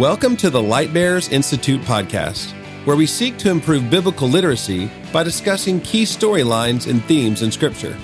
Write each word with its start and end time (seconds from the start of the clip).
Welcome 0.00 0.38
to 0.38 0.48
the 0.48 0.62
Light 0.62 0.94
Bearers 0.94 1.28
Institute 1.28 1.82
podcast, 1.82 2.52
where 2.86 2.96
we 2.96 3.04
seek 3.04 3.36
to 3.36 3.50
improve 3.50 3.90
biblical 3.90 4.28
literacy 4.28 4.90
by 5.12 5.22
discussing 5.22 5.78
key 5.78 6.04
storylines 6.04 6.88
and 6.88 7.04
themes 7.04 7.42
in 7.42 7.52
Scripture. 7.52 7.94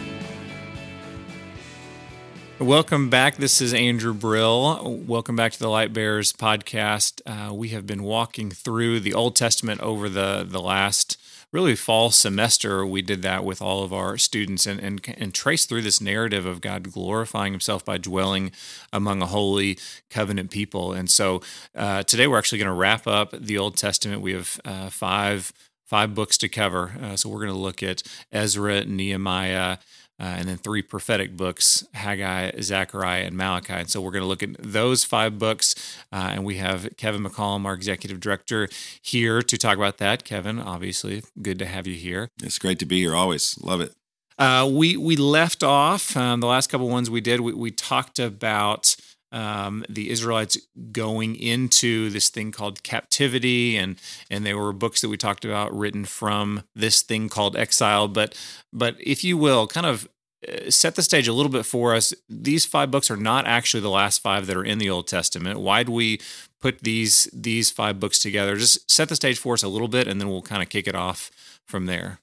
Welcome 2.59 3.09
back. 3.09 3.37
This 3.37 3.63
is 3.63 3.73
Andrew 3.73 4.13
Brill. 4.13 5.05
Welcome 5.07 5.37
back 5.37 5.53
to 5.53 5.59
the 5.59 5.71
Light 5.71 5.95
Bearers 5.95 6.35
podcast. 6.35 7.23
Uh, 7.25 7.55
we 7.55 7.69
have 7.69 7.87
been 7.87 8.03
walking 8.03 8.51
through 8.51 9.01
the 9.01 9.15
Old 9.15 9.35
Testament 9.35 9.81
over 9.81 10.11
the 10.11 10.45
the 10.47 10.61
last 10.61 11.19
really 11.53 11.77
fall 11.77 12.11
semester. 12.11 12.85
We 12.85 13.03
did 13.03 13.23
that 13.23 13.45
with 13.45 13.63
all 13.63 13.83
of 13.83 13.93
our 13.93 14.19
students 14.19 14.67
and 14.67 14.81
and 14.81 15.15
and 15.17 15.35
trace 15.35 15.67
through 15.67 15.83
this 15.83 16.01
narrative 16.01 16.47
of 16.47 16.61
God 16.61 16.93
glorifying 16.93 17.53
Himself 17.53 17.85
by 17.85 17.99
dwelling 17.99 18.53
among 18.93 19.23
a 19.23 19.27
holy 19.27 19.79
covenant 20.11 20.51
people. 20.51 20.93
And 20.93 21.11
so 21.11 21.41
uh, 21.75 22.03
today 22.03 22.27
we're 22.27 22.39
actually 22.39 22.59
going 22.59 22.67
to 22.67 22.73
wrap 22.73 23.07
up 23.07 23.31
the 23.33 23.59
Old 23.59 23.77
Testament. 23.77 24.23
We 24.23 24.33
have 24.33 24.61
uh, 24.65 24.91
five 24.91 25.53
five 25.85 26.15
books 26.15 26.37
to 26.39 26.49
cover. 26.49 26.95
Uh, 27.01 27.17
so 27.17 27.29
we're 27.29 27.41
going 27.41 27.53
to 27.53 27.59
look 27.59 27.83
at 27.83 28.03
Ezra, 28.33 28.85
Nehemiah 28.85 29.79
uh, 30.19 30.25
and 30.39 30.49
then 30.49 30.57
three 30.57 30.83
prophetic 30.83 31.37
books 31.37 31.87
Haggai, 31.95 32.61
Zechariah, 32.61 33.25
and 33.25 33.37
Malachi. 33.37 33.75
And 33.75 33.91
so 33.91 34.01
we're 34.01 34.11
going 34.11 34.23
to 34.23 34.29
look 34.29 34.43
at 34.43 34.57
those 34.59 35.05
five 35.05 35.39
books. 35.39 35.75
Uh, 36.13 36.31
and 36.33 36.45
we 36.45 36.57
have 36.57 36.89
Kevin 36.97 37.23
McCollum, 37.23 37.65
our 37.67 37.75
executive 37.75 38.21
director, 38.21 38.69
here 39.03 39.43
to 39.43 39.59
talk 39.59 39.77
about 39.77 39.99
that. 39.99 40.25
Kevin, 40.25 40.59
obviously, 40.59 41.23
good 41.43 41.59
to 41.59 41.67
have 41.67 41.87
you 41.87 41.95
here. 41.95 42.31
It's 42.43 42.59
great 42.59 42.79
to 42.79 42.87
be 42.87 43.01
here. 43.01 43.15
Always 43.15 43.59
love 43.63 43.81
it. 43.81 43.93
Uh, 44.39 44.69
we 44.71 44.97
we 44.99 45.17
left 45.17 45.63
off 45.63 46.15
um, 46.17 46.41
the 46.41 46.47
last 46.47 46.69
couple 46.69 46.89
ones 46.89 47.09
we 47.09 47.23
did. 47.23 47.41
We, 47.41 47.55
we 47.55 47.71
talked 47.71 48.19
about 48.19 48.95
um, 49.37 49.85
the 49.87 50.09
Israelites 50.09 50.57
going 50.93 51.37
into 51.37 52.09
this 52.09 52.31
thing 52.31 52.53
called 52.53 52.83
captivity, 52.83 53.77
and 53.77 54.01
and 54.31 54.47
they 54.47 54.55
were 54.55 54.73
books 54.73 55.03
that 55.03 55.11
we 55.11 55.19
talked 55.19 55.45
about 55.45 55.77
written 55.77 56.07
from 56.07 56.63
this 56.75 57.03
thing 57.03 57.29
called 57.29 57.55
exile. 57.55 58.09
But 58.09 58.35
but 58.73 58.97
if 58.99 59.23
you 59.23 59.37
will, 59.37 59.67
kind 59.67 59.85
of 59.85 60.09
uh, 60.49 60.71
set 60.71 60.95
the 60.95 61.03
stage 61.03 61.29
a 61.29 61.35
little 61.35 61.53
bit 61.53 61.67
for 61.67 61.95
us. 61.95 62.15
These 62.31 62.65
five 62.65 62.91
books 62.91 63.11
are 63.11 63.17
not 63.17 63.47
actually 63.47 63.83
the 63.83 63.91
last 63.91 64.23
five 64.23 64.47
that 64.47 64.57
are 64.57 64.65
in 64.65 64.79
the 64.79 64.89
Old 64.89 65.07
Testament. 65.07 65.61
Why 65.61 65.83
do 65.83 65.93
we 65.93 66.19
put 66.63 66.81
these 66.81 67.29
these 67.31 67.71
five 67.71 68.01
books 68.01 68.19
together? 68.19 68.57
Just 68.57 68.91
set 68.91 69.11
the 69.11 69.17
stage 69.17 69.39
for 69.39 69.53
us 69.53 69.63
a 69.63 69.69
little 69.69 69.89
bit, 69.89 70.09
and 70.09 70.19
then 70.19 70.31
we'll 70.31 70.41
kind 70.41 70.63
of 70.63 70.71
kick 70.71 70.89
it 70.89 70.95
off 70.95 71.31
from 71.69 71.85
there. 71.85 72.21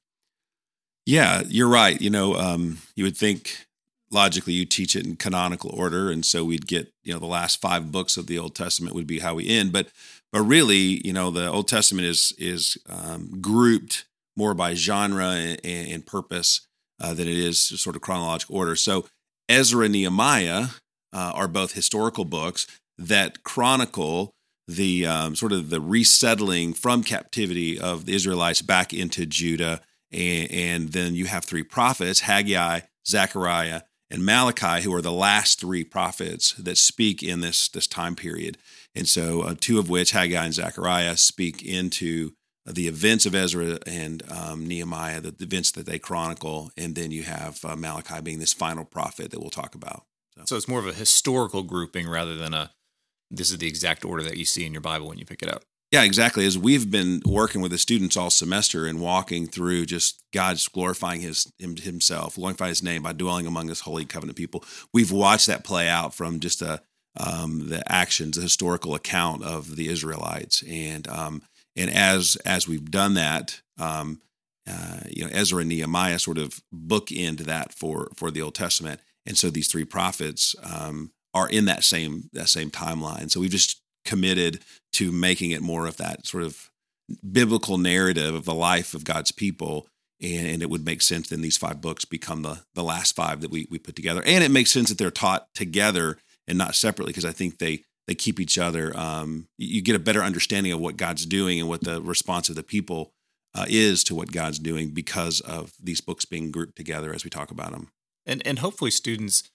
Yeah, 1.06 1.44
you're 1.48 1.70
right. 1.70 2.02
You 2.02 2.10
know, 2.10 2.34
um, 2.36 2.80
you 2.96 3.04
would 3.04 3.18
think 3.18 3.68
logically 4.14 4.54
you 4.54 4.66
teach 4.66 4.96
it 4.96 5.06
in 5.06 5.16
canonical 5.16 5.72
order, 5.74 6.12
and 6.12 6.26
so 6.26 6.46
we'd 6.46 6.68
get 6.68 6.92
you 7.04 7.14
know 7.14 7.20
the 7.20 7.26
last 7.26 7.60
five 7.60 7.92
books 7.92 8.18
of 8.18 8.28
the 8.28 8.40
Old 8.40 8.56
Testament 8.56 8.96
would 8.96 9.08
be 9.08 9.20
how 9.20 9.36
we 9.36 9.50
end. 9.50 9.72
But 9.72 9.88
but 10.32 10.42
really, 10.42 11.06
you 11.06 11.14
know, 11.14 11.32
the 11.32 11.50
Old 11.50 11.68
Testament 11.68 12.08
is 12.08 12.34
is 12.38 12.78
um, 12.88 13.40
grouped 13.42 14.06
more 14.36 14.54
by 14.54 14.74
genre 14.74 15.30
and, 15.30 15.60
and 15.64 16.06
purpose 16.06 16.62
uh, 17.00 17.14
than 17.14 17.28
it 17.28 17.38
is 17.38 17.60
sort 17.82 17.96
of 17.96 18.02
chronological 18.02 18.56
order. 18.56 18.76
So 18.76 19.06
Ezra 19.48 19.86
and 19.86 19.94
Nehemiah 19.94 20.68
uh, 21.14 21.32
are 21.36 21.48
both 21.48 21.74
historical 21.74 22.26
books 22.26 22.66
that 22.98 23.44
chronicle 23.44 24.34
the 24.68 25.06
um, 25.06 25.36
sort 25.36 25.52
of 25.52 25.70
the 25.70 25.82
resettling 25.82 26.74
from 26.74 27.04
captivity 27.04 27.80
of 27.80 28.06
the 28.06 28.16
Israelites 28.16 28.62
back 28.62 28.94
into 28.94 29.26
Judah. 29.26 29.82
And, 30.12 30.52
and 30.52 30.90
then 30.90 31.16
you 31.16 31.26
have 31.26 31.44
three 31.44 31.64
prophets, 31.64 32.22
Haggai, 32.22 32.82
Zechariah, 33.06 33.82
and 34.14 34.24
Malachi, 34.24 34.84
who 34.84 34.94
are 34.94 35.02
the 35.02 35.12
last 35.12 35.60
three 35.60 35.84
prophets 35.84 36.54
that 36.54 36.78
speak 36.78 37.24
in 37.24 37.42
this, 37.42 37.68
this 37.68 37.88
time 37.88 38.16
period. 38.16 38.60
And 38.94 39.10
so, 39.10 39.42
uh, 39.42 39.56
two 39.60 39.80
of 39.80 39.90
which, 39.90 40.12
Haggai 40.12 40.46
and 40.46 40.54
Zechariah, 40.54 41.18
speak 41.18 41.64
into 41.64 42.34
the 42.64 42.88
events 42.88 43.26
of 43.26 43.34
Ezra 43.34 43.80
and 43.88 44.22
um, 44.32 44.68
Nehemiah, 44.68 45.20
the, 45.20 45.34
events 45.44 45.72
that 45.72 45.88
they 45.88 45.98
chronicle. 45.98 46.72
And 46.78 46.94
then 46.94 47.10
you 47.10 47.24
have 47.24 47.66
uh, 47.66 47.76
Malachi 47.76 48.22
being 48.22 48.38
this 48.38 48.54
final 48.54 48.86
prophet 48.86 49.32
that 49.32 49.40
we'll 49.40 49.50
talk 49.50 49.74
about. 49.74 50.06
So. 50.38 50.44
so 50.46 50.56
it's 50.58 50.68
more 50.68 50.80
of 50.80 50.88
a 50.88 50.94
historical 50.94 51.64
grouping 51.64 52.08
rather 52.08 52.36
than 52.36 52.54
a 52.54 52.72
this 53.32 53.50
is 53.50 53.58
the 53.58 53.68
exact 53.68 54.06
order 54.06 54.22
that 54.22 54.38
you 54.38 54.46
see 54.46 54.64
in 54.64 54.74
your 54.74 54.82
Bible 54.82 55.08
when 55.08 55.18
you 55.18 55.26
pick 55.26 55.42
it 55.42 55.52
up. 55.52 55.64
Yeah, 55.94 56.02
exactly. 56.02 56.44
As 56.48 56.58
we've 56.58 56.90
been 56.90 57.22
working 57.24 57.62
with 57.62 57.70
the 57.70 57.78
students 57.78 58.18
all 58.18 58.32
semester 58.32 58.88
and 58.88 59.00
walking 59.00 59.46
through 59.46 59.86
just 59.86 60.24
God's 60.34 60.68
glorifying 60.68 61.22
His 61.22 61.54
Himself, 61.60 62.34
glorifying 62.34 62.70
His 62.70 62.82
name 62.82 63.04
by 63.04 63.14
dwelling 63.14 63.46
among 63.46 63.68
His 63.68 63.82
holy 63.82 64.04
covenant 64.04 64.36
people, 64.36 64.66
we've 64.92 65.12
watched 65.12 65.46
that 65.46 65.64
play 65.64 65.88
out 65.88 66.16
from 66.16 66.40
just 66.40 66.64
a 66.64 66.82
um, 67.16 67.70
the 67.70 67.84
actions, 67.92 68.38
the 68.38 68.42
historical 68.42 68.96
account 68.96 69.44
of 69.44 69.76
the 69.76 69.88
Israelites, 69.88 70.64
and 70.68 71.08
um, 71.10 71.44
and 71.76 71.92
as 71.92 72.38
as 72.38 72.68
we've 72.68 72.90
done 72.90 73.14
that, 73.14 73.62
um, 73.78 74.20
uh, 74.68 75.02
you 75.08 75.24
know, 75.24 75.30
Ezra 75.32 75.60
and 75.60 75.70
Nehemiah 75.70 76.18
sort 76.18 76.40
of 76.40 76.60
bookend 76.74 77.42
that 77.42 77.72
for 77.72 78.10
for 78.16 78.32
the 78.32 78.42
Old 78.42 78.56
Testament, 78.56 79.00
and 79.28 79.38
so 79.38 79.52
these 79.52 79.68
three 79.68 79.86
prophets 79.86 80.56
um, 80.64 81.12
are 81.36 81.48
in 81.48 81.66
that 81.66 81.84
same 81.84 82.32
that 82.34 82.50
same 82.50 82.72
timeline. 82.72 83.30
So 83.30 83.40
we've 83.40 83.52
just 83.52 83.83
committed 84.06 84.60
to 84.94 85.12
making 85.12 85.52
it 85.52 85.62
more 85.62 85.88
of 85.88 85.98
that 85.98 86.26
sort 86.26 86.44
of 86.44 86.70
biblical 87.32 87.78
narrative 87.78 88.34
of 88.34 88.46
the 88.46 88.54
life 88.54 88.94
of 88.94 89.04
God's 89.04 89.32
people. 89.32 89.88
And, 90.22 90.48
and, 90.48 90.62
it 90.62 90.70
would 90.70 90.86
make 90.86 91.02
sense 91.02 91.28
then 91.28 91.42
these 91.42 91.58
five 91.58 91.82
books 91.82 92.06
become 92.06 92.44
the, 92.44 92.62
the 92.76 92.84
last 92.84 93.16
five 93.16 93.42
that 93.42 93.52
we, 93.52 93.68
we 93.70 93.78
put 93.78 93.96
together. 93.96 94.24
And 94.26 94.44
it 94.44 94.52
makes 94.52 94.72
sense 94.72 94.90
that 94.90 94.98
they're 94.98 95.12
taught 95.12 95.48
together 95.54 96.18
and 96.48 96.58
not 96.58 96.76
separately 96.76 97.12
because 97.12 97.26
I 97.26 97.32
think 97.32 97.58
they 97.58 97.84
they 98.08 98.16
keep 98.16 98.40
each 98.40 98.58
other. 98.58 98.96
Um, 98.98 99.48
you 99.58 99.82
get 99.82 99.96
a 99.96 100.00
better 100.00 100.22
understanding 100.22 100.74
of 100.74 100.80
what 100.80 100.98
God's 100.98 101.26
doing 101.26 101.60
and 101.60 101.70
what 101.70 101.86
the 101.86 102.02
response 102.02 102.50
of 102.50 102.56
the 102.56 102.64
people 102.64 103.14
uh, 103.56 103.66
is 103.70 104.04
to 104.06 104.16
what 104.16 104.32
God's 104.32 104.60
doing 104.60 104.90
because 104.90 105.40
of 105.42 105.74
these 105.82 106.02
books 106.02 106.26
being 106.26 106.52
grouped 106.52 106.76
together 106.76 107.14
as 107.14 107.24
we 107.24 107.30
talk 107.30 107.52
about 107.52 107.72
them. 107.72 107.90
And 108.26 108.42
and 108.46 108.60
hopefully 108.60 108.92
students 108.92 109.50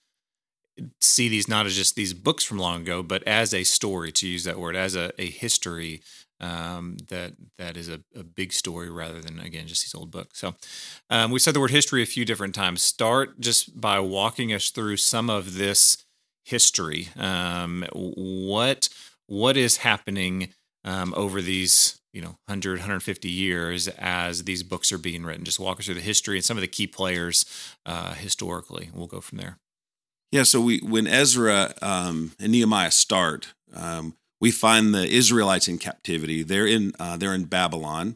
see 0.99 1.29
these 1.29 1.47
not 1.47 1.65
as 1.65 1.75
just 1.75 1.95
these 1.95 2.13
books 2.13 2.43
from 2.43 2.57
long 2.57 2.81
ago, 2.81 3.03
but 3.03 3.23
as 3.27 3.53
a 3.53 3.63
story, 3.63 4.11
to 4.13 4.27
use 4.27 4.43
that 4.43 4.59
word, 4.59 4.75
as 4.75 4.95
a, 4.95 5.11
a 5.17 5.29
history 5.29 6.01
um, 6.41 6.97
that 7.09 7.33
that 7.57 7.75
is 7.75 7.89
a, 7.89 8.01
a, 8.15 8.23
big 8.23 8.53
story 8.53 8.89
rather 8.89 9.19
than 9.19 9.39
again 9.39 9.67
just 9.67 9.83
these 9.83 9.95
old 9.95 10.09
books. 10.09 10.39
So 10.39 10.55
um, 11.09 11.31
we 11.31 11.39
said 11.39 11.53
the 11.53 11.59
word 11.59 11.71
history 11.71 12.01
a 12.01 12.07
few 12.07 12.23
different 12.23 12.55
times. 12.55 12.81
Start 12.81 13.39
just 13.39 13.79
by 13.79 13.99
walking 13.99 14.53
us 14.53 14.69
through 14.69 14.97
some 14.97 15.29
of 15.29 15.55
this 15.55 16.05
history. 16.45 17.09
Um, 17.17 17.85
what 17.91 18.89
what 19.27 19.57
is 19.57 19.77
happening 19.77 20.53
um, 20.85 21.13
over 21.15 21.41
these 21.41 21.99
you 22.13 22.21
know 22.21 22.37
100 22.47 22.79
150 22.79 23.29
years 23.29 23.87
as 23.87 24.43
these 24.45 24.63
books 24.63 24.91
are 24.91 24.97
being 24.97 25.23
written 25.23 25.45
just 25.45 25.59
walk 25.59 25.79
us 25.79 25.85
through 25.85 25.95
the 25.95 26.01
history 26.01 26.37
and 26.37 26.45
some 26.45 26.57
of 26.57 26.61
the 26.61 26.67
key 26.67 26.87
players 26.87 27.45
uh, 27.85 28.13
historically 28.13 28.89
we'll 28.93 29.07
go 29.07 29.21
from 29.21 29.37
there 29.37 29.59
yeah, 30.31 30.43
so 30.43 30.61
we 30.61 30.79
when 30.79 31.07
Ezra 31.07 31.73
um, 31.81 32.33
and 32.39 32.51
Nehemiah 32.51 32.91
start, 32.91 33.53
um, 33.73 34.15
we 34.39 34.51
find 34.51 34.93
the 34.93 35.07
Israelites 35.07 35.67
in 35.67 35.77
captivity. 35.77 36.43
They're 36.43 36.67
in 36.67 36.93
uh, 36.99 37.17
they're 37.17 37.33
in 37.33 37.45
Babylon. 37.45 38.15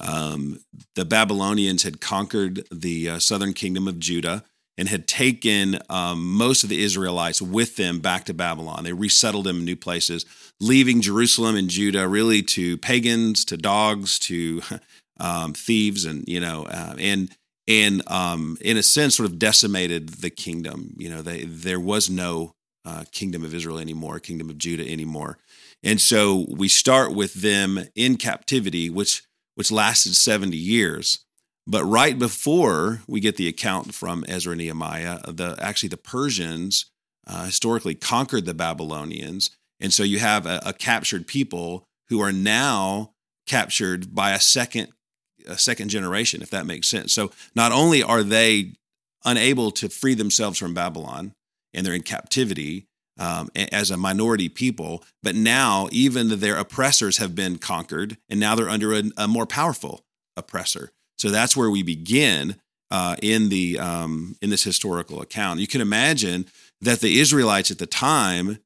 Um, 0.00 0.60
the 0.96 1.04
Babylonians 1.04 1.84
had 1.84 2.00
conquered 2.00 2.66
the 2.70 3.10
uh, 3.10 3.18
southern 3.20 3.52
kingdom 3.52 3.86
of 3.86 4.00
Judah 4.00 4.44
and 4.76 4.88
had 4.88 5.06
taken 5.06 5.78
um, 5.88 6.36
most 6.36 6.64
of 6.64 6.68
the 6.68 6.82
Israelites 6.82 7.40
with 7.40 7.76
them 7.76 8.00
back 8.00 8.24
to 8.24 8.34
Babylon. 8.34 8.82
They 8.82 8.92
resettled 8.92 9.44
them 9.44 9.58
in 9.58 9.64
new 9.64 9.76
places, 9.76 10.26
leaving 10.60 11.00
Jerusalem 11.00 11.54
and 11.54 11.70
Judah 11.70 12.08
really 12.08 12.42
to 12.42 12.76
pagans, 12.78 13.44
to 13.44 13.56
dogs, 13.56 14.18
to 14.20 14.62
um, 15.20 15.52
thieves, 15.52 16.04
and 16.04 16.24
you 16.26 16.40
know, 16.40 16.64
uh, 16.64 16.96
and 16.98 17.30
and 17.66 18.02
um, 18.10 18.58
in 18.60 18.76
a 18.76 18.82
sense, 18.82 19.16
sort 19.16 19.28
of 19.28 19.38
decimated 19.38 20.08
the 20.08 20.30
kingdom. 20.30 20.94
You 20.98 21.10
know, 21.10 21.22
they, 21.22 21.44
there 21.44 21.80
was 21.80 22.10
no 22.10 22.54
uh, 22.84 23.04
kingdom 23.12 23.44
of 23.44 23.54
Israel 23.54 23.78
anymore, 23.78 24.20
kingdom 24.20 24.50
of 24.50 24.58
Judah 24.58 24.88
anymore, 24.88 25.38
and 25.82 26.00
so 26.00 26.46
we 26.48 26.68
start 26.68 27.14
with 27.14 27.34
them 27.34 27.86
in 27.94 28.16
captivity, 28.16 28.90
which 28.90 29.22
which 29.54 29.72
lasted 29.72 30.14
seventy 30.14 30.58
years. 30.58 31.24
But 31.66 31.84
right 31.84 32.18
before 32.18 33.00
we 33.06 33.20
get 33.20 33.36
the 33.36 33.48
account 33.48 33.94
from 33.94 34.24
Ezra 34.28 34.52
and 34.52 34.58
Nehemiah, 34.58 35.20
the 35.26 35.56
actually 35.58 35.88
the 35.88 35.96
Persians 35.96 36.90
uh, 37.26 37.46
historically 37.46 37.94
conquered 37.94 38.44
the 38.44 38.52
Babylonians, 38.52 39.50
and 39.80 39.92
so 39.92 40.02
you 40.02 40.18
have 40.18 40.46
a, 40.46 40.60
a 40.66 40.72
captured 40.74 41.26
people 41.26 41.86
who 42.08 42.20
are 42.20 42.32
now 42.32 43.14
captured 43.46 44.14
by 44.14 44.32
a 44.32 44.40
second 44.40 44.88
a 45.46 45.58
second 45.58 45.88
generation, 45.88 46.42
if 46.42 46.50
that 46.50 46.66
makes 46.66 46.88
sense. 46.88 47.12
So 47.12 47.30
not 47.54 47.72
only 47.72 48.02
are 48.02 48.22
they 48.22 48.72
unable 49.24 49.70
to 49.72 49.88
free 49.88 50.14
themselves 50.14 50.58
from 50.58 50.74
Babylon 50.74 51.32
and 51.72 51.84
they're 51.84 51.94
in 51.94 52.02
captivity 52.02 52.86
um, 53.18 53.48
as 53.72 53.90
a 53.90 53.96
minority 53.96 54.48
people, 54.48 55.04
but 55.22 55.34
now 55.34 55.88
even 55.92 56.28
their 56.40 56.56
oppressors 56.56 57.18
have 57.18 57.34
been 57.34 57.58
conquered 57.58 58.18
and 58.28 58.40
now 58.40 58.54
they're 58.54 58.68
under 58.68 58.92
a, 58.92 59.02
a 59.16 59.28
more 59.28 59.46
powerful 59.46 60.04
oppressor. 60.36 60.90
So 61.18 61.30
that's 61.30 61.56
where 61.56 61.70
we 61.70 61.82
begin 61.82 62.56
uh, 62.90 63.16
in 63.22 63.48
the 63.48 63.78
um, 63.78 64.36
in 64.42 64.50
this 64.50 64.62
historical 64.62 65.20
account. 65.20 65.60
You 65.60 65.66
can 65.66 65.80
imagine 65.80 66.46
that 66.80 67.00
the 67.00 67.18
Israelites 67.18 67.70
at 67.70 67.78
the 67.78 67.86
time 67.86 68.58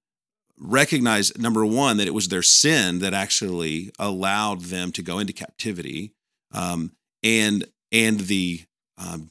recognized 0.58 1.40
number 1.40 1.64
one 1.64 1.96
that 1.98 2.06
it 2.06 2.14
was 2.14 2.28
their 2.28 2.42
sin 2.42 2.98
that 2.98 3.14
actually 3.14 3.90
allowed 3.98 4.62
them 4.62 4.92
to 4.92 5.02
go 5.02 5.19
into 5.19 5.32
captivity, 5.32 6.12
um, 6.52 6.92
and 7.22 7.66
and 7.92 8.20
the 8.20 8.62
um, 8.96 9.30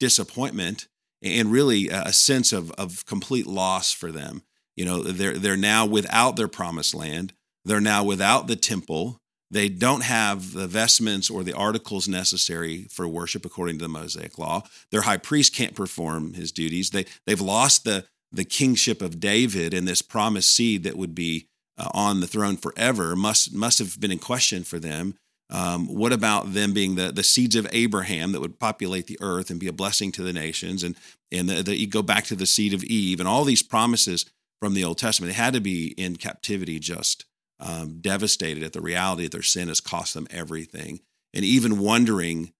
disappointment 0.00 0.88
and 1.22 1.50
really 1.50 1.88
a 1.88 2.12
sense 2.12 2.52
of 2.52 2.70
of 2.72 3.04
complete 3.06 3.46
loss 3.46 3.92
for 3.92 4.12
them. 4.12 4.42
You 4.76 4.84
know, 4.84 5.02
they're 5.02 5.38
they're 5.38 5.56
now 5.56 5.86
without 5.86 6.36
their 6.36 6.48
promised 6.48 6.94
land. 6.94 7.32
They're 7.64 7.80
now 7.80 8.04
without 8.04 8.46
the 8.46 8.56
temple. 8.56 9.20
They 9.50 9.68
don't 9.68 10.02
have 10.02 10.52
the 10.52 10.66
vestments 10.66 11.30
or 11.30 11.44
the 11.44 11.52
articles 11.52 12.08
necessary 12.08 12.86
for 12.90 13.06
worship 13.06 13.44
according 13.44 13.78
to 13.78 13.84
the 13.84 13.88
Mosaic 13.88 14.38
law. 14.38 14.64
Their 14.90 15.02
high 15.02 15.16
priest 15.18 15.54
can't 15.54 15.74
perform 15.74 16.34
his 16.34 16.52
duties. 16.52 16.90
They 16.90 17.06
they've 17.26 17.40
lost 17.40 17.84
the 17.84 18.06
the 18.32 18.44
kingship 18.44 19.00
of 19.00 19.20
David 19.20 19.72
and 19.72 19.86
this 19.86 20.02
promised 20.02 20.50
seed 20.50 20.82
that 20.82 20.96
would 20.96 21.14
be 21.14 21.48
uh, 21.78 21.88
on 21.94 22.20
the 22.20 22.26
throne 22.26 22.56
forever 22.56 23.16
must 23.16 23.54
must 23.54 23.78
have 23.78 23.98
been 24.00 24.12
in 24.12 24.18
question 24.18 24.64
for 24.64 24.78
them. 24.78 25.14
Um, 25.48 25.86
what 25.86 26.12
about 26.12 26.54
them 26.54 26.72
being 26.72 26.96
the, 26.96 27.12
the 27.12 27.22
seeds 27.22 27.54
of 27.54 27.68
Abraham 27.70 28.32
that 28.32 28.40
would 28.40 28.58
populate 28.58 29.06
the 29.06 29.18
earth 29.20 29.48
and 29.48 29.60
be 29.60 29.68
a 29.68 29.72
blessing 29.72 30.10
to 30.12 30.22
the 30.22 30.32
nations? 30.32 30.82
And 30.82 30.96
and 31.32 31.48
the, 31.48 31.76
you 31.76 31.86
go 31.86 32.02
back 32.02 32.24
to 32.24 32.36
the 32.36 32.46
seed 32.46 32.72
of 32.72 32.84
Eve 32.84 33.20
and 33.20 33.28
all 33.28 33.44
these 33.44 33.62
promises 33.62 34.26
from 34.60 34.74
the 34.74 34.84
Old 34.84 34.98
Testament. 34.98 35.32
They 35.32 35.42
had 35.42 35.54
to 35.54 35.60
be 35.60 35.88
in 35.96 36.16
captivity, 36.16 36.78
just 36.78 37.24
um, 37.60 37.98
devastated 38.00 38.62
at 38.62 38.72
the 38.72 38.80
reality 38.80 39.24
that 39.24 39.32
their 39.32 39.42
sin 39.42 39.68
has 39.68 39.80
cost 39.80 40.14
them 40.14 40.26
everything, 40.30 41.00
and 41.34 41.44
even 41.44 41.80
wondering, 41.80 42.52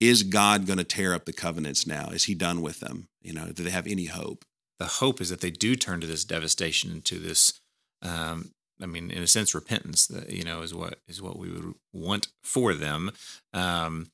is 0.00 0.22
God 0.22 0.66
going 0.66 0.78
to 0.78 0.84
tear 0.84 1.14
up 1.14 1.24
the 1.24 1.32
covenants 1.32 1.86
now? 1.86 2.08
Is 2.10 2.24
He 2.24 2.34
done 2.34 2.62
with 2.62 2.80
them? 2.80 3.08
You 3.20 3.32
know, 3.32 3.46
do 3.46 3.62
they 3.62 3.70
have 3.70 3.86
any 3.86 4.06
hope? 4.06 4.44
The 4.78 4.86
hope 4.86 5.20
is 5.20 5.30
that 5.30 5.40
they 5.40 5.50
do 5.50 5.74
turn 5.74 6.00
to 6.00 6.06
this 6.06 6.24
devastation, 6.24 7.02
to 7.02 7.18
this 7.18 7.60
um, 8.02 8.52
I 8.80 8.86
mean, 8.86 9.10
in 9.10 9.22
a 9.22 9.26
sense, 9.26 9.54
repentance. 9.54 10.06
That 10.06 10.30
you 10.30 10.44
know 10.44 10.62
is 10.62 10.74
what 10.74 10.98
is 11.08 11.20
what 11.20 11.38
we 11.38 11.50
would 11.50 11.74
want 11.92 12.28
for 12.42 12.74
them. 12.74 13.10
Um, 13.52 14.10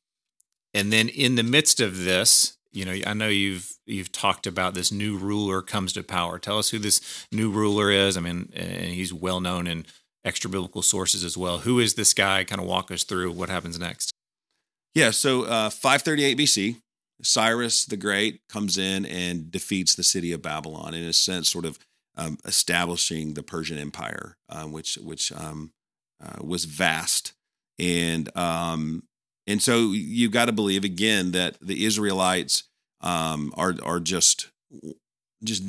and 0.72 0.92
then 0.92 1.08
in 1.08 1.36
the 1.36 1.42
midst 1.42 1.80
of 1.80 2.04
this, 2.04 2.56
you 2.72 2.84
know, 2.84 2.96
I 3.06 3.14
know 3.14 3.28
you've 3.28 3.72
you've 3.86 4.12
talked 4.12 4.46
about 4.46 4.74
this 4.74 4.90
new 4.90 5.16
ruler 5.16 5.62
comes 5.62 5.92
to 5.92 6.02
power. 6.02 6.38
Tell 6.38 6.58
us 6.58 6.70
who 6.70 6.78
this 6.78 7.26
new 7.30 7.50
ruler 7.50 7.90
is. 7.90 8.16
I 8.16 8.20
mean, 8.20 8.50
and 8.54 8.86
he's 8.86 9.12
well 9.12 9.40
known 9.40 9.66
in 9.66 9.86
extra 10.24 10.50
biblical 10.50 10.82
sources 10.82 11.22
as 11.22 11.36
well. 11.36 11.58
Who 11.58 11.78
is 11.78 11.94
this 11.94 12.12
guy? 12.12 12.42
Kind 12.44 12.60
of 12.60 12.66
walk 12.66 12.90
us 12.90 13.04
through 13.04 13.32
what 13.32 13.48
happens 13.48 13.78
next. 13.78 14.12
Yeah, 14.94 15.10
so 15.10 15.44
uh, 15.44 15.70
538 15.70 16.38
BC, 16.38 16.76
Cyrus 17.22 17.84
the 17.84 17.96
Great 17.96 18.40
comes 18.48 18.78
in 18.78 19.04
and 19.06 19.50
defeats 19.50 19.94
the 19.94 20.04
city 20.04 20.32
of 20.32 20.42
Babylon. 20.42 20.94
In 20.94 21.04
a 21.04 21.12
sense, 21.12 21.50
sort 21.50 21.64
of 21.64 21.78
um, 22.16 22.38
establishing 22.44 23.34
the 23.34 23.42
Persian 23.42 23.78
Empire, 23.78 24.36
um, 24.48 24.72
which 24.72 24.96
which 24.96 25.32
um, 25.32 25.72
uh, 26.22 26.42
was 26.42 26.64
vast, 26.64 27.34
and 27.78 28.34
um, 28.36 29.04
and 29.46 29.62
so 29.62 29.92
you 29.92 30.30
got 30.30 30.46
to 30.46 30.52
believe 30.52 30.84
again 30.84 31.32
that 31.32 31.58
the 31.60 31.84
Israelites 31.84 32.64
um, 33.00 33.52
are 33.56 33.74
are 33.82 34.00
just 34.00 34.50
just 35.42 35.62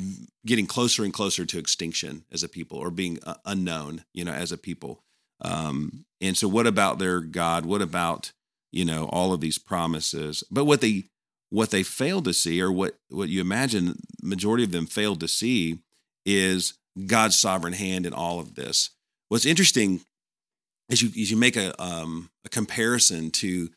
getting 0.46 0.66
closer 0.66 1.04
and 1.04 1.12
closer 1.12 1.44
to 1.44 1.58
extinction 1.58 2.24
as 2.32 2.42
a 2.42 2.48
people, 2.48 2.78
or 2.78 2.90
being 2.90 3.18
uh, 3.24 3.34
unknown, 3.44 4.04
you 4.14 4.24
know, 4.24 4.32
as 4.32 4.52
a 4.52 4.58
people. 4.58 5.02
Um, 5.42 6.06
and 6.20 6.36
so, 6.36 6.48
what 6.48 6.66
about 6.66 6.98
their 6.98 7.20
God? 7.20 7.66
What 7.66 7.82
about 7.82 8.32
you 8.72 8.84
know 8.84 9.06
all 9.06 9.32
of 9.32 9.40
these 9.40 9.58
promises? 9.58 10.42
But 10.50 10.64
what 10.64 10.80
they 10.80 11.04
what 11.50 11.70
they 11.70 11.82
failed 11.82 12.24
to 12.24 12.32
see, 12.32 12.60
or 12.60 12.72
what 12.72 12.98
what 13.08 13.28
you 13.28 13.40
imagine, 13.40 13.98
majority 14.22 14.64
of 14.64 14.72
them 14.72 14.86
failed 14.86 15.20
to 15.20 15.28
see, 15.28 15.80
is 16.26 16.74
God's 17.06 17.38
sovereign 17.38 17.72
hand 17.72 18.04
in 18.04 18.12
all 18.12 18.40
of 18.40 18.54
this. 18.54 18.90
What's 19.28 19.46
interesting 19.46 20.00
is 20.88 21.02
you 21.02 21.08
as 21.08 21.30
you 21.30 21.36
make 21.36 21.56
a 21.56 21.80
um, 21.82 22.30
a 22.44 22.48
comparison 22.48 23.30
to 23.30 23.70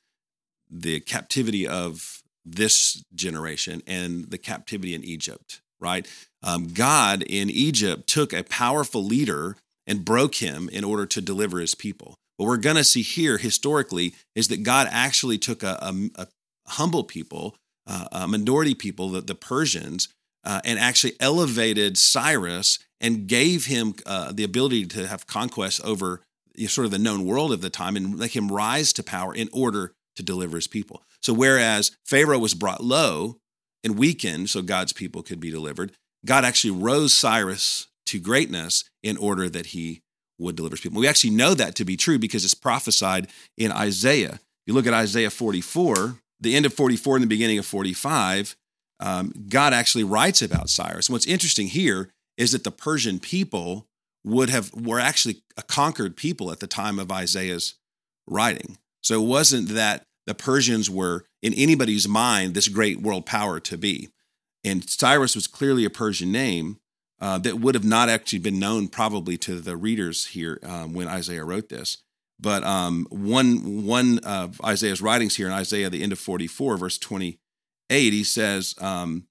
the 0.69 0.99
captivity 0.99 1.67
of 1.67 2.21
this 2.45 3.03
generation 3.13 3.81
and 3.87 4.29
the 4.29 4.37
captivity 4.37 4.93
in 4.93 5.03
Egypt, 5.03 5.61
right? 5.79 6.07
Um, 6.43 6.67
God 6.67 7.23
in 7.23 7.49
Egypt 7.49 8.07
took 8.07 8.33
a 8.33 8.43
powerful 8.43 9.03
leader 9.03 9.57
and 9.87 10.05
broke 10.05 10.35
him 10.35 10.69
in 10.71 10.83
order 10.83 11.05
to 11.07 11.21
deliver 11.21 11.59
his 11.59 11.75
people. 11.75 12.15
What 12.37 12.45
we're 12.45 12.57
going 12.57 12.77
to 12.77 12.83
see 12.83 13.01
here 13.01 13.37
historically 13.37 14.13
is 14.35 14.47
that 14.47 14.63
God 14.63 14.87
actually 14.91 15.37
took 15.37 15.63
a, 15.63 15.77
a, 15.81 15.93
a 16.15 16.27
humble 16.67 17.03
people, 17.03 17.55
uh, 17.87 18.05
a 18.11 18.27
minority 18.27 18.75
people, 18.75 19.09
the, 19.09 19.21
the 19.21 19.35
Persians, 19.35 20.07
uh, 20.43 20.61
and 20.63 20.79
actually 20.79 21.13
elevated 21.19 21.97
Cyrus 21.97 22.79
and 23.01 23.27
gave 23.27 23.65
him 23.65 23.93
uh, 24.05 24.31
the 24.31 24.43
ability 24.43 24.85
to 24.87 25.07
have 25.07 25.27
conquest 25.27 25.81
over 25.83 26.21
you 26.55 26.63
know, 26.63 26.67
sort 26.69 26.85
of 26.85 26.91
the 26.91 26.99
known 26.99 27.25
world 27.25 27.51
of 27.51 27.61
the 27.61 27.69
time 27.69 27.95
and 27.95 28.17
make 28.17 28.35
him 28.35 28.51
rise 28.51 28.91
to 28.93 29.03
power 29.03 29.33
in 29.33 29.49
order 29.53 29.93
to 30.15 30.23
deliver 30.23 30.57
his 30.57 30.67
people. 30.67 31.03
So, 31.21 31.33
whereas 31.33 31.91
Pharaoh 32.05 32.39
was 32.39 32.53
brought 32.53 32.83
low 32.83 33.37
and 33.83 33.97
weakened 33.97 34.49
so 34.49 34.61
God's 34.61 34.93
people 34.93 35.23
could 35.23 35.39
be 35.39 35.51
delivered, 35.51 35.93
God 36.25 36.43
actually 36.43 36.71
rose 36.71 37.13
Cyrus 37.13 37.87
to 38.07 38.19
greatness 38.19 38.83
in 39.03 39.17
order 39.17 39.49
that 39.49 39.67
he 39.67 40.01
would 40.37 40.55
deliver 40.55 40.73
his 40.73 40.81
people. 40.81 40.99
We 40.99 41.07
actually 41.07 41.31
know 41.31 41.53
that 41.53 41.75
to 41.75 41.85
be 41.85 41.97
true 41.97 42.19
because 42.19 42.43
it's 42.43 42.53
prophesied 42.53 43.27
in 43.57 43.71
Isaiah. 43.71 44.39
You 44.65 44.73
look 44.73 44.87
at 44.87 44.93
Isaiah 44.93 45.29
44, 45.29 46.17
the 46.39 46.55
end 46.55 46.65
of 46.65 46.73
44 46.73 47.17
and 47.17 47.23
the 47.23 47.27
beginning 47.27 47.59
of 47.59 47.65
45, 47.65 48.55
um, 48.99 49.33
God 49.49 49.73
actually 49.73 50.03
writes 50.03 50.41
about 50.41 50.69
Cyrus. 50.69 51.09
What's 51.09 51.27
interesting 51.27 51.67
here 51.67 52.09
is 52.37 52.51
that 52.51 52.63
the 52.63 52.71
Persian 52.71 53.19
people 53.19 53.87
would 54.23 54.49
have 54.49 54.73
were 54.73 54.99
actually 54.99 55.41
a 55.57 55.61
conquered 55.61 56.17
people 56.17 56.51
at 56.51 56.59
the 56.59 56.67
time 56.67 56.99
of 56.99 57.11
Isaiah's 57.11 57.75
writing. 58.27 58.77
So 59.01 59.21
it 59.21 59.27
wasn't 59.27 59.69
that 59.69 60.03
the 60.27 60.35
Persians 60.35 60.89
were 60.89 61.25
in 61.41 61.53
anybody's 61.53 62.07
mind 62.07 62.53
this 62.53 62.67
great 62.67 63.01
world 63.01 63.25
power 63.25 63.59
to 63.61 63.77
be. 63.77 64.09
And 64.63 64.87
Cyrus 64.89 65.35
was 65.35 65.47
clearly 65.47 65.85
a 65.85 65.89
Persian 65.89 66.31
name 66.31 66.77
uh, 67.21 67.37
that 67.39 67.59
would 67.59 67.75
have 67.75 67.85
not 67.85 68.09
actually 68.09 68.39
been 68.39 68.59
known 68.59 68.87
probably 68.87 69.37
to 69.37 69.59
the 69.59 69.77
readers 69.77 70.27
here 70.27 70.59
um, 70.63 70.93
when 70.93 71.07
Isaiah 71.07 71.45
wrote 71.45 71.69
this. 71.69 71.97
But 72.39 72.63
um, 72.63 73.05
one 73.09 73.85
one 73.85 74.19
of 74.19 74.61
Isaiah's 74.63 75.01
writings 75.01 75.35
here 75.35 75.47
in 75.47 75.53
Isaiah, 75.53 75.89
the 75.89 76.03
end 76.03 76.13
of 76.13 76.19
44, 76.19 76.77
verse 76.77 76.97
20 76.97 77.37
8, 77.89 78.13
he 78.13 78.23
says, 78.23 78.75
um, 78.79 79.27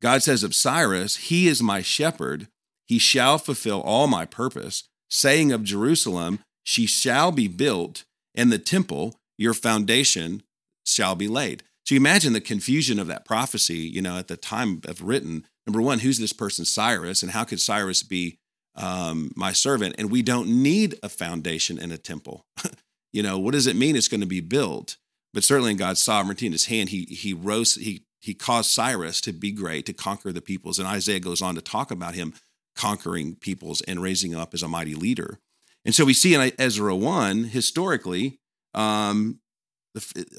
God 0.00 0.22
says 0.22 0.42
of 0.42 0.54
Cyrus, 0.54 1.16
He 1.16 1.48
is 1.48 1.62
my 1.62 1.82
shepherd. 1.82 2.48
He 2.86 2.98
shall 2.98 3.38
fulfill 3.38 3.80
all 3.80 4.06
my 4.06 4.24
purpose, 4.24 4.84
saying 5.10 5.52
of 5.52 5.64
Jerusalem, 5.64 6.40
She 6.64 6.86
shall 6.86 7.32
be 7.32 7.48
built, 7.48 8.04
and 8.34 8.50
the 8.52 8.58
temple, 8.58 9.16
your 9.36 9.54
foundation, 9.54 10.42
shall 10.84 11.14
be 11.14 11.28
laid. 11.28 11.62
So 11.84 11.94
you 11.94 12.00
imagine 12.00 12.32
the 12.32 12.40
confusion 12.40 12.98
of 12.98 13.06
that 13.06 13.24
prophecy, 13.24 13.78
you 13.78 14.02
know, 14.02 14.18
at 14.18 14.28
the 14.28 14.36
time 14.36 14.80
of 14.86 15.02
written. 15.02 15.46
Number 15.66 15.82
one, 15.82 16.00
who's 16.00 16.18
this 16.18 16.32
person, 16.32 16.64
Cyrus, 16.64 17.22
and 17.22 17.32
how 17.32 17.44
could 17.44 17.60
Cyrus 17.60 18.02
be 18.02 18.38
um, 18.74 19.32
my 19.36 19.52
servant? 19.52 19.94
And 19.98 20.10
we 20.10 20.22
don't 20.22 20.48
need 20.48 20.98
a 21.02 21.08
foundation 21.08 21.78
and 21.78 21.92
a 21.92 21.98
temple. 21.98 22.44
you 23.12 23.22
know, 23.22 23.38
what 23.38 23.52
does 23.52 23.66
it 23.66 23.76
mean 23.76 23.96
it's 23.96 24.08
going 24.08 24.20
to 24.20 24.26
be 24.26 24.40
built? 24.40 24.96
But 25.34 25.44
certainly 25.44 25.72
in 25.72 25.76
God's 25.76 26.02
sovereignty 26.02 26.46
in 26.46 26.52
his 26.52 26.66
hand, 26.66 26.88
he 26.88 27.04
he 27.04 27.32
rose, 27.34 27.74
he 27.74 28.04
he 28.20 28.34
caused 28.34 28.70
Cyrus 28.70 29.20
to 29.22 29.32
be 29.32 29.52
great, 29.52 29.86
to 29.86 29.92
conquer 29.92 30.32
the 30.32 30.40
peoples. 30.40 30.78
And 30.78 30.88
Isaiah 30.88 31.20
goes 31.20 31.42
on 31.42 31.54
to 31.54 31.60
talk 31.60 31.90
about 31.90 32.14
him 32.14 32.34
conquering 32.74 33.34
peoples 33.34 33.80
and 33.82 34.02
raising 34.02 34.34
up 34.34 34.54
as 34.54 34.62
a 34.62 34.68
mighty 34.68 34.94
leader. 34.94 35.38
And 35.84 35.94
so 35.94 36.04
we 36.04 36.14
see 36.14 36.34
in 36.34 36.52
Ezra 36.58 36.94
1, 36.94 37.44
historically, 37.44 38.38
um, 38.74 39.40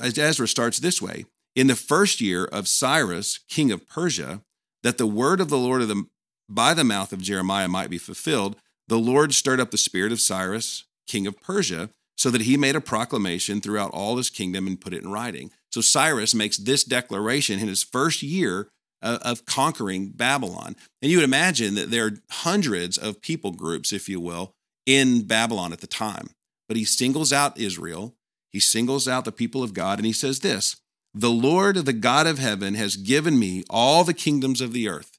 Ezra 0.01 0.47
starts 0.47 0.79
this 0.79 1.01
way 1.01 1.25
In 1.55 1.67
the 1.67 1.75
first 1.75 2.21
year 2.21 2.45
of 2.45 2.67
Cyrus, 2.67 3.39
king 3.49 3.71
of 3.71 3.87
Persia, 3.87 4.41
that 4.83 4.97
the 4.97 5.07
word 5.07 5.41
of 5.41 5.49
the 5.49 5.57
Lord 5.57 5.81
of 5.81 5.87
the, 5.87 6.05
by 6.47 6.73
the 6.73 6.83
mouth 6.83 7.11
of 7.11 7.21
Jeremiah 7.21 7.67
might 7.67 7.89
be 7.89 7.97
fulfilled, 7.97 8.55
the 8.87 8.99
Lord 8.99 9.33
stirred 9.33 9.59
up 9.59 9.71
the 9.71 9.77
spirit 9.77 10.11
of 10.11 10.21
Cyrus, 10.21 10.85
king 11.07 11.27
of 11.27 11.41
Persia, 11.41 11.89
so 12.19 12.29
that 12.29 12.41
he 12.41 12.57
made 12.57 12.75
a 12.75 12.81
proclamation 12.81 13.61
throughout 13.61 13.91
all 13.91 14.17
his 14.17 14.29
kingdom 14.29 14.67
and 14.67 14.81
put 14.81 14.93
it 14.93 15.01
in 15.01 15.09
writing. 15.09 15.51
So 15.71 15.79
Cyrus 15.79 16.35
makes 16.35 16.57
this 16.57 16.83
declaration 16.83 17.59
in 17.59 17.69
his 17.69 17.81
first 17.81 18.21
year 18.21 18.67
uh, 19.01 19.19
of 19.21 19.45
conquering 19.45 20.09
Babylon. 20.09 20.75
And 21.01 21.09
you 21.09 21.19
would 21.19 21.23
imagine 21.23 21.75
that 21.75 21.91
there 21.91 22.07
are 22.07 22.19
hundreds 22.29 22.97
of 22.97 23.21
people 23.21 23.53
groups, 23.53 23.93
if 23.93 24.09
you 24.09 24.19
will, 24.19 24.51
in 24.85 25.27
Babylon 25.27 25.71
at 25.71 25.79
the 25.79 25.87
time. 25.87 26.31
But 26.67 26.75
he 26.75 26.83
singles 26.83 27.31
out 27.31 27.57
Israel, 27.57 28.17
he 28.51 28.59
singles 28.59 29.07
out 29.07 29.23
the 29.23 29.31
people 29.31 29.63
of 29.63 29.73
God, 29.73 29.97
and 29.97 30.05
he 30.05 30.11
says 30.11 30.41
this 30.41 30.75
The 31.13 31.31
Lord, 31.31 31.77
the 31.77 31.93
God 31.93 32.27
of 32.27 32.37
heaven, 32.37 32.73
has 32.73 32.97
given 32.97 33.39
me 33.39 33.63
all 33.69 34.03
the 34.03 34.13
kingdoms 34.13 34.59
of 34.59 34.73
the 34.73 34.89
earth. 34.89 35.17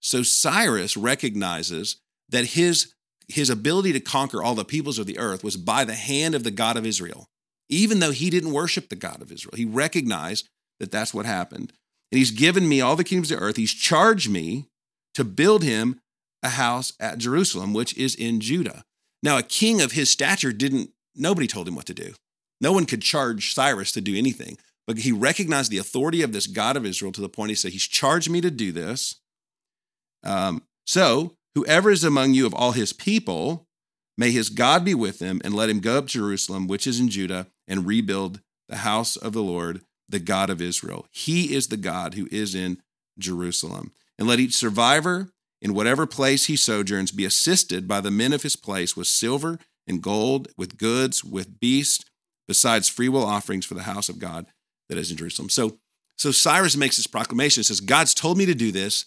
So 0.00 0.22
Cyrus 0.22 0.96
recognizes 0.96 1.98
that 2.30 2.46
his 2.46 2.94
his 3.28 3.50
ability 3.50 3.92
to 3.92 4.00
conquer 4.00 4.42
all 4.42 4.54
the 4.54 4.64
peoples 4.64 4.98
of 4.98 5.06
the 5.06 5.18
earth 5.18 5.42
was 5.42 5.56
by 5.56 5.84
the 5.84 5.94
hand 5.94 6.34
of 6.34 6.44
the 6.44 6.50
God 6.50 6.76
of 6.76 6.86
Israel. 6.86 7.28
Even 7.68 8.00
though 8.00 8.10
he 8.10 8.30
didn't 8.30 8.52
worship 8.52 8.88
the 8.88 8.96
God 8.96 9.22
of 9.22 9.32
Israel, 9.32 9.54
he 9.56 9.64
recognized 9.64 10.48
that 10.80 10.90
that's 10.90 11.14
what 11.14 11.26
happened. 11.26 11.72
And 12.12 12.18
he's 12.18 12.30
given 12.30 12.68
me 12.68 12.80
all 12.80 12.96
the 12.96 13.04
kingdoms 13.04 13.30
of 13.30 13.38
the 13.38 13.44
earth. 13.44 13.56
He's 13.56 13.72
charged 13.72 14.28
me 14.28 14.66
to 15.14 15.24
build 15.24 15.62
him 15.62 16.00
a 16.42 16.50
house 16.50 16.92
at 17.00 17.18
Jerusalem, 17.18 17.72
which 17.72 17.96
is 17.96 18.14
in 18.14 18.40
Judah. 18.40 18.84
Now, 19.22 19.38
a 19.38 19.42
king 19.42 19.80
of 19.80 19.92
his 19.92 20.10
stature 20.10 20.52
didn't, 20.52 20.90
nobody 21.16 21.46
told 21.46 21.66
him 21.66 21.74
what 21.74 21.86
to 21.86 21.94
do. 21.94 22.12
No 22.60 22.72
one 22.72 22.84
could 22.84 23.02
charge 23.02 23.54
Cyrus 23.54 23.92
to 23.92 24.00
do 24.00 24.16
anything, 24.16 24.58
but 24.86 24.98
he 24.98 25.12
recognized 25.12 25.70
the 25.70 25.78
authority 25.78 26.22
of 26.22 26.32
this 26.32 26.46
God 26.46 26.76
of 26.76 26.84
Israel 26.84 27.12
to 27.12 27.20
the 27.20 27.28
point 27.28 27.48
he 27.48 27.54
said, 27.54 27.72
He's 27.72 27.88
charged 27.88 28.30
me 28.30 28.40
to 28.42 28.50
do 28.50 28.70
this. 28.70 29.16
Um, 30.22 30.62
so, 30.86 31.36
whoever 31.54 31.90
is 31.90 32.04
among 32.04 32.34
you 32.34 32.46
of 32.46 32.54
all 32.54 32.72
his 32.72 32.92
people, 32.92 33.66
may 34.16 34.30
his 34.30 34.48
God 34.48 34.84
be 34.84 34.94
with 34.94 35.20
him, 35.20 35.40
and 35.44 35.54
let 35.54 35.70
him 35.70 35.80
go 35.80 35.98
up 35.98 36.06
to 36.08 36.18
Jerusalem, 36.18 36.66
which 36.66 36.86
is 36.86 37.00
in 37.00 37.08
Judah, 37.08 37.46
and 37.66 37.86
rebuild 37.86 38.40
the 38.68 38.76
house 38.78 39.16
of 39.16 39.32
the 39.32 39.42
Lord, 39.42 39.82
the 40.08 40.18
God 40.18 40.50
of 40.50 40.60
Israel. 40.60 41.06
He 41.10 41.54
is 41.54 41.68
the 41.68 41.76
God 41.76 42.14
who 42.14 42.28
is 42.30 42.54
in 42.54 42.78
Jerusalem. 43.18 43.92
And 44.18 44.28
let 44.28 44.40
each 44.40 44.54
survivor 44.54 45.30
in 45.60 45.74
whatever 45.74 46.06
place 46.06 46.44
he 46.44 46.56
sojourns 46.56 47.10
be 47.10 47.24
assisted 47.24 47.88
by 47.88 48.00
the 48.00 48.10
men 48.10 48.32
of 48.32 48.42
his 48.42 48.56
place 48.56 48.96
with 48.96 49.06
silver 49.06 49.58
and 49.86 50.02
gold, 50.02 50.48
with 50.56 50.78
goods, 50.78 51.24
with 51.24 51.58
beasts, 51.58 52.04
besides 52.46 52.88
freewill 52.88 53.24
offerings 53.24 53.64
for 53.64 53.74
the 53.74 53.84
house 53.84 54.08
of 54.08 54.18
God 54.18 54.46
that 54.88 54.98
is 54.98 55.10
in 55.10 55.16
Jerusalem. 55.16 55.48
So, 55.48 55.78
so 56.16 56.30
Cyrus 56.30 56.76
makes 56.76 56.96
this 56.96 57.06
proclamation. 57.06 57.64
says, 57.64 57.80
God's 57.80 58.14
told 58.14 58.38
me 58.38 58.46
to 58.46 58.54
do 58.54 58.70
this, 58.70 59.06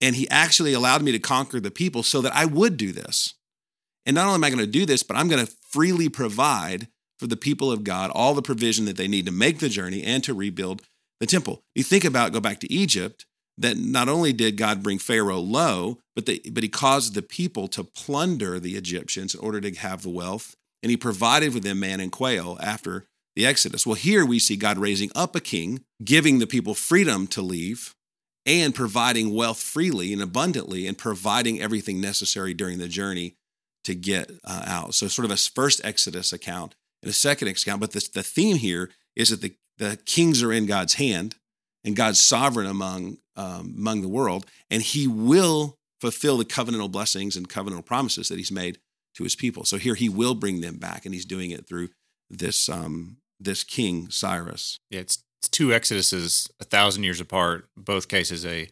and 0.00 0.16
he 0.16 0.28
actually 0.30 0.72
allowed 0.72 1.02
me 1.02 1.12
to 1.12 1.18
conquer 1.18 1.60
the 1.60 1.70
people 1.70 2.02
so 2.02 2.20
that 2.20 2.34
I 2.34 2.44
would 2.44 2.76
do 2.76 2.92
this. 2.92 3.34
And 4.06 4.14
not 4.14 4.26
only 4.26 4.36
am 4.36 4.44
I 4.44 4.50
going 4.50 4.60
to 4.60 4.66
do 4.66 4.86
this, 4.86 5.02
but 5.02 5.16
I'm 5.16 5.28
going 5.28 5.44
to 5.44 5.52
freely 5.70 6.08
provide 6.08 6.88
for 7.18 7.26
the 7.26 7.36
people 7.36 7.70
of 7.70 7.84
God 7.84 8.10
all 8.14 8.34
the 8.34 8.42
provision 8.42 8.86
that 8.86 8.96
they 8.96 9.08
need 9.08 9.26
to 9.26 9.32
make 9.32 9.58
the 9.58 9.68
journey 9.68 10.02
and 10.02 10.24
to 10.24 10.32
rebuild 10.32 10.82
the 11.20 11.26
temple. 11.26 11.62
You 11.74 11.82
think 11.82 12.04
about, 12.04 12.32
go 12.32 12.40
back 12.40 12.60
to 12.60 12.72
Egypt, 12.72 13.26
that 13.58 13.76
not 13.76 14.08
only 14.08 14.32
did 14.32 14.56
God 14.56 14.82
bring 14.82 14.98
Pharaoh 14.98 15.38
low, 15.38 15.98
but, 16.16 16.24
they, 16.24 16.38
but 16.50 16.62
he 16.62 16.68
caused 16.68 17.14
the 17.14 17.22
people 17.22 17.68
to 17.68 17.84
plunder 17.84 18.58
the 18.58 18.74
Egyptians 18.74 19.34
in 19.34 19.40
order 19.40 19.60
to 19.60 19.74
have 19.74 20.02
the 20.02 20.08
wealth. 20.08 20.56
And 20.82 20.88
he 20.88 20.96
provided 20.96 21.52
for 21.52 21.60
them 21.60 21.80
man 21.80 22.00
and 22.00 22.10
quail 22.10 22.58
after 22.62 23.06
the 23.36 23.44
Exodus. 23.44 23.86
Well, 23.86 23.96
here 23.96 24.24
we 24.24 24.38
see 24.38 24.56
God 24.56 24.78
raising 24.78 25.10
up 25.14 25.36
a 25.36 25.40
king, 25.40 25.84
giving 26.02 26.38
the 26.38 26.46
people 26.46 26.74
freedom 26.74 27.26
to 27.28 27.42
leave, 27.42 27.94
and 28.46 28.74
providing 28.74 29.34
wealth 29.34 29.60
freely 29.60 30.12
and 30.12 30.22
abundantly, 30.22 30.86
and 30.86 30.96
providing 30.96 31.60
everything 31.60 32.00
necessary 32.00 32.54
during 32.54 32.78
the 32.78 32.88
journey 32.88 33.34
to 33.84 33.94
get 33.94 34.30
uh, 34.44 34.62
out. 34.66 34.94
So, 34.94 35.08
sort 35.08 35.24
of 35.24 35.30
a 35.30 35.36
first 35.36 35.80
Exodus 35.84 36.32
account 36.32 36.74
and 37.02 37.10
a 37.10 37.14
second 37.14 37.48
account. 37.48 37.80
But 37.80 37.92
the, 37.92 38.08
the 38.12 38.22
theme 38.22 38.56
here 38.56 38.90
is 39.16 39.30
that 39.30 39.42
the, 39.42 39.54
the 39.78 39.98
kings 40.06 40.42
are 40.42 40.52
in 40.52 40.66
God's 40.66 40.94
hand 40.94 41.36
and 41.84 41.96
God's 41.96 42.20
sovereign 42.20 42.66
among, 42.66 43.18
um, 43.36 43.74
among 43.76 44.02
the 44.02 44.08
world, 44.08 44.46
and 44.70 44.82
he 44.82 45.06
will 45.06 45.76
fulfill 46.00 46.38
the 46.38 46.44
covenantal 46.44 46.90
blessings 46.90 47.36
and 47.36 47.48
covenantal 47.48 47.84
promises 47.84 48.28
that 48.28 48.38
he's 48.38 48.52
made 48.52 48.78
to 49.14 49.24
his 49.24 49.36
people. 49.36 49.64
So 49.64 49.76
here 49.76 49.94
he 49.94 50.08
will 50.08 50.34
bring 50.34 50.60
them 50.60 50.76
back, 50.76 51.04
and 51.04 51.14
he's 51.14 51.24
doing 51.24 51.50
it 51.50 51.66
through 51.66 51.88
this 52.28 52.68
um, 52.68 53.16
this 53.38 53.64
king 53.64 54.10
Cyrus. 54.10 54.78
Yeah, 54.90 55.00
it's 55.00 55.22
two 55.48 55.68
exoduses 55.68 56.50
a 56.60 56.64
thousand 56.64 57.04
years 57.04 57.20
apart. 57.20 57.68
Both 57.76 58.08
cases, 58.08 58.44
a 58.44 58.68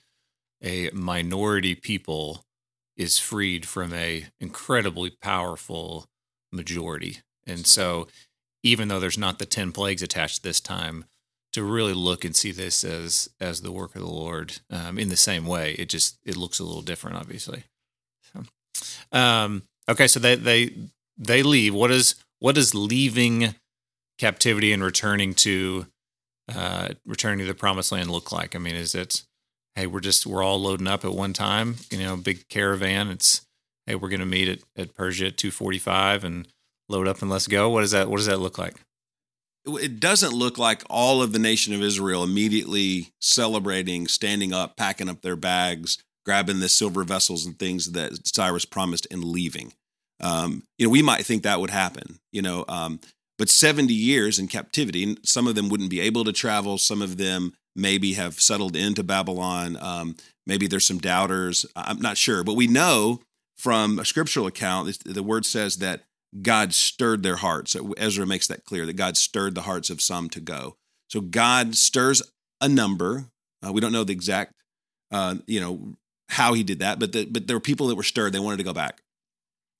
a 0.62 0.90
minority 0.92 1.74
people 1.74 2.44
is 2.96 3.18
freed 3.18 3.64
from 3.66 3.94
a 3.94 4.26
incredibly 4.40 5.10
powerful 5.10 6.06
majority, 6.52 7.18
and 7.46 7.66
so 7.66 8.08
even 8.62 8.88
though 8.88 9.00
there's 9.00 9.18
not 9.18 9.38
the 9.38 9.46
ten 9.46 9.72
plagues 9.72 10.02
attached 10.02 10.42
this 10.42 10.60
time, 10.60 11.04
to 11.52 11.62
really 11.62 11.94
look 11.94 12.24
and 12.24 12.36
see 12.36 12.52
this 12.52 12.84
as 12.84 13.28
as 13.40 13.62
the 13.62 13.72
work 13.72 13.94
of 13.94 14.02
the 14.02 14.08
Lord 14.08 14.60
um, 14.70 14.98
in 14.98 15.08
the 15.08 15.16
same 15.16 15.46
way, 15.46 15.72
it 15.72 15.88
just 15.88 16.18
it 16.24 16.36
looks 16.36 16.58
a 16.58 16.64
little 16.64 16.82
different, 16.82 17.16
obviously. 17.16 17.64
So, 18.32 19.18
um, 19.18 19.62
okay, 19.88 20.06
so 20.06 20.20
they 20.20 20.34
they 20.36 20.72
they 21.16 21.42
leave. 21.42 21.74
What 21.74 21.90
is 21.90 22.14
what 22.38 22.54
does 22.54 22.74
leaving 22.74 23.54
captivity 24.18 24.72
and 24.72 24.82
returning 24.82 25.34
to 25.34 25.86
uh, 26.54 26.88
returning 27.06 27.40
to 27.40 27.44
the 27.44 27.54
promised 27.54 27.92
land 27.92 28.10
look 28.10 28.32
like? 28.32 28.54
I 28.54 28.58
mean, 28.58 28.74
is 28.74 28.94
it 28.94 29.22
hey, 29.78 29.86
we're 29.86 30.00
just 30.00 30.26
we're 30.26 30.42
all 30.42 30.60
loading 30.60 30.88
up 30.88 31.04
at 31.04 31.14
one 31.14 31.32
time, 31.32 31.76
you 31.90 31.98
know, 31.98 32.16
big 32.16 32.48
caravan. 32.48 33.08
It's 33.08 33.42
hey, 33.86 33.94
we're 33.94 34.08
going 34.08 34.20
to 34.20 34.26
meet 34.26 34.48
at, 34.48 34.58
at 34.76 34.94
Persia 34.94 35.26
at 35.26 35.36
two 35.36 35.52
forty 35.52 35.78
five 35.78 36.24
and 36.24 36.48
load 36.88 37.06
up 37.06 37.22
and 37.22 37.30
let's 37.30 37.46
go. 37.46 37.70
What 37.70 37.82
does 37.82 37.92
that 37.92 38.10
what 38.10 38.16
does 38.16 38.26
that 38.26 38.40
look 38.40 38.58
like? 38.58 38.74
It 39.66 40.00
doesn't 40.00 40.32
look 40.32 40.58
like 40.58 40.82
all 40.90 41.22
of 41.22 41.32
the 41.32 41.38
nation 41.38 41.74
of 41.74 41.82
Israel 41.82 42.24
immediately 42.24 43.12
celebrating, 43.20 44.08
standing 44.08 44.52
up, 44.52 44.76
packing 44.76 45.08
up 45.08 45.20
their 45.20 45.36
bags, 45.36 45.98
grabbing 46.24 46.60
the 46.60 46.68
silver 46.68 47.04
vessels 47.04 47.46
and 47.46 47.58
things 47.58 47.92
that 47.92 48.26
Cyrus 48.26 48.64
promised, 48.64 49.06
and 49.10 49.22
leaving. 49.22 49.74
Um, 50.20 50.64
you 50.78 50.86
know, 50.86 50.90
we 50.90 51.02
might 51.02 51.24
think 51.24 51.42
that 51.42 51.60
would 51.60 51.70
happen. 51.70 52.18
You 52.32 52.42
know, 52.42 52.64
um, 52.66 52.98
but 53.38 53.48
70 53.48 53.94
years 53.94 54.38
in 54.38 54.48
captivity, 54.48 55.16
some 55.22 55.46
of 55.46 55.54
them 55.54 55.68
wouldn't 55.68 55.90
be 55.90 56.00
able 56.00 56.24
to 56.24 56.32
travel. 56.32 56.76
Some 56.76 57.00
of 57.00 57.16
them 57.16 57.52
maybe 57.76 58.14
have 58.14 58.40
settled 58.40 58.74
into 58.74 59.04
Babylon. 59.04 59.78
Um, 59.80 60.16
maybe 60.46 60.66
there's 60.66 60.86
some 60.86 60.98
doubters. 60.98 61.64
I'm 61.76 62.00
not 62.00 62.16
sure. 62.16 62.42
But 62.42 62.56
we 62.56 62.66
know 62.66 63.20
from 63.56 63.98
a 63.98 64.04
scriptural 64.04 64.46
account, 64.46 65.04
the 65.04 65.22
word 65.22 65.46
says 65.46 65.76
that 65.76 66.02
God 66.42 66.74
stirred 66.74 67.22
their 67.22 67.36
hearts. 67.36 67.76
Ezra 67.96 68.26
makes 68.26 68.48
that 68.48 68.64
clear 68.64 68.84
that 68.86 68.96
God 68.96 69.16
stirred 69.16 69.54
the 69.54 69.62
hearts 69.62 69.88
of 69.88 70.02
some 70.02 70.28
to 70.30 70.40
go. 70.40 70.76
So 71.08 71.20
God 71.20 71.74
stirs 71.76 72.22
a 72.60 72.68
number. 72.68 73.26
Uh, 73.64 73.72
we 73.72 73.80
don't 73.80 73.92
know 73.92 74.04
the 74.04 74.12
exact, 74.12 74.52
uh, 75.10 75.36
you 75.46 75.60
know, 75.60 75.96
how 76.28 76.52
he 76.52 76.62
did 76.62 76.80
that, 76.80 76.98
but 76.98 77.12
the, 77.12 77.24
but 77.24 77.46
there 77.46 77.56
were 77.56 77.60
people 77.60 77.86
that 77.86 77.94
were 77.94 78.02
stirred. 78.02 78.32
They 78.32 78.38
wanted 78.38 78.58
to 78.58 78.64
go 78.64 78.74
back, 78.74 79.00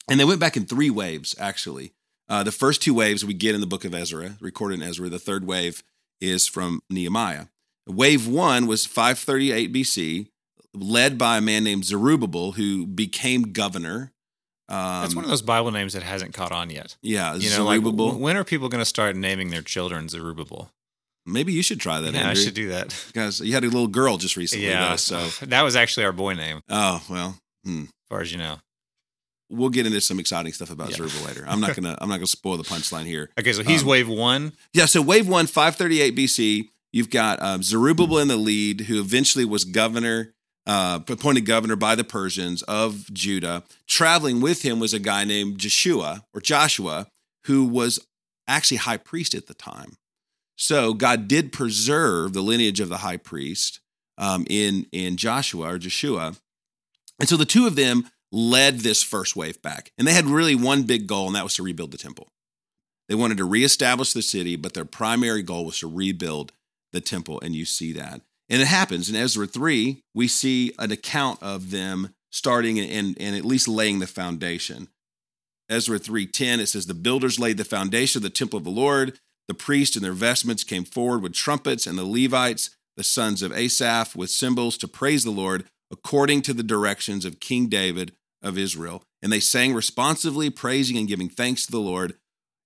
and 0.09 0.19
they 0.19 0.25
went 0.25 0.41
back 0.41 0.57
in 0.57 0.65
three 0.65 0.91
waves 0.91 1.35
actually. 1.39 1.93
Uh, 2.29 2.43
the 2.43 2.53
first 2.53 2.83
two 2.83 2.93
waves 2.93 3.25
we 3.25 3.35
get 3.35 3.55
in 3.55 3.61
the 3.61 3.67
book 3.67 3.85
of 3.85 3.95
Ezra, 3.95 4.37
recorded 4.41 4.81
in 4.81 4.89
Ezra. 4.89 5.09
The 5.09 5.19
third 5.19 5.47
wave 5.47 5.83
is 6.21 6.47
from 6.47 6.81
Nehemiah. 6.91 7.47
Wave 7.87 8.29
one 8.29 8.67
was 8.67 8.85
538 8.85 9.73
BC, 9.73 10.29
led 10.75 11.17
by 11.17 11.39
a 11.39 11.41
man 11.41 11.65
named 11.65 11.87
Zerubbabel, 11.87 12.53
who 12.53 12.87
became 12.87 13.53
governor. 13.53 14.13
Um, 14.69 15.03
That's 15.03 15.15
one 15.15 15.25
of 15.25 15.31
those 15.31 15.41
Bible 15.41 15.71
names 15.71 15.95
that 15.95 16.03
hasn't 16.03 16.35
caught 16.35 16.53
on 16.53 16.69
yet. 16.69 16.97
Yeah, 17.01 17.35
you 17.35 17.49
know, 17.49 17.67
Zerubbabel. 17.67 18.13
Like, 18.13 18.21
when 18.21 18.37
are 18.37 18.45
people 18.45 18.69
going 18.69 18.83
to 18.83 18.89
start 18.89 19.17
naming 19.17 19.49
their 19.49 19.63
children 19.63 20.11
Zerubbabel? 20.11 20.71
Maybe 21.25 21.55
you 21.55 21.63
should 21.63 21.81
try 21.81 22.01
that. 22.01 22.13
Yeah, 22.13 22.21
Andrew. 22.21 22.31
I 22.31 22.35
should 22.35 22.55
do 22.55 22.69
that. 22.69 22.95
Because 23.07 23.41
you 23.41 23.55
had 23.55 23.65
a 23.65 23.69
little 23.69 23.87
girl 23.87 24.19
just 24.19 24.37
recently. 24.37 24.67
Yeah, 24.67 24.91
though, 24.91 24.97
so 24.97 25.17
that 25.47 25.63
was 25.63 25.77
actually 25.77 26.05
our 26.05 26.13
boy 26.13 26.35
name. 26.35 26.61
Oh 26.69 27.03
well, 27.09 27.39
hmm. 27.65 27.85
as 27.85 27.89
far 28.11 28.21
as 28.21 28.33
you 28.33 28.39
know 28.39 28.59
we'll 29.51 29.71
get 29.71 29.87
into 29.87 30.01
some 30.01 30.19
exciting 30.19 30.53
stuff 30.53 30.71
about 30.71 30.91
yeah. 30.91 30.97
Zerubbabel 30.97 31.27
later. 31.27 31.45
I'm 31.47 31.61
not 31.61 31.75
gonna 31.75 31.97
I'm 32.01 32.09
not 32.09 32.17
gonna 32.17 32.27
spoil 32.27 32.57
the 32.57 32.65
punchline 32.65 33.05
here. 33.05 33.31
Okay, 33.39 33.53
so 33.53 33.63
he's 33.63 33.83
um, 33.83 33.89
wave 33.89 34.09
one. 34.09 34.53
Yeah, 34.73 34.87
so 34.87 35.03
wave 35.03 35.29
one, 35.29 35.47
538 35.47 36.17
BC. 36.17 36.69
You've 36.93 37.11
got 37.11 37.41
um, 37.43 37.63
Zerubbabel 37.63 38.19
in 38.19 38.29
the 38.29 38.37
lead, 38.37 38.83
who 38.83 38.99
eventually 38.99 39.45
was 39.45 39.65
governor, 39.65 40.35
uh, 40.67 41.01
appointed 41.09 41.43
governor 41.43 41.77
by 41.77 41.95
the 41.95 42.05
Persians 42.05 42.63
of 42.63 43.13
Judah. 43.13 43.65
Traveling 43.87 44.41
with 44.41 44.63
him 44.63 44.81
was 44.81 44.95
a 44.95 44.99
guy 44.99 45.25
named 45.25 45.59
Joshua 45.59 46.25
or 46.33 46.41
Joshua, 46.41 47.09
who 47.45 47.65
was 47.67 47.99
actually 48.47 48.79
high 48.79 48.97
priest 48.97 49.35
at 49.35 49.47
the 49.47 49.55
time. 49.55 49.97
So 50.57 50.95
God 50.95 51.29
did 51.29 51.53
preserve 51.53 52.33
the 52.33 52.43
lineage 52.43 52.81
of 52.81 52.89
the 52.89 52.99
high 52.99 53.17
priest 53.17 53.81
um, 54.17 54.47
in 54.51 54.87
in 54.93 55.17
Joshua 55.17 55.75
or 55.75 55.79
Joshua, 55.79 56.35
and 57.21 57.29
so 57.29 57.37
the 57.37 57.45
two 57.45 57.67
of 57.67 57.77
them 57.77 58.11
led 58.31 58.81
this 58.81 59.03
first 59.03 59.37
wave 59.37 59.61
back. 59.63 59.93
And 59.97 60.07
they 60.07 60.13
had 60.13 60.27
really 60.27 60.55
one 60.55 60.83
big 60.83 61.07
goal, 61.07 61.27
and 61.27 61.37
that 61.37 61.45
was 61.45 61.55
to 61.55 61.63
rebuild 61.63 61.93
the 61.93 61.99
temple. 61.99 62.29
They 63.09 63.15
wanted 63.15 63.39
to 63.39 63.45
reestablish 63.45 64.13
the 64.13 64.23
city, 64.23 64.57
but 64.57 64.75
their 64.75 64.85
primary 64.85 65.43
goal 65.43 65.65
was 65.65 65.79
to 65.81 65.91
rebuild 65.91 66.53
the 66.93 67.01
temple. 67.01 67.41
And 67.41 67.55
you 67.55 67.65
see 67.65 67.93
that. 67.95 68.21
And 68.51 68.63
it 68.63 68.69
happens 68.69 69.09
in 69.09 69.17
Ezra 69.17 69.47
3, 69.47 70.03
we 70.15 70.29
see 70.29 70.73
an 70.79 70.93
account 70.93 71.43
of 71.43 71.71
them 71.71 72.15
starting 72.31 72.79
and, 72.79 73.17
and 73.19 73.37
at 73.37 73.45
least 73.45 73.69
laying 73.69 73.99
the 73.99 74.07
foundation. 74.07 74.89
Ezra 75.69 75.99
3:10 75.99 76.61
it 76.61 76.69
says 76.69 76.87
the 76.87 76.95
builders 76.95 77.39
laid 77.39 77.59
the 77.59 77.65
foundation 77.65 78.19
of 78.19 78.23
the 78.23 78.31
temple 78.31 78.59
of 78.59 78.65
the 78.65 78.71
Lord 78.71 79.19
the 79.49 79.55
priests 79.55 79.97
in 79.97 80.03
their 80.03 80.13
vestments 80.13 80.65
came 80.65 80.85
forward 80.85 81.23
with 81.23 81.35
trumpets 81.35 81.87
and 81.87 81.99
the 81.99 82.05
Levites 82.05 82.71
the 82.97 83.05
sons 83.05 83.43
of 83.43 83.53
Asaph 83.53 84.17
with 84.17 84.31
cymbals 84.31 84.77
to 84.79 84.89
praise 84.89 85.25
the 85.25 85.31
Lord 85.31 85.65
according 85.91 86.43
to 86.43 86.53
the 86.53 86.63
directions 86.63 87.25
of 87.25 87.41
King 87.41 87.69
David 87.69 88.13
of 88.43 88.59
Israel. 88.59 89.03
And 89.23 89.33
they 89.33 89.41
sang 89.41 89.75
responsively, 89.75 90.51
praising 90.51 90.97
and 90.97 91.09
giving 91.09 91.29
thanks 91.29 91.67
to 91.67 91.73
the 91.73 91.81
Lord. 91.81 92.15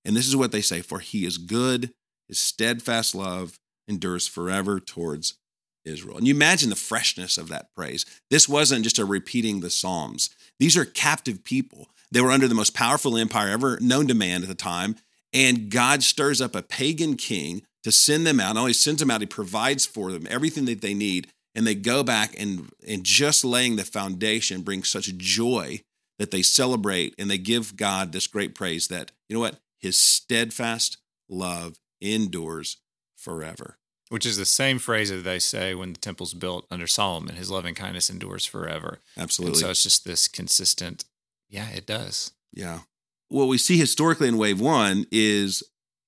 And 0.05 0.17
this 0.17 0.27
is 0.27 0.37
what 0.37 0.53
they 0.53 0.61
say 0.61 0.81
For 0.81 0.99
he 0.99 1.25
is 1.25 1.39
good, 1.39 1.93
his 2.29 2.39
steadfast 2.39 3.15
love 3.15 3.59
endures 3.89 4.29
forever 4.29 4.81
towards 4.81 5.39
Israel. 5.85 6.17
And 6.17 6.27
you 6.27 6.35
imagine 6.35 6.71
the 6.71 6.77
freshness 6.77 7.39
of 7.39 7.49
that 7.49 7.75
praise. 7.75 8.07
This 8.31 8.49
wasn't 8.49 8.85
just 8.85 8.99
a 8.99 9.05
repeating 9.05 9.61
the 9.61 9.71
Psalms, 9.71 10.31
these 10.59 10.77
are 10.77 10.85
captive 10.85 11.45
people. 11.45 11.89
They 12.11 12.21
were 12.21 12.31
under 12.31 12.47
the 12.47 12.55
most 12.55 12.75
powerful 12.75 13.17
empire 13.17 13.49
ever 13.49 13.79
known 13.81 14.07
to 14.09 14.15
man 14.15 14.43
at 14.43 14.49
the 14.49 14.55
time. 14.55 14.97
And 15.33 15.71
God 15.71 16.03
stirs 16.03 16.43
up 16.43 16.55
a 16.55 16.61
pagan 16.61 17.17
king 17.17 17.63
to 17.85 17.91
send 17.91 18.27
them 18.27 18.39
out. 18.39 18.55
Not 18.55 18.61
only 18.61 18.75
sends 18.75 19.01
them 19.01 19.11
out, 19.11 19.23
he 19.23 19.27
provides 19.27 19.87
for 19.87 20.13
them 20.13 20.27
everything 20.29 20.67
that 20.67 20.83
they 20.83 20.93
need 20.93 21.29
and 21.55 21.67
they 21.67 21.75
go 21.75 22.03
back 22.03 22.35
and 22.39 22.71
and 22.87 23.05
just 23.05 23.45
laying 23.45 23.77
the 23.77 23.85
foundation 23.85 24.63
brings 24.63 24.89
such 24.89 25.17
joy 25.17 25.81
that 26.19 26.31
they 26.31 26.43
celebrate 26.43 27.15
and 27.19 27.31
they 27.31 27.39
give 27.39 27.77
God 27.77 28.13
this 28.13 28.27
great 28.27 28.55
praise 28.55 28.89
that 28.89 29.13
you 29.29 29.35
know 29.35 29.41
what? 29.41 29.59
His 29.79 30.01
steadfast 30.01 30.99
love 31.29 31.79
endures 32.01 32.79
forever. 33.17 33.79
Which 34.09 34.27
is 34.27 34.37
the 34.37 34.45
same 34.45 34.79
phrase 34.79 35.09
that 35.09 35.25
they 35.25 35.39
say 35.39 35.75
when 35.75 35.95
the 35.95 35.99
temple's 35.99 36.35
built 36.35 36.67
under 36.71 36.87
Solomon 36.87 37.37
his 37.37 37.51
loving 37.51 37.75
kindness 37.75 38.11
endures 38.11 38.47
forever. 38.47 39.01
Absolutely. 39.17 39.55
and 39.55 39.61
so 39.61 39.71
it's 39.71 39.83
just 39.83 40.05
this 40.05 40.29
consistent 40.29 41.05
yeah 41.49 41.69
it 41.71 41.87
does. 41.87 42.33
Yeah. 42.53 42.81
What 43.29 43.49
we 43.49 43.59
see 43.59 43.79
historically 43.79 44.29
in 44.29 44.37
wave 44.37 44.61
1 44.61 45.07
is 45.11 45.63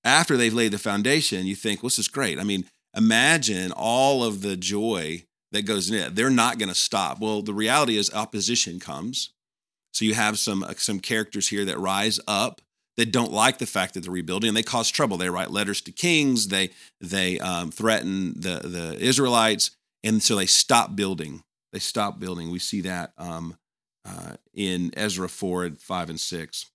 after 0.05 0.37
they've 0.37 0.53
laid 0.53 0.73
the 0.73 0.79
foundation 0.79 1.47
you 1.47 1.57
think 1.57 1.83
well, 1.83 1.89
this 1.89 1.99
is 1.99 2.09
great. 2.09 2.39
I 2.39 2.45
mean 2.45 2.67
imagine 2.97 3.73
all 3.73 4.23
of 4.23 4.43
the 4.43 4.57
joy 4.57 5.25
that 5.55 5.63
goes 5.67 5.91
in 5.91 5.97
it. 5.97 6.15
They're 6.15 6.31
not 6.31 6.59
going 6.59 6.69
to 6.69 6.75
stop. 6.75 7.21
Well, 7.21 7.41
the 7.41 7.55
reality 7.55 7.97
is 7.97 8.13
opposition 8.13 8.79
comes. 8.81 9.31
So 9.93 10.05
you 10.05 10.15
have 10.15 10.39
some 10.39 10.63
uh, 10.63 10.75
some 10.77 11.01
characters 11.01 11.49
here 11.49 11.65
that 11.65 11.79
rise 11.79 12.21
up 12.27 12.61
that 12.97 13.13
don't 13.13 13.33
like 13.33 13.59
the 13.59 13.67
fact 13.67 13.95
that 13.95 14.01
they're 14.01 14.13
rebuilding 14.13 14.49
and 14.49 14.57
they 14.57 14.63
cause 14.63 14.91
trouble. 14.91 15.17
They 15.17 15.31
write 15.31 15.51
letters 15.51 15.81
to 15.83 15.93
kings. 15.93 16.49
They 16.49 16.71
they 17.01 17.39
um, 17.39 17.71
threaten 17.71 18.35
the 18.35 18.61
the 18.65 18.97
Israelites, 19.01 19.71
and 20.03 20.23
so 20.23 20.37
they 20.37 20.47
stop 20.47 20.97
building. 20.97 21.43
They 21.73 21.79
stop 21.79 22.19
building. 22.19 22.51
We 22.51 22.59
see 22.59 22.81
that 22.83 23.13
um, 23.17 23.57
uh, 24.05 24.35
in 24.53 24.91
Ezra 24.97 25.29
four 25.29 25.65
and 25.65 25.81
five 25.81 26.11
and 26.11 26.21
six. 26.21 26.67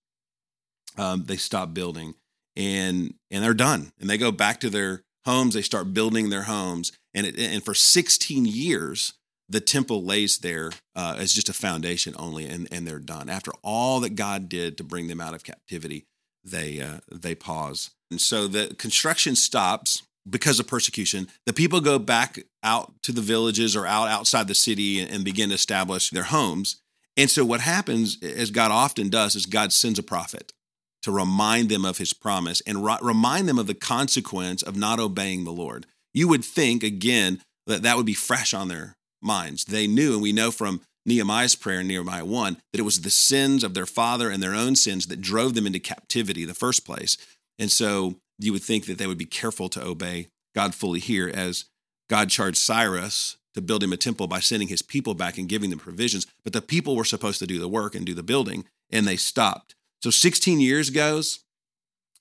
Um, 0.97 1.25
they 1.25 1.37
stop 1.37 1.73
building 1.73 2.15
and 2.55 3.13
and 3.31 3.43
they're 3.43 3.53
done 3.53 3.91
and 3.99 4.09
they 4.09 4.17
go 4.17 4.31
back 4.31 4.59
to 4.61 4.69
their 4.69 5.03
homes. 5.25 5.53
They 5.53 5.61
start 5.61 5.93
building 5.93 6.29
their 6.29 6.43
homes, 6.43 6.91
and 7.13 7.25
it, 7.25 7.39
and 7.39 7.63
for 7.63 7.73
16 7.73 8.45
years, 8.45 9.13
the 9.47 9.59
temple 9.59 10.03
lays 10.03 10.39
there 10.39 10.71
uh, 10.95 11.15
as 11.17 11.33
just 11.33 11.49
a 11.49 11.53
foundation 11.53 12.13
only, 12.17 12.45
and 12.45 12.67
and 12.71 12.87
they're 12.87 12.99
done. 12.99 13.29
After 13.29 13.51
all 13.63 13.99
that 14.01 14.15
God 14.15 14.47
did 14.47 14.77
to 14.77 14.83
bring 14.83 15.07
them 15.07 15.19
out 15.19 15.33
of 15.33 15.43
captivity, 15.43 16.05
they 16.43 16.79
uh, 16.81 16.99
they 17.11 17.35
pause, 17.35 17.91
and 18.11 18.21
so 18.21 18.47
the 18.47 18.75
construction 18.77 19.35
stops 19.35 20.03
because 20.29 20.59
of 20.59 20.67
persecution. 20.67 21.27
The 21.45 21.53
people 21.53 21.81
go 21.81 21.97
back 21.97 22.39
out 22.63 23.01
to 23.03 23.11
the 23.11 23.21
villages 23.21 23.75
or 23.75 23.85
out 23.85 24.07
outside 24.07 24.47
the 24.47 24.55
city 24.55 24.99
and, 24.99 25.09
and 25.09 25.25
begin 25.25 25.49
to 25.49 25.55
establish 25.55 26.09
their 26.09 26.23
homes. 26.23 26.81
And 27.17 27.29
so 27.29 27.43
what 27.43 27.61
happens, 27.61 28.17
as 28.21 28.51
God 28.51 28.71
often 28.71 29.09
does, 29.09 29.35
is 29.35 29.45
God 29.45 29.73
sends 29.73 29.99
a 29.99 30.03
prophet 30.03 30.53
to 31.01 31.11
remind 31.11 31.69
them 31.69 31.85
of 31.85 31.97
his 31.97 32.13
promise 32.13 32.61
and 32.61 32.85
remind 33.01 33.47
them 33.47 33.59
of 33.59 33.67
the 33.67 33.73
consequence 33.73 34.61
of 34.61 34.77
not 34.77 34.99
obeying 34.99 35.43
the 35.43 35.51
Lord. 35.51 35.85
You 36.13 36.27
would 36.27 36.43
think, 36.43 36.83
again, 36.83 37.41
that 37.67 37.83
that 37.83 37.97
would 37.97 38.05
be 38.05 38.13
fresh 38.13 38.53
on 38.53 38.67
their 38.67 38.95
minds. 39.21 39.65
They 39.65 39.87
knew, 39.87 40.13
and 40.13 40.21
we 40.21 40.31
know 40.31 40.51
from 40.51 40.81
Nehemiah's 41.05 41.55
prayer 41.55 41.81
in 41.81 41.87
Nehemiah 41.87 42.25
1 42.25 42.57
that 42.71 42.79
it 42.79 42.83
was 42.83 43.01
the 43.01 43.09
sins 43.09 43.63
of 43.63 43.73
their 43.73 43.85
father 43.85 44.29
and 44.29 44.41
their 44.41 44.55
own 44.55 44.75
sins 44.75 45.07
that 45.07 45.21
drove 45.21 45.53
them 45.53 45.65
into 45.65 45.79
captivity 45.79 46.43
in 46.43 46.47
the 46.47 46.53
first 46.53 46.85
place. 46.85 47.17
And 47.57 47.71
so 47.71 48.15
you 48.37 48.53
would 48.53 48.63
think 48.63 48.85
that 48.85 48.97
they 48.97 49.07
would 49.07 49.17
be 49.17 49.25
careful 49.25 49.69
to 49.69 49.83
obey 49.83 50.27
God 50.55 50.73
fully 50.73 50.99
here 50.99 51.29
as 51.33 51.65
God 52.09 52.29
charged 52.29 52.57
Cyrus 52.57 53.37
to 53.53 53.61
build 53.61 53.83
him 53.83 53.93
a 53.93 53.97
temple 53.97 54.27
by 54.27 54.39
sending 54.39 54.67
his 54.67 54.81
people 54.81 55.13
back 55.13 55.37
and 55.37 55.49
giving 55.49 55.69
them 55.69 55.79
provisions. 55.79 56.27
But 56.43 56.53
the 56.53 56.61
people 56.61 56.95
were 56.95 57.03
supposed 57.03 57.39
to 57.39 57.47
do 57.47 57.59
the 57.59 57.67
work 57.67 57.95
and 57.95 58.05
do 58.05 58.13
the 58.13 58.23
building, 58.23 58.65
and 58.89 59.07
they 59.07 59.15
stopped. 59.15 59.75
So 60.01 60.09
16 60.09 60.59
years 60.59 60.89
goes 60.89 61.39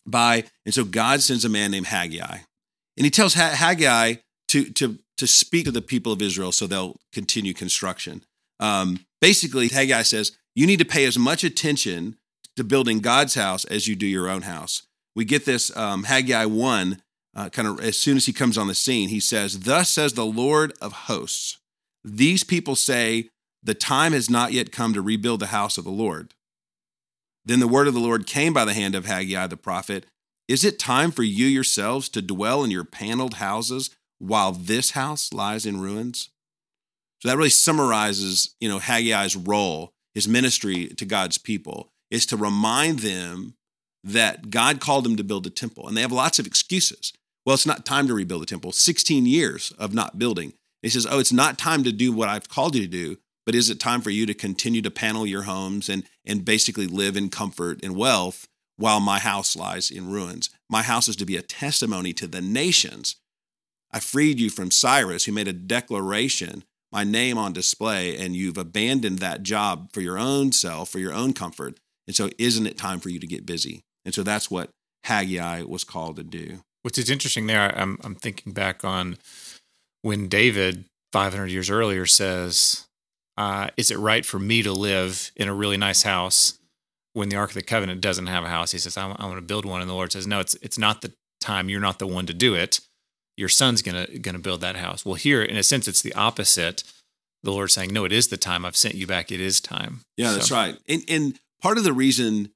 by, 0.06 0.44
and 0.64 0.74
so 0.74 0.84
God 0.84 1.20
sends 1.20 1.44
a 1.44 1.48
man 1.48 1.70
named 1.70 1.86
Haggai. 1.86 2.38
And 2.98 3.04
he 3.04 3.10
tells 3.12 3.34
Haggai 3.34 4.14
to, 4.48 4.70
to, 4.70 4.98
to 5.18 5.26
speak 5.28 5.64
to 5.66 5.70
the 5.70 5.80
people 5.80 6.12
of 6.12 6.20
Israel 6.20 6.50
so 6.50 6.66
they'll 6.66 6.98
continue 7.12 7.54
construction. 7.54 8.24
Um, 8.58 9.06
basically, 9.20 9.68
Haggai 9.68 10.02
says, 10.02 10.32
You 10.56 10.66
need 10.66 10.80
to 10.80 10.84
pay 10.84 11.04
as 11.04 11.16
much 11.16 11.44
attention 11.44 12.16
to 12.56 12.64
building 12.64 12.98
God's 12.98 13.36
house 13.36 13.64
as 13.66 13.86
you 13.86 13.94
do 13.94 14.06
your 14.06 14.28
own 14.28 14.42
house. 14.42 14.82
We 15.14 15.24
get 15.24 15.44
this 15.44 15.74
um, 15.76 16.04
Haggai 16.04 16.46
1, 16.46 17.00
uh, 17.36 17.48
kind 17.50 17.68
of 17.68 17.80
as 17.80 17.96
soon 17.96 18.16
as 18.16 18.26
he 18.26 18.32
comes 18.32 18.58
on 18.58 18.66
the 18.66 18.74
scene. 18.74 19.10
He 19.10 19.20
says, 19.20 19.60
Thus 19.60 19.90
says 19.90 20.14
the 20.14 20.26
Lord 20.26 20.72
of 20.80 20.92
hosts, 20.92 21.58
these 22.02 22.42
people 22.42 22.74
say, 22.74 23.30
The 23.62 23.74
time 23.74 24.12
has 24.12 24.28
not 24.28 24.52
yet 24.52 24.72
come 24.72 24.92
to 24.94 25.00
rebuild 25.00 25.38
the 25.38 25.46
house 25.46 25.78
of 25.78 25.84
the 25.84 25.90
Lord. 25.90 26.34
Then 27.44 27.60
the 27.60 27.68
word 27.68 27.86
of 27.86 27.94
the 27.94 28.00
Lord 28.00 28.26
came 28.26 28.52
by 28.52 28.64
the 28.64 28.74
hand 28.74 28.96
of 28.96 29.06
Haggai 29.06 29.46
the 29.46 29.56
prophet 29.56 30.04
Is 30.48 30.64
it 30.64 30.78
time 30.78 31.10
for 31.10 31.22
you 31.22 31.46
yourselves 31.46 32.08
to 32.10 32.22
dwell 32.22 32.64
in 32.64 32.70
your 32.70 32.84
paneled 32.84 33.34
houses 33.34 33.90
while 34.18 34.52
this 34.52 34.92
house 34.92 35.32
lies 35.32 35.66
in 35.66 35.80
ruins? 35.80 36.30
So 37.20 37.28
that 37.28 37.36
really 37.36 37.50
summarizes, 37.50 38.54
you 38.60 38.68
know, 38.68 38.78
Haggai's 38.78 39.36
role, 39.36 39.92
his 40.14 40.26
ministry 40.26 40.86
to 40.88 41.04
God's 41.04 41.36
people, 41.36 41.90
is 42.10 42.24
to 42.26 42.36
remind 42.36 43.00
them 43.00 43.54
that 44.02 44.50
God 44.50 44.80
called 44.80 45.04
them 45.04 45.16
to 45.16 45.24
build 45.24 45.46
a 45.46 45.50
temple. 45.50 45.86
And 45.86 45.96
they 45.96 46.00
have 46.00 46.12
lots 46.12 46.38
of 46.38 46.46
excuses. 46.46 47.12
Well, 47.44 47.54
it's 47.54 47.66
not 47.66 47.84
time 47.84 48.06
to 48.06 48.14
rebuild 48.14 48.42
the 48.42 48.46
temple. 48.46 48.72
16 48.72 49.26
years 49.26 49.72
of 49.78 49.92
not 49.92 50.18
building. 50.18 50.54
He 50.82 50.88
says, 50.88 51.06
Oh, 51.10 51.18
it's 51.18 51.32
not 51.32 51.58
time 51.58 51.84
to 51.84 51.92
do 51.92 52.12
what 52.12 52.28
I've 52.28 52.48
called 52.48 52.74
you 52.74 52.82
to 52.82 52.88
do 52.88 53.18
but 53.48 53.54
is 53.54 53.70
it 53.70 53.80
time 53.80 54.02
for 54.02 54.10
you 54.10 54.26
to 54.26 54.34
continue 54.34 54.82
to 54.82 54.90
panel 54.90 55.26
your 55.26 55.44
homes 55.44 55.88
and 55.88 56.04
and 56.26 56.44
basically 56.44 56.86
live 56.86 57.16
in 57.16 57.30
comfort 57.30 57.80
and 57.82 57.96
wealth 57.96 58.46
while 58.78 59.00
my 59.00 59.18
house 59.18 59.54
lies 59.54 59.90
in 59.90 60.10
ruins? 60.10 60.48
My 60.70 60.82
house 60.82 61.08
is 61.08 61.16
to 61.16 61.26
be 61.26 61.36
a 61.36 61.42
testimony 61.42 62.14
to 62.14 62.26
the 62.26 62.40
nations. 62.40 63.16
I 63.90 64.00
freed 64.00 64.40
you 64.40 64.48
from 64.48 64.70
Cyrus, 64.70 65.24
who 65.24 65.32
made 65.32 65.48
a 65.48 65.52
declaration, 65.52 66.64
my 66.90 67.04
name 67.04 67.36
on 67.36 67.52
display, 67.52 68.16
and 68.16 68.34
you've 68.34 68.56
abandoned 68.56 69.18
that 69.18 69.42
job 69.42 69.92
for 69.92 70.00
your 70.00 70.18
own 70.18 70.52
self, 70.52 70.88
for 70.88 70.98
your 70.98 71.12
own 71.12 71.32
comfort. 71.34 71.78
And 72.06 72.16
so, 72.16 72.30
isn't 72.38 72.66
it 72.66 72.78
time 72.78 73.00
for 73.00 73.10
you 73.10 73.18
to 73.18 73.26
get 73.26 73.44
busy? 73.44 73.82
And 74.04 74.14
so, 74.14 74.22
that's 74.22 74.50
what 74.50 74.70
Haggai 75.04 75.62
was 75.62 75.84
called 75.84 76.16
to 76.16 76.22
do. 76.22 76.62
Which 76.82 76.98
is 76.98 77.10
interesting 77.10 77.46
there. 77.46 77.76
I'm, 77.76 77.98
I'm 78.02 78.14
thinking 78.14 78.52
back 78.52 78.84
on 78.84 79.18
when 80.02 80.28
David, 80.28 80.84
500 81.12 81.46
years 81.46 81.70
earlier, 81.70 82.06
says, 82.06 82.86
uh, 83.36 83.68
is 83.76 83.90
it 83.90 83.98
right 83.98 84.24
for 84.24 84.38
me 84.38 84.62
to 84.62 84.72
live 84.72 85.30
in 85.36 85.48
a 85.48 85.54
really 85.54 85.76
nice 85.76 86.02
house 86.02 86.58
when 87.12 87.28
the 87.28 87.36
Ark 87.36 87.50
of 87.50 87.54
the 87.54 87.62
Covenant 87.62 88.00
doesn't 88.00 88.26
have 88.26 88.44
a 88.44 88.48
house? 88.48 88.72
He 88.72 88.78
says, 88.78 88.96
I, 88.96 89.10
I 89.10 89.26
want 89.26 89.36
to 89.36 89.42
build 89.42 89.64
one. 89.64 89.80
And 89.80 89.90
the 89.90 89.94
Lord 89.94 90.12
says, 90.12 90.26
No, 90.26 90.40
it's 90.40 90.54
it's 90.56 90.78
not 90.78 91.02
the 91.02 91.12
time. 91.40 91.68
You're 91.68 91.80
not 91.80 91.98
the 91.98 92.06
one 92.06 92.26
to 92.26 92.34
do 92.34 92.54
it. 92.54 92.80
Your 93.36 93.48
son's 93.48 93.82
gonna 93.82 94.06
gonna 94.18 94.38
build 94.38 94.60
that 94.60 94.76
house. 94.76 95.04
Well, 95.04 95.14
here, 95.14 95.42
in 95.42 95.56
a 95.56 95.62
sense, 95.62 95.88
it's 95.88 96.02
the 96.02 96.14
opposite. 96.14 96.82
The 97.42 97.52
Lord 97.52 97.70
saying, 97.70 97.92
No, 97.92 98.04
it 98.04 98.12
is 98.12 98.28
the 98.28 98.36
time. 98.36 98.64
I've 98.64 98.76
sent 98.76 98.94
you 98.94 99.06
back. 99.06 99.30
It 99.30 99.40
is 99.40 99.60
time. 99.60 100.00
Yeah, 100.16 100.30
so. 100.30 100.34
that's 100.34 100.50
right. 100.50 100.78
And 100.88 101.02
and 101.08 101.40
part 101.62 101.78
of 101.78 101.84
the 101.84 101.92
reason 101.92 102.50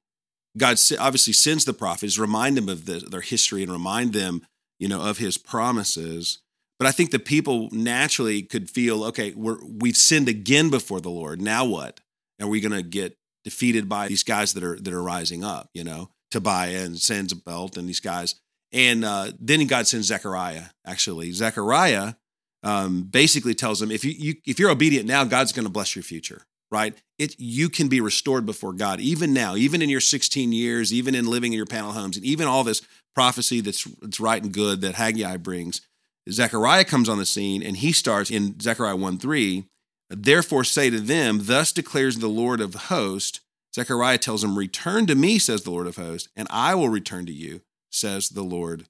God 0.57 0.79
obviously 0.99 1.33
sends 1.33 1.65
the 1.65 1.73
prophets, 1.73 2.19
remind 2.19 2.57
them 2.57 2.69
of 2.69 2.85
the, 2.85 2.99
their 2.99 3.21
history 3.21 3.63
and 3.63 3.73
remind 3.73 4.13
them, 4.13 4.43
you 4.79 4.89
know, 4.89 5.01
of 5.01 5.19
his 5.19 5.39
promises. 5.39 6.41
But 6.79 6.87
I 6.87 6.93
think 6.93 7.11
the 7.11 7.19
people 7.19 7.69
naturally 7.73 8.43
could 8.43 8.69
feel, 8.69 9.05
okay, 9.05 9.33
we're, 9.35 9.59
we've 9.65 9.97
sinned 9.97 10.29
again 10.29 10.69
before 10.69 11.01
the 11.01 11.11
Lord. 11.11 11.41
Now 11.41 11.65
what? 11.65 12.01
Are 12.41 12.49
we 12.49 12.61
going 12.61 12.73
to 12.73 12.83
get 12.83 13.17
defeated 13.45 13.89
by 13.89 14.09
these 14.09 14.23
guys 14.23 14.55
that 14.55 14.65
are 14.65 14.79
that 14.79 14.93
are 14.93 15.03
rising 15.03 15.45
up? 15.45 15.71
You 15.75 15.85
know, 15.85 16.11
Tobiah 16.31 16.85
and 16.85 16.99
Sanballat 16.99 17.77
and 17.77 17.89
these 17.89 18.01
guys. 18.01 18.35
And 18.73 19.05
uh, 19.05 19.33
then 19.39 19.67
God 19.67 19.87
sends 19.87 20.07
Zechariah. 20.07 20.65
Actually, 20.87 21.33
Zechariah 21.33 22.15
um, 22.63 23.03
basically 23.03 23.55
tells 23.55 23.81
them, 23.81 23.91
if 23.91 24.05
you, 24.05 24.13
you 24.13 24.35
if 24.47 24.59
you're 24.59 24.71
obedient 24.71 25.07
now, 25.07 25.25
God's 25.25 25.53
going 25.53 25.67
to 25.67 25.73
bless 25.73 25.95
your 25.95 26.03
future. 26.03 26.43
Right? 26.71 26.97
It 27.19 27.39
you 27.39 27.69
can 27.69 27.89
be 27.89 28.01
restored 28.01 28.47
before 28.47 28.73
God 28.73 28.99
even 28.99 29.35
now, 29.35 29.57
even 29.57 29.83
in 29.83 29.91
your 29.91 30.01
16 30.01 30.53
years, 30.53 30.91
even 30.91 31.15
in 31.15 31.27
living 31.27 31.53
in 31.53 31.57
your 31.59 31.67
panel 31.67 31.93
homes, 31.93 32.17
and 32.17 32.25
even 32.25 32.47
all 32.47 32.65
this 32.65 32.81
prophecy 33.15 33.61
that's 33.61 33.85
that's 34.01 34.21
right 34.21 34.43
and 34.43 34.55
good 34.55 34.81
that 34.81 34.95
Haggai 34.95 35.37
brings 35.37 35.83
Zechariah 36.31 36.85
comes 36.85 37.09
on 37.09 37.19
the 37.19 37.27
scene 37.27 37.63
and 37.63 37.77
he 37.77 37.93
starts 37.93 38.31
in 38.31 38.59
Zechariah 38.61 38.97
1 38.97 39.19
3. 39.19 39.65
Therefore, 40.15 40.65
say 40.65 40.91
to 40.91 41.01
them, 41.01 41.41
Thus 41.43 41.73
declares 41.73 42.19
the 42.19 42.29
Lord 42.29 42.61
of 42.61 42.75
hosts. 42.75 43.41
Zechariah 43.75 44.19
tells 44.19 44.43
them, 44.43 44.59
Return 44.59 45.07
to 45.07 45.15
me, 45.15 45.39
says 45.39 45.63
the 45.63 45.71
Lord 45.71 45.87
of 45.87 45.97
hosts, 45.97 46.29
and 46.37 46.47
I 46.51 46.75
will 46.75 46.89
return 46.89 47.27
to 47.27 47.33
you, 47.33 47.63
says 47.91 48.29
the 48.29 48.43
Lord 48.43 48.87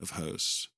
of 0.00 0.10
hosts. 0.10 0.68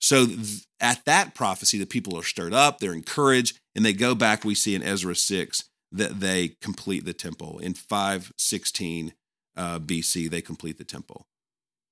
So 0.00 0.26
th- 0.26 0.66
at 0.80 1.04
that 1.04 1.34
prophecy, 1.34 1.78
the 1.78 1.86
people 1.86 2.18
are 2.18 2.22
stirred 2.22 2.54
up, 2.54 2.78
they're 2.78 2.92
encouraged, 2.92 3.60
and 3.74 3.84
they 3.84 3.92
go 3.92 4.14
back. 4.14 4.44
We 4.44 4.54
see 4.54 4.74
in 4.74 4.82
Ezra 4.82 5.14
6 5.14 5.64
that 5.92 6.20
they 6.20 6.56
complete 6.60 7.04
the 7.04 7.12
temple. 7.12 7.58
In 7.58 7.74
516 7.74 9.12
uh, 9.56 9.78
BC, 9.78 10.30
they 10.30 10.40
complete 10.40 10.78
the 10.78 10.84
temple. 10.84 11.26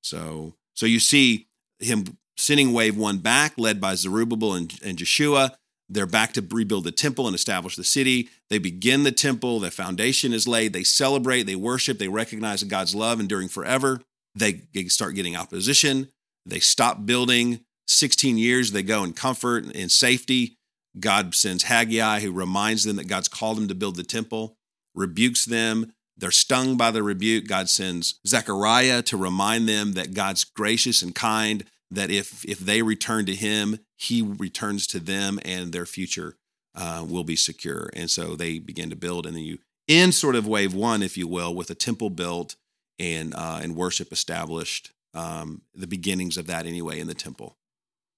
So, 0.02 0.54
so 0.74 0.86
you 0.86 1.00
see 1.00 1.48
him 1.80 2.18
sending 2.36 2.72
wave 2.72 2.96
one 2.96 3.18
back, 3.18 3.54
led 3.56 3.80
by 3.80 3.94
Zerubbabel 3.94 4.54
and, 4.54 4.72
and 4.84 4.96
Joshua. 4.96 5.56
They're 5.88 6.06
back 6.06 6.34
to 6.34 6.46
rebuild 6.50 6.84
the 6.84 6.92
temple 6.92 7.26
and 7.26 7.34
establish 7.34 7.76
the 7.76 7.84
city. 7.84 8.28
They 8.50 8.58
begin 8.58 9.04
the 9.04 9.12
temple, 9.12 9.60
the 9.60 9.70
foundation 9.70 10.32
is 10.32 10.46
laid. 10.46 10.72
They 10.72 10.84
celebrate, 10.84 11.44
they 11.44 11.56
worship, 11.56 11.98
they 11.98 12.08
recognize 12.08 12.62
God's 12.62 12.94
love 12.94 13.20
enduring 13.20 13.48
forever. 13.48 14.00
They 14.34 14.62
start 14.88 15.14
getting 15.14 15.34
opposition. 15.34 16.08
They 16.46 16.60
stop 16.60 17.06
building. 17.06 17.60
16 17.86 18.36
years, 18.36 18.72
they 18.72 18.82
go 18.82 19.02
in 19.02 19.14
comfort 19.14 19.64
and 19.74 19.90
safety. 19.90 20.58
God 21.00 21.34
sends 21.34 21.64
Haggai, 21.64 22.20
who 22.20 22.32
reminds 22.32 22.84
them 22.84 22.96
that 22.96 23.08
God's 23.08 23.28
called 23.28 23.56
them 23.56 23.68
to 23.68 23.74
build 23.74 23.96
the 23.96 24.02
temple, 24.02 24.56
rebukes 24.94 25.44
them. 25.44 25.92
They're 26.16 26.30
stung 26.30 26.76
by 26.76 26.90
the 26.90 27.02
rebuke. 27.02 27.46
God 27.46 27.70
sends 27.70 28.20
Zechariah 28.26 29.02
to 29.02 29.16
remind 29.16 29.68
them 29.68 29.92
that 29.92 30.14
God's 30.14 30.44
gracious 30.44 31.00
and 31.00 31.14
kind, 31.14 31.64
that 31.90 32.10
if, 32.10 32.44
if 32.44 32.58
they 32.58 32.82
return 32.82 33.26
to 33.26 33.34
him, 33.34 33.78
he 33.96 34.22
returns 34.22 34.86
to 34.88 35.00
them 35.00 35.38
and 35.44 35.72
their 35.72 35.86
future 35.86 36.36
uh, 36.74 37.04
will 37.08 37.24
be 37.24 37.36
secure. 37.36 37.90
And 37.94 38.10
so 38.10 38.36
they 38.36 38.58
begin 38.58 38.90
to 38.90 38.96
build. 38.96 39.26
And 39.26 39.34
then 39.34 39.42
you 39.42 39.58
end 39.88 40.14
sort 40.14 40.36
of 40.36 40.46
wave 40.46 40.74
one, 40.74 41.02
if 41.02 41.16
you 41.16 41.26
will, 41.26 41.54
with 41.54 41.70
a 41.70 41.74
temple 41.74 42.10
built 42.10 42.56
and, 42.98 43.34
uh, 43.34 43.60
and 43.62 43.74
worship 43.74 44.12
established, 44.12 44.92
um, 45.14 45.62
the 45.74 45.86
beginnings 45.86 46.36
of 46.36 46.46
that 46.46 46.66
anyway 46.66 47.00
in 47.00 47.06
the 47.06 47.14
temple. 47.14 47.56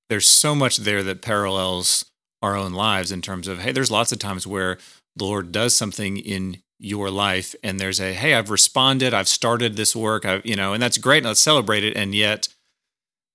There's 0.09 0.26
so 0.26 0.54
much 0.54 0.78
there 0.78 1.02
that 1.04 1.22
parallels 1.22 2.06
our 2.42 2.56
own 2.56 2.72
lives 2.72 3.12
in 3.12 3.22
terms 3.22 3.46
of, 3.46 3.61
hey, 3.61 3.70
there's 3.70 3.90
lots 3.90 4.12
of 4.12 4.18
times 4.18 4.46
where 4.46 4.78
the 5.14 5.24
Lord 5.24 5.52
does 5.52 5.74
something 5.74 6.16
in 6.16 6.62
your 6.78 7.11
life 7.11 7.54
and 7.62 7.78
there's 7.78 8.00
a, 8.00 8.14
hey, 8.14 8.35
I've 8.35 8.50
responded, 8.50 9.14
I've 9.14 9.28
started 9.28 9.76
this 9.76 9.94
work, 9.94 10.24
I've, 10.24 10.44
you 10.44 10.56
know, 10.56 10.72
and 10.72 10.83
that's 10.83 10.98
great. 10.98 11.18
and 11.18 11.26
Let's 11.26 11.40
celebrate 11.40 11.85
it. 11.85 11.96
And 11.96 12.14
yet, 12.14 12.48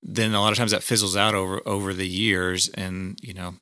then 0.07 0.33
a 0.33 0.39
lot 0.39 0.51
of 0.51 0.57
times 0.57 0.71
that 0.71 0.83
fizzles 0.83 1.17
out 1.17 1.33
over 1.33 1.61
over 1.65 1.93
the 1.93 2.07
years 2.07 2.69
and 2.69 3.17
you 3.21 3.33
know 3.33 3.55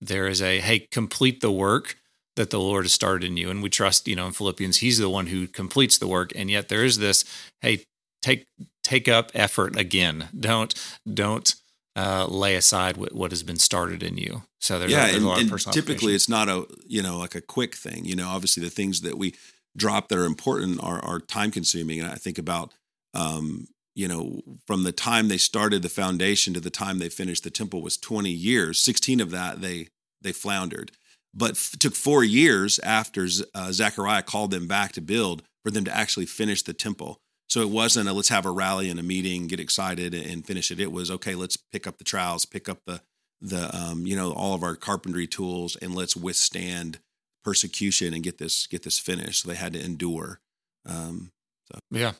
there 0.00 0.28
is 0.28 0.42
a 0.42 0.60
hey 0.60 0.80
complete 0.90 1.40
the 1.40 1.50
work 1.50 1.96
that 2.36 2.50
the 2.50 2.60
lord 2.60 2.84
has 2.84 2.92
started 2.92 3.26
in 3.26 3.36
you. 3.36 3.50
And 3.50 3.62
we 3.62 3.70
trust 3.70 4.06
you 4.06 4.14
know 4.14 4.26
in 4.26 4.32
philippians 4.32 4.78
he's 4.78 4.98
the 4.98 5.08
one 5.08 5.26
who 5.26 5.46
completes 5.46 5.98
the 5.98 6.06
work. 6.06 6.32
And 6.36 6.50
yet 6.50 6.68
there 6.68 6.84
is 6.84 6.98
this 6.98 7.24
hey 7.60 7.84
take 8.22 8.46
take 8.84 9.08
up 9.08 9.30
effort 9.34 9.76
again. 9.76 10.28
Don't 10.38 10.74
don't 11.12 11.54
uh, 11.96 12.26
lay 12.26 12.54
aside 12.54 12.96
what, 12.96 13.14
what 13.14 13.32
has 13.32 13.42
been 13.42 13.58
started 13.58 14.02
in 14.02 14.16
you. 14.16 14.42
So 14.60 14.78
there's, 14.78 14.92
yeah, 14.92 14.98
a, 14.98 15.02
there's 15.06 15.16
and, 15.16 15.24
a 15.24 15.28
lot 15.28 15.38
and 15.38 15.46
of 15.46 15.52
personal 15.52 15.74
typically 15.74 16.14
it's 16.14 16.28
not 16.28 16.48
a 16.48 16.66
you 16.86 17.02
know 17.02 17.18
like 17.18 17.34
a 17.34 17.40
quick 17.40 17.74
thing. 17.74 18.04
You 18.04 18.16
know, 18.16 18.28
obviously 18.28 18.62
the 18.62 18.70
things 18.70 19.00
that 19.00 19.16
we 19.16 19.34
drop 19.76 20.08
that 20.08 20.18
are 20.18 20.24
important 20.24 20.82
are, 20.82 21.02
are 21.04 21.20
time 21.20 21.50
consuming, 21.50 22.00
and 22.00 22.10
I 22.10 22.16
think 22.16 22.38
about 22.38 22.72
um, 23.14 23.68
you 23.94 24.08
know 24.08 24.40
from 24.66 24.84
the 24.84 24.92
time 24.92 25.28
they 25.28 25.38
started 25.38 25.82
the 25.82 25.88
foundation 25.88 26.54
to 26.54 26.60
the 26.60 26.70
time 26.70 26.98
they 26.98 27.08
finished 27.08 27.44
the 27.44 27.50
temple 27.50 27.82
was 27.82 27.96
20 27.96 28.30
years. 28.30 28.80
16 28.80 29.20
of 29.20 29.30
that 29.30 29.60
they 29.60 29.88
they 30.22 30.32
floundered, 30.32 30.92
but 31.34 31.52
f- 31.52 31.72
took 31.78 31.94
four 31.94 32.22
years 32.22 32.78
after 32.80 33.26
uh, 33.54 33.72
Zechariah 33.72 34.22
called 34.22 34.50
them 34.50 34.66
back 34.66 34.92
to 34.92 35.00
build 35.00 35.42
for 35.64 35.70
them 35.70 35.84
to 35.84 35.96
actually 35.96 36.26
finish 36.26 36.62
the 36.62 36.72
temple. 36.72 37.18
So 37.48 37.62
it 37.62 37.70
wasn't 37.70 38.08
a 38.08 38.12
let's 38.12 38.28
have 38.28 38.46
a 38.46 38.50
rally 38.50 38.88
and 38.90 39.00
a 39.00 39.02
meeting, 39.02 39.46
get 39.46 39.60
excited 39.60 40.14
and 40.14 40.46
finish 40.46 40.70
it. 40.70 40.80
It 40.80 40.92
was 40.92 41.10
okay, 41.10 41.34
let's 41.34 41.56
pick 41.56 41.86
up 41.86 41.98
the 41.98 42.04
trowels, 42.04 42.46
pick 42.46 42.68
up 42.68 42.78
the 42.86 43.02
the 43.40 43.74
um, 43.76 44.06
you 44.06 44.14
know 44.16 44.32
all 44.32 44.54
of 44.54 44.62
our 44.62 44.76
carpentry 44.76 45.26
tools, 45.26 45.76
and 45.76 45.94
let's 45.94 46.14
withstand 46.16 47.00
persecution 47.42 48.14
and 48.14 48.22
get 48.22 48.38
this 48.38 48.66
get 48.66 48.82
this 48.82 48.98
finished. 48.98 49.42
So 49.42 49.48
they 49.48 49.56
had 49.56 49.72
to 49.72 49.84
endure. 49.84 50.40
Um, 50.86 51.32
so. 51.72 51.78
Yeah. 51.90 52.12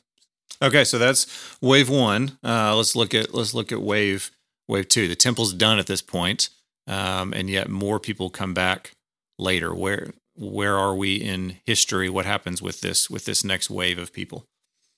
Okay, 0.61 0.83
so 0.83 0.97
that's 0.97 1.25
wave 1.61 1.89
one. 1.89 2.37
Uh, 2.43 2.75
let's 2.75 2.95
look 2.95 3.13
at 3.13 3.33
let's 3.33 3.53
look 3.53 3.71
at 3.71 3.81
wave 3.81 4.31
wave 4.67 4.87
two. 4.87 5.07
The 5.07 5.15
temple's 5.15 5.53
done 5.53 5.79
at 5.79 5.87
this 5.87 6.01
point, 6.01 6.49
um, 6.87 7.33
and 7.33 7.49
yet 7.49 7.69
more 7.69 7.99
people 7.99 8.29
come 8.29 8.53
back 8.53 8.91
later. 9.39 9.73
Where 9.73 10.11
where 10.35 10.77
are 10.77 10.95
we 10.95 11.15
in 11.15 11.57
history? 11.65 12.09
What 12.09 12.25
happens 12.25 12.61
with 12.61 12.81
this 12.81 13.09
with 13.09 13.25
this 13.25 13.43
next 13.43 13.69
wave 13.69 13.97
of 13.97 14.13
people? 14.13 14.45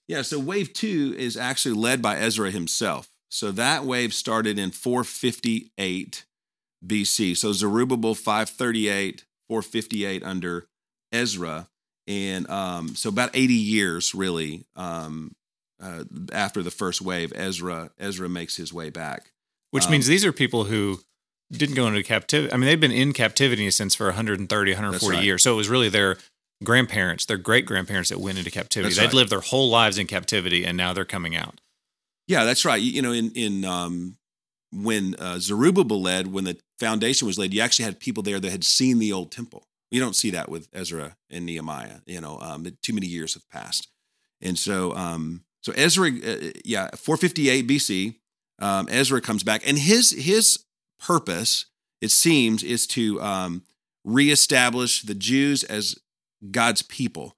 Yeah, 0.07 0.21
so 0.21 0.37
wave 0.37 0.73
two 0.73 1.15
is 1.17 1.37
actually 1.37 1.75
led 1.75 2.01
by 2.01 2.17
Ezra 2.17 2.51
himself. 2.51 3.07
So 3.29 3.51
that 3.51 3.85
wave 3.85 4.13
started 4.13 4.59
in 4.59 4.71
458 4.71 6.25
BC. 6.85 7.37
So 7.37 7.53
Zerubbabel 7.53 8.13
538, 8.13 9.23
458 9.47 10.23
under 10.23 10.67
Ezra. 11.11 11.67
And 12.05 12.49
um, 12.49 12.95
so 12.95 13.09
about 13.09 13.31
80 13.33 13.53
years 13.53 14.13
really 14.13 14.65
um, 14.75 15.33
uh, 15.81 16.03
after 16.31 16.63
the 16.63 16.71
first 16.71 17.01
wave, 17.01 17.31
Ezra 17.35 17.91
Ezra 17.99 18.29
makes 18.29 18.55
his 18.57 18.73
way 18.73 18.89
back. 18.89 19.31
Which 19.71 19.85
um, 19.85 19.91
means 19.91 20.07
these 20.07 20.25
are 20.25 20.31
people 20.31 20.65
who 20.65 20.99
didn't 21.51 21.75
go 21.75 21.87
into 21.87 22.03
captivity. 22.03 22.53
I 22.53 22.57
mean, 22.57 22.67
they've 22.67 22.79
been 22.79 22.91
in 22.91 23.13
captivity 23.13 23.69
since 23.71 23.95
for 23.95 24.07
130, 24.07 24.71
140 24.71 25.15
right. 25.15 25.23
years. 25.23 25.43
So 25.43 25.53
it 25.53 25.57
was 25.57 25.69
really 25.69 25.89
their 25.89 26.17
grandparents, 26.63 27.25
their 27.25 27.37
great 27.37 27.65
grandparents 27.65 28.09
that 28.09 28.19
went 28.19 28.37
into 28.37 28.51
captivity. 28.51 28.89
That's 28.89 28.97
They'd 28.97 29.05
right. 29.05 29.13
lived 29.13 29.29
their 29.29 29.41
whole 29.41 29.69
lives 29.69 29.97
in 29.97 30.07
captivity, 30.07 30.65
and 30.65 30.77
now 30.77 30.93
they're 30.93 31.05
coming 31.05 31.35
out. 31.35 31.59
Yeah, 32.27 32.45
that's 32.45 32.65
right. 32.65 32.81
You 32.81 33.01
know, 33.01 33.11
in 33.11 33.31
in 33.31 33.65
um, 33.65 34.17
when 34.71 35.15
uh, 35.15 35.39
Zerubbabel 35.39 36.01
led, 36.01 36.27
when 36.27 36.45
the 36.45 36.57
foundation 36.79 37.27
was 37.27 37.37
laid, 37.37 37.53
you 37.53 37.61
actually 37.61 37.85
had 37.85 37.99
people 37.99 38.23
there 38.23 38.39
that 38.39 38.51
had 38.51 38.63
seen 38.63 38.99
the 38.99 39.11
old 39.11 39.31
temple. 39.31 39.67
You 39.91 39.99
don't 39.99 40.15
see 40.15 40.31
that 40.31 40.49
with 40.49 40.69
Ezra 40.73 41.17
and 41.29 41.45
Nehemiah. 41.45 41.99
You 42.05 42.21
know, 42.21 42.39
um, 42.41 42.65
too 42.81 42.93
many 42.93 43.07
years 43.07 43.33
have 43.35 43.47
passed, 43.49 43.89
and 44.41 44.57
so 44.57 44.95
um, 44.95 45.43
so 45.63 45.71
Ezra, 45.75 46.09
uh, 46.09 46.51
yeah, 46.65 46.89
458 46.95 47.67
BC, 47.67 48.15
um, 48.59 48.87
Ezra 48.89 49.21
comes 49.21 49.43
back, 49.43 49.67
and 49.67 49.79
his 49.79 50.11
his 50.11 50.65
purpose, 50.99 51.65
it 52.01 52.11
seems, 52.11 52.63
is 52.63 52.85
to 52.87 53.21
um, 53.21 53.63
reestablish 54.05 55.01
the 55.01 55.15
Jews 55.15 55.63
as 55.63 55.97
God's 56.51 56.81
people. 56.81 57.35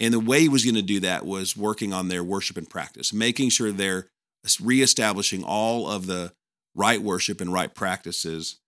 And 0.00 0.14
the 0.14 0.20
way 0.20 0.40
he 0.42 0.48
was 0.48 0.64
going 0.64 0.76
to 0.76 0.82
do 0.82 1.00
that 1.00 1.26
was 1.26 1.56
working 1.56 1.92
on 1.92 2.08
their 2.08 2.22
worship 2.22 2.56
and 2.56 2.68
practice, 2.68 3.12
making 3.12 3.50
sure 3.50 3.72
they're 3.72 4.08
reestablishing 4.60 5.42
all 5.42 5.88
of 5.88 6.06
the 6.06 6.32
right 6.74 7.02
worship 7.02 7.40
and 7.40 7.52
right 7.52 7.74
practices 7.74 8.60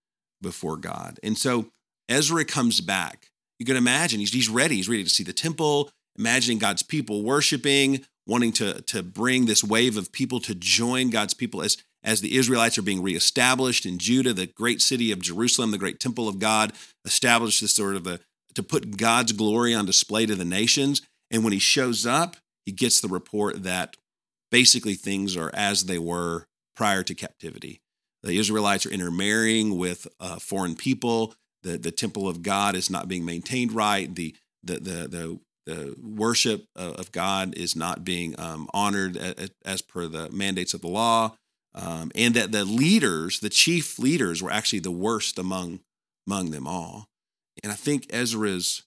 before 0.42 0.76
God. 0.76 1.20
And 1.22 1.38
so 1.38 1.70
Ezra 2.08 2.44
comes 2.44 2.80
back. 2.80 3.30
You 3.58 3.66
can 3.66 3.76
imagine 3.76 4.18
he's, 4.18 4.32
he's 4.32 4.48
ready. 4.48 4.76
He's 4.76 4.88
ready 4.88 5.04
to 5.04 5.10
see 5.10 5.22
the 5.22 5.32
temple, 5.32 5.90
imagining 6.18 6.58
God's 6.58 6.82
people 6.82 7.22
worshiping, 7.22 8.04
wanting 8.26 8.52
to, 8.52 8.82
to 8.82 9.02
bring 9.02 9.46
this 9.46 9.64
wave 9.64 9.96
of 9.96 10.12
people 10.12 10.40
to 10.40 10.54
join 10.54 11.10
God's 11.10 11.34
people 11.34 11.62
as, 11.62 11.76
as 12.02 12.20
the 12.20 12.36
Israelites 12.36 12.78
are 12.78 12.82
being 12.82 13.02
reestablished 13.02 13.86
in 13.86 13.98
Judah, 13.98 14.32
the 14.32 14.46
great 14.46 14.80
city 14.80 15.12
of 15.12 15.20
Jerusalem, 15.20 15.70
the 15.70 15.78
great 15.78 16.00
temple 16.00 16.28
of 16.28 16.38
God, 16.38 16.72
established 17.04 17.60
this 17.60 17.74
sort 17.74 17.96
of 17.96 18.06
a 18.06 18.20
to 18.54 18.62
put 18.62 18.96
God's 18.96 19.32
glory 19.32 19.74
on 19.74 19.86
display 19.86 20.26
to 20.26 20.34
the 20.34 20.44
nations. 20.44 21.02
And 21.30 21.44
when 21.44 21.52
he 21.52 21.58
shows 21.58 22.04
up, 22.04 22.36
he 22.66 22.72
gets 22.72 23.00
the 23.00 23.08
report 23.08 23.62
that 23.62 23.96
basically 24.50 24.94
things 24.94 25.36
are 25.36 25.50
as 25.54 25.84
they 25.84 25.98
were 25.98 26.46
prior 26.74 27.02
to 27.04 27.14
captivity. 27.14 27.80
The 28.22 28.38
Israelites 28.38 28.86
are 28.86 28.90
intermarrying 28.90 29.78
with 29.78 30.06
uh, 30.18 30.38
foreign 30.38 30.74
people. 30.74 31.34
The, 31.62 31.78
the 31.78 31.90
temple 31.90 32.28
of 32.28 32.42
God 32.42 32.74
is 32.74 32.90
not 32.90 33.08
being 33.08 33.24
maintained 33.24 33.72
right. 33.72 34.14
The, 34.14 34.34
the, 34.62 34.74
the, 34.74 35.08
the, 35.08 35.40
the 35.66 35.94
worship 36.02 36.66
of 36.74 37.12
God 37.12 37.54
is 37.56 37.76
not 37.76 38.04
being 38.04 38.38
um, 38.38 38.68
honored 38.72 39.16
as, 39.16 39.50
as, 39.64 39.82
per 39.82 40.06
the 40.06 40.30
mandates 40.30 40.74
of 40.74 40.80
the 40.80 40.88
law. 40.88 41.36
Um, 41.74 42.10
and 42.16 42.34
that 42.34 42.50
the 42.50 42.64
leaders, 42.64 43.38
the 43.38 43.48
chief 43.48 43.98
leaders, 43.98 44.42
were 44.42 44.50
actually 44.50 44.80
the 44.80 44.90
worst 44.90 45.38
among, 45.38 45.80
among 46.26 46.50
them 46.50 46.66
all. 46.66 47.06
And 47.62 47.70
I 47.70 47.76
think 47.76 48.06
Ezra's 48.10 48.82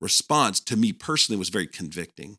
response 0.00 0.60
to 0.60 0.76
me 0.76 0.92
personally 0.92 1.38
was 1.38 1.48
very 1.48 1.66
convicting. 1.66 2.38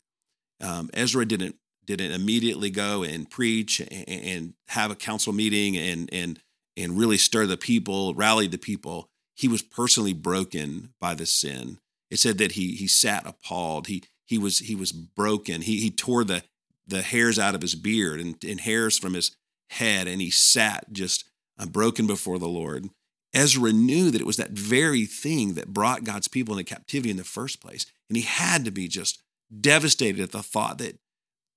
Um, 0.62 0.90
Ezra 0.94 1.26
didn't 1.26 1.56
didn't 1.86 2.12
immediately 2.12 2.70
go 2.70 3.02
and 3.02 3.28
preach 3.28 3.80
and, 3.80 4.08
and 4.08 4.54
have 4.68 4.90
a 4.90 4.96
council 4.96 5.32
meeting 5.32 5.76
and 5.76 6.08
and 6.12 6.40
and 6.76 6.98
really 6.98 7.18
stir 7.18 7.46
the 7.46 7.56
people, 7.56 8.14
rally 8.14 8.46
the 8.46 8.58
people. 8.58 9.08
He 9.34 9.48
was 9.48 9.62
personally 9.62 10.12
broken 10.12 10.94
by 11.00 11.14
the 11.14 11.26
sin. 11.26 11.78
It 12.14 12.20
said 12.20 12.38
that 12.38 12.52
he 12.52 12.76
he 12.76 12.86
sat 12.86 13.26
appalled. 13.26 13.88
He 13.88 14.04
he 14.24 14.38
was 14.38 14.60
he 14.60 14.76
was 14.76 14.92
broken. 14.92 15.62
He 15.62 15.80
he 15.80 15.90
tore 15.90 16.22
the 16.22 16.44
the 16.86 17.02
hairs 17.02 17.40
out 17.40 17.56
of 17.56 17.60
his 17.60 17.74
beard 17.74 18.20
and, 18.20 18.36
and 18.44 18.60
hairs 18.60 18.96
from 18.96 19.14
his 19.14 19.36
head, 19.70 20.06
and 20.06 20.20
he 20.20 20.30
sat 20.30 20.92
just 20.92 21.24
uh, 21.58 21.66
broken 21.66 22.06
before 22.06 22.38
the 22.38 22.46
Lord. 22.46 22.88
Ezra 23.34 23.72
knew 23.72 24.12
that 24.12 24.20
it 24.20 24.26
was 24.28 24.36
that 24.36 24.52
very 24.52 25.06
thing 25.06 25.54
that 25.54 25.74
brought 25.74 26.04
God's 26.04 26.28
people 26.28 26.56
into 26.56 26.72
captivity 26.72 27.10
in 27.10 27.16
the 27.16 27.24
first 27.24 27.60
place. 27.60 27.84
And 28.08 28.16
he 28.16 28.22
had 28.22 28.64
to 28.64 28.70
be 28.70 28.86
just 28.86 29.20
devastated 29.60 30.22
at 30.22 30.30
the 30.30 30.42
thought 30.42 30.78
that, 30.78 30.96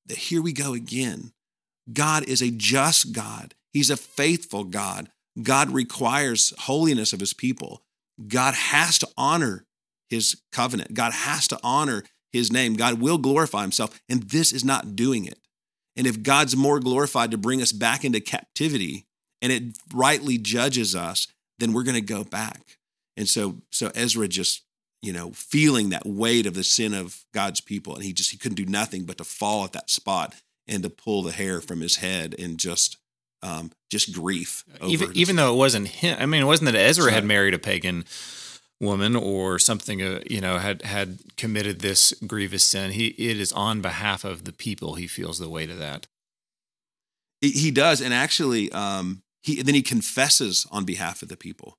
that 0.07 0.17
here 0.17 0.41
we 0.41 0.53
go 0.53 0.73
again. 0.73 1.33
God 1.93 2.23
is 2.27 2.41
a 2.41 2.49
just 2.49 3.13
God, 3.13 3.53
He's 3.73 3.91
a 3.91 3.97
faithful 3.97 4.63
God. 4.63 5.09
God 5.39 5.69
requires 5.69 6.51
holiness 6.61 7.13
of 7.13 7.19
His 7.19 7.33
people. 7.33 7.83
God 8.27 8.55
has 8.55 8.97
to 8.97 9.07
honor 9.15 9.66
His 10.09 10.41
covenant, 10.51 10.93
God 10.93 11.13
has 11.13 11.47
to 11.49 11.59
honor 11.63 12.03
His 12.31 12.51
name. 12.51 12.75
God 12.75 13.01
will 13.01 13.17
glorify 13.17 13.61
Himself, 13.61 13.99
and 14.09 14.23
this 14.23 14.51
is 14.51 14.63
not 14.63 14.95
doing 14.95 15.25
it. 15.25 15.39
And 15.95 16.05
if 16.05 16.21
God's 16.21 16.55
more 16.55 16.79
glorified 16.79 17.31
to 17.31 17.37
bring 17.37 17.61
us 17.61 17.71
back 17.71 18.05
into 18.05 18.19
captivity, 18.19 19.05
and 19.41 19.51
it 19.51 19.77
rightly 19.93 20.37
judges 20.37 20.95
us, 20.95 21.27
then 21.59 21.73
we're 21.73 21.83
going 21.83 21.95
to 21.95 22.01
go 22.01 22.23
back. 22.23 22.77
And 23.15 23.27
so, 23.27 23.57
so 23.71 23.91
Ezra 23.95 24.27
just, 24.27 24.63
you 25.01 25.11
know, 25.11 25.31
feeling 25.31 25.89
that 25.89 26.05
weight 26.05 26.45
of 26.45 26.53
the 26.53 26.63
sin 26.63 26.93
of 26.93 27.25
God's 27.33 27.61
people, 27.61 27.95
and 27.95 28.03
he 28.03 28.13
just 28.13 28.31
he 28.31 28.37
couldn't 28.37 28.55
do 28.55 28.65
nothing 28.65 29.05
but 29.05 29.17
to 29.17 29.23
fall 29.23 29.63
at 29.65 29.73
that 29.73 29.89
spot 29.89 30.35
and 30.67 30.83
to 30.83 30.89
pull 30.89 31.23
the 31.23 31.31
hair 31.31 31.61
from 31.61 31.81
his 31.81 31.97
head 31.97 32.35
and 32.37 32.59
just 32.59 32.97
um, 33.41 33.71
just 33.89 34.13
grief. 34.13 34.63
even 34.85 35.11
even 35.15 35.35
though 35.35 35.53
it 35.53 35.57
wasn't 35.57 35.87
him. 35.87 36.17
I 36.19 36.25
mean, 36.25 36.41
it 36.41 36.45
wasn't 36.45 36.71
that 36.71 36.79
Ezra 36.79 37.11
had 37.11 37.25
married 37.25 37.53
a 37.53 37.59
pagan 37.59 38.05
woman 38.79 39.15
or 39.15 39.59
something. 39.59 40.01
Uh, 40.01 40.19
you 40.29 40.41
know, 40.41 40.57
had 40.57 40.81
had 40.83 41.19
committed 41.35 41.79
this 41.79 42.13
grievous 42.25 42.63
sin. 42.63 42.91
He 42.91 43.07
it 43.07 43.39
is 43.39 43.51
on 43.51 43.81
behalf 43.81 44.23
of 44.23 44.43
the 44.43 44.53
people. 44.53 44.95
He 44.95 45.07
feels 45.07 45.39
the 45.39 45.49
weight 45.49 45.69
of 45.69 45.79
that. 45.79 46.07
he, 47.41 47.69
does, 47.71 48.01
and 48.01 48.13
actually, 48.13 48.71
um, 48.71 49.21
he 49.43 49.61
then 49.61 49.75
he 49.75 49.81
confesses 49.81 50.65
on 50.71 50.85
behalf 50.85 51.21
of 51.21 51.29
the 51.29 51.37
people. 51.37 51.77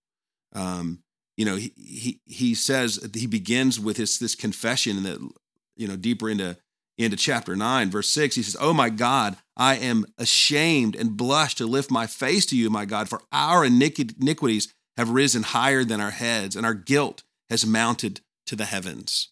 Um, 0.55 1.01
you 1.37 1.45
know, 1.45 1.57
he 1.57 1.73
he 1.77 2.21
he 2.27 2.55
says 2.55 2.99
he 3.15 3.27
begins 3.27 3.79
with 3.79 3.97
his 3.97 4.19
this 4.19 4.35
confession 4.35 4.97
and 4.99 5.07
that 5.07 5.31
you 5.77 5.87
know 5.87 5.97
deeper 5.97 6.29
into 6.29 6.57
into 6.97 7.17
chapter 7.17 7.55
nine, 7.55 7.91
verse 7.91 8.11
six. 8.11 8.35
He 8.35 8.43
says, 8.43 8.57
"Oh 8.59 8.73
my 8.73 8.91
God, 8.91 9.37
I 9.57 9.77
am 9.77 10.05
ashamed 10.19 10.97
and 10.97 11.17
blush 11.17 11.55
to 11.57 11.67
lift 11.67 11.91
my 11.91 12.07
face 12.07 12.45
to 12.47 12.57
you, 12.57 12.71
my 12.71 12.85
God, 12.85 13.09
for 13.09 13.23
our 13.31 13.65
iniquities 13.65 14.75
have 14.99 15.09
risen 15.09 15.43
higher 15.45 15.85
than 15.85 16.01
our 16.01 16.11
heads, 16.11 16.55
and 16.55 16.67
our 16.67 16.75
guilt 16.75 17.23
has 17.49 17.65
mounted 17.65 18.21
to 18.47 18.55
the 18.55 18.67
heavens." 18.67 19.29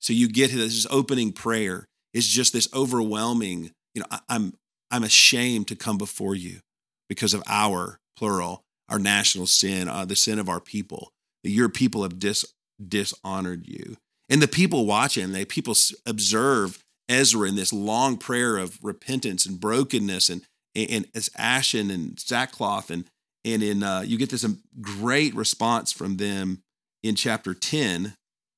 So 0.00 0.12
you 0.12 0.28
get 0.28 0.52
this 0.52 0.86
opening 0.90 1.32
prayer 1.32 1.88
is 2.12 2.28
just 2.28 2.52
this 2.52 2.68
overwhelming. 2.72 3.72
You 3.94 4.02
know, 4.02 4.18
I'm 4.28 4.54
I'm 4.90 5.04
ashamed 5.04 5.68
to 5.68 5.76
come 5.76 5.98
before 5.98 6.34
you 6.34 6.60
because 7.08 7.34
of 7.34 7.42
our 7.46 7.98
plural, 8.16 8.62
our 8.88 8.98
national 8.98 9.46
sin, 9.46 9.88
uh, 9.88 10.04
the 10.04 10.16
sin 10.16 10.38
of 10.38 10.48
our 10.48 10.60
people. 10.60 11.12
Your 11.42 11.68
people 11.68 12.02
have 12.02 12.18
dis, 12.18 12.44
dishonored 12.86 13.66
you, 13.66 13.96
and 14.28 14.40
the 14.40 14.48
people 14.48 14.86
watching, 14.86 15.32
they 15.32 15.44
people 15.44 15.74
observe 16.06 16.82
Ezra 17.08 17.48
in 17.48 17.56
this 17.56 17.72
long 17.72 18.16
prayer 18.16 18.56
of 18.56 18.78
repentance 18.82 19.46
and 19.46 19.58
brokenness, 19.58 20.30
and 20.30 20.42
and, 20.74 20.90
and 20.90 21.08
as 21.14 21.30
ashen 21.36 21.90
and 21.90 22.18
sackcloth, 22.18 22.90
and 22.90 23.04
and 23.44 23.62
in 23.62 23.82
uh, 23.82 24.02
you 24.04 24.18
get 24.18 24.30
this 24.30 24.44
um, 24.44 24.62
great 24.80 25.34
response 25.34 25.92
from 25.92 26.16
them 26.16 26.62
in 27.02 27.14
chapter 27.14 27.54
ten. 27.54 28.14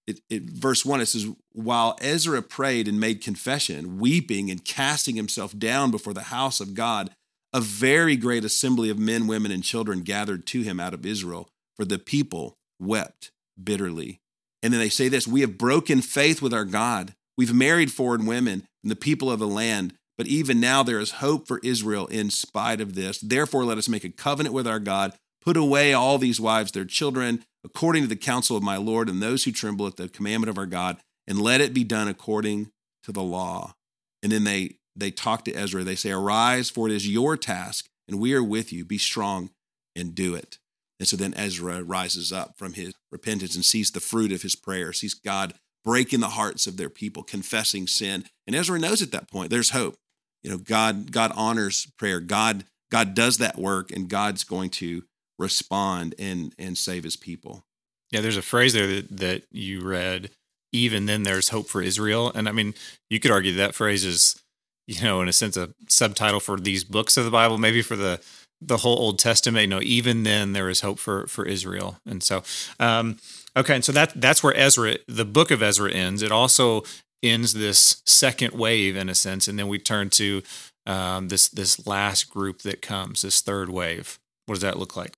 It, 0.07 0.21
it, 0.29 0.43
verse 0.43 0.85
1 0.85 1.01
it 1.01 1.07
says 1.07 1.29
while 1.53 1.97
ezra 2.03 2.43
prayed 2.43 2.89
and 2.89 3.01
made 3.01 3.23
confession 3.23 3.99
weeping 3.99 4.51
and 4.51 4.63
casting 4.63 5.17
himself 5.17 5.59
down 5.59 5.91
before 5.91 6.13
the 6.13 6.25
house 6.25 6.61
of 6.61 6.75
god 6.75 7.09
a 7.55 7.61
very 7.63 8.15
great 8.15 8.45
assembly 8.45 8.91
of 8.91 8.99
men 8.99 9.27
women 9.27 9.51
and 9.51 9.65
children 9.65 10.03
gathered 10.03 10.45
to 10.49 10.61
him 10.61 10.79
out 10.79 10.93
of 10.93 11.07
israel 11.07 11.49
for 11.75 11.87
the 11.87 11.99
people 11.99 12.59
wept 12.79 13.31
bitterly 13.63 14.21
and 14.63 14.75
then 14.75 14.81
they 14.81 14.91
say 14.91 15.09
this 15.09 15.27
we 15.27 15.41
have 15.41 15.57
broken 15.57 16.03
faith 16.03 16.43
with 16.43 16.53
our 16.53 16.67
god 16.67 17.15
we've 17.39 17.55
married 17.55 17.91
foreign 17.91 18.27
women 18.27 18.67
and 18.83 18.91
the 18.91 18.97
people 18.97 19.31
of 19.31 19.39
the 19.39 19.49
land 19.49 19.95
but 20.17 20.27
even 20.27 20.61
now 20.61 20.83
there 20.83 21.01
is 21.01 21.13
hope 21.13 21.47
for 21.47 21.61
israel 21.63 22.07
in 22.07 22.31
spite 22.31 22.81
of 22.81 22.95
this 22.95 23.19
therefore 23.19 23.65
let 23.65 23.79
us 23.79 23.89
make 23.89 24.05
a 24.05 24.11
covenant 24.11 24.55
with 24.55 24.67
our 24.67 24.81
god 24.81 25.13
put 25.43 25.57
away 25.57 25.93
all 25.93 26.19
these 26.19 26.41
wives 26.41 26.73
their 26.73 26.85
children 26.85 27.45
according 27.65 28.03
to 28.03 28.09
the 28.09 28.17
counsel 28.17 28.57
of 28.57 28.63
my 28.63 28.77
Lord 28.77 29.09
and 29.09 29.23
those 29.23 29.45
who 29.45 29.53
tremble 29.53 29.87
at 29.87 29.97
the 29.97 30.09
commandment 30.09 30.51
of 30.51 30.59
our 30.59 30.67
God, 30.67 30.99
and 31.27 31.41
let 31.41 31.61
it 31.61 31.73
be 31.73 31.85
done 31.85 32.09
according 32.09 32.71
to 33.03 33.13
the 33.13 33.23
law. 33.23 33.75
And 34.23 34.31
then 34.31 34.45
they 34.45 34.77
they 34.97 35.11
talk 35.11 35.45
to 35.45 35.55
Ezra. 35.55 35.83
They 35.83 35.97
say, 35.97 36.13
Arise, 36.13 36.71
for 36.71 36.89
it 36.89 36.95
is 36.95 37.09
your 37.09 37.37
task, 37.37 37.87
and 38.07 38.21
we 38.21 38.35
are 38.35 38.45
with 38.45 38.73
you. 38.73 38.85
Be 38.85 38.99
strong 38.99 39.51
and 39.97 40.15
do 40.15 40.35
it. 40.35 40.59
And 41.01 41.09
so 41.09 41.17
then 41.17 41.35
Ezra 41.35 41.83
rises 41.83 42.33
up 42.33 42.57
from 42.57 42.75
his 42.75 42.95
repentance 43.11 43.57
and 43.57 43.65
sees 43.65 43.91
the 43.91 44.01
fruit 44.01 44.31
of 44.31 44.43
his 44.43 44.55
prayer, 44.55 44.93
sees 44.93 45.15
God 45.15 45.55
breaking 45.85 46.21
the 46.21 46.29
hearts 46.29 46.67
of 46.67 46.77
their 46.77 46.89
people, 46.89 47.23
confessing 47.23 47.87
sin. 47.87 48.25
And 48.47 48.55
Ezra 48.55 48.79
knows 48.79 49.03
at 49.03 49.11
that 49.11 49.31
point 49.31 49.51
there's 49.51 49.71
hope. 49.71 49.97
You 50.45 50.51
know, 50.51 50.59
God 50.59 51.11
God 51.11 51.33
honors 51.35 51.87
prayer. 51.99 52.21
God 52.21 52.65
God 52.91 53.15
does 53.15 53.39
that 53.39 53.59
work, 53.59 53.91
and 53.91 54.09
God's 54.09 54.45
going 54.45 54.71
to 54.71 55.03
respond 55.39 56.15
and 56.19 56.55
and 56.59 56.79
save 56.79 57.03
his 57.03 57.17
people. 57.17 57.65
Yeah, 58.13 58.21
there's 58.21 58.37
a 58.37 58.43
phrase 58.43 58.75
there 58.75 58.87
that, 58.87 59.17
that 59.17 59.43
you 59.51 59.81
read. 59.81 60.31
Even 60.71 61.07
then, 61.07 61.23
there's 61.23 61.49
hope 61.49 61.69
for 61.69 61.83
Israel, 61.83 62.31
and 62.35 62.49
I 62.49 62.53
mean, 62.53 62.75
you 63.09 63.21
could 63.21 63.31
argue 63.31 63.55
that 63.55 63.75
phrase 63.77 64.05
is, 64.05 64.43
you 64.89 65.01
know, 65.03 65.21
in 65.23 65.29
a 65.29 65.33
sense, 65.33 65.57
a 65.57 65.71
subtitle 65.89 66.41
for 66.41 66.59
these 66.59 66.85
books 66.85 67.17
of 67.17 67.25
the 67.25 67.31
Bible, 67.31 67.59
maybe 67.59 67.81
for 67.81 67.97
the 67.97 68.21
the 68.61 68.79
whole 68.79 68.99
Old 68.99 69.19
Testament. 69.19 69.63
You 69.63 69.69
know, 69.69 69.81
even 69.83 70.25
then, 70.25 70.53
there 70.53 70.69
is 70.69 70.81
hope 70.81 70.99
for 70.99 71.27
for 71.29 71.47
Israel, 71.47 71.99
and 72.05 72.23
so, 72.23 72.43
um, 72.81 73.19
okay, 73.57 73.77
and 73.77 73.85
so 73.85 73.93
that 73.93 74.21
that's 74.21 74.43
where 74.43 74.57
Ezra, 74.57 74.97
the 75.07 75.25
book 75.25 75.51
of 75.51 75.63
Ezra, 75.63 75.91
ends. 75.91 76.23
It 76.23 76.33
also 76.33 76.83
ends 77.25 77.55
this 77.55 78.03
second 78.07 78.53
wave 78.53 78.97
in 78.97 79.09
a 79.09 79.15
sense, 79.15 79.49
and 79.49 79.59
then 79.59 79.69
we 79.69 79.79
turn 79.79 80.11
to 80.11 80.43
um, 80.87 81.29
this 81.29 81.49
this 81.49 81.87
last 81.87 82.31
group 82.31 82.63
that 82.63 82.83
comes, 82.83 83.23
this 83.23 83.41
third 83.41 83.71
wave. 83.71 84.19
What 84.47 84.55
does 84.57 84.63
that 84.63 84.79
look 84.79 84.97
like? 84.97 85.15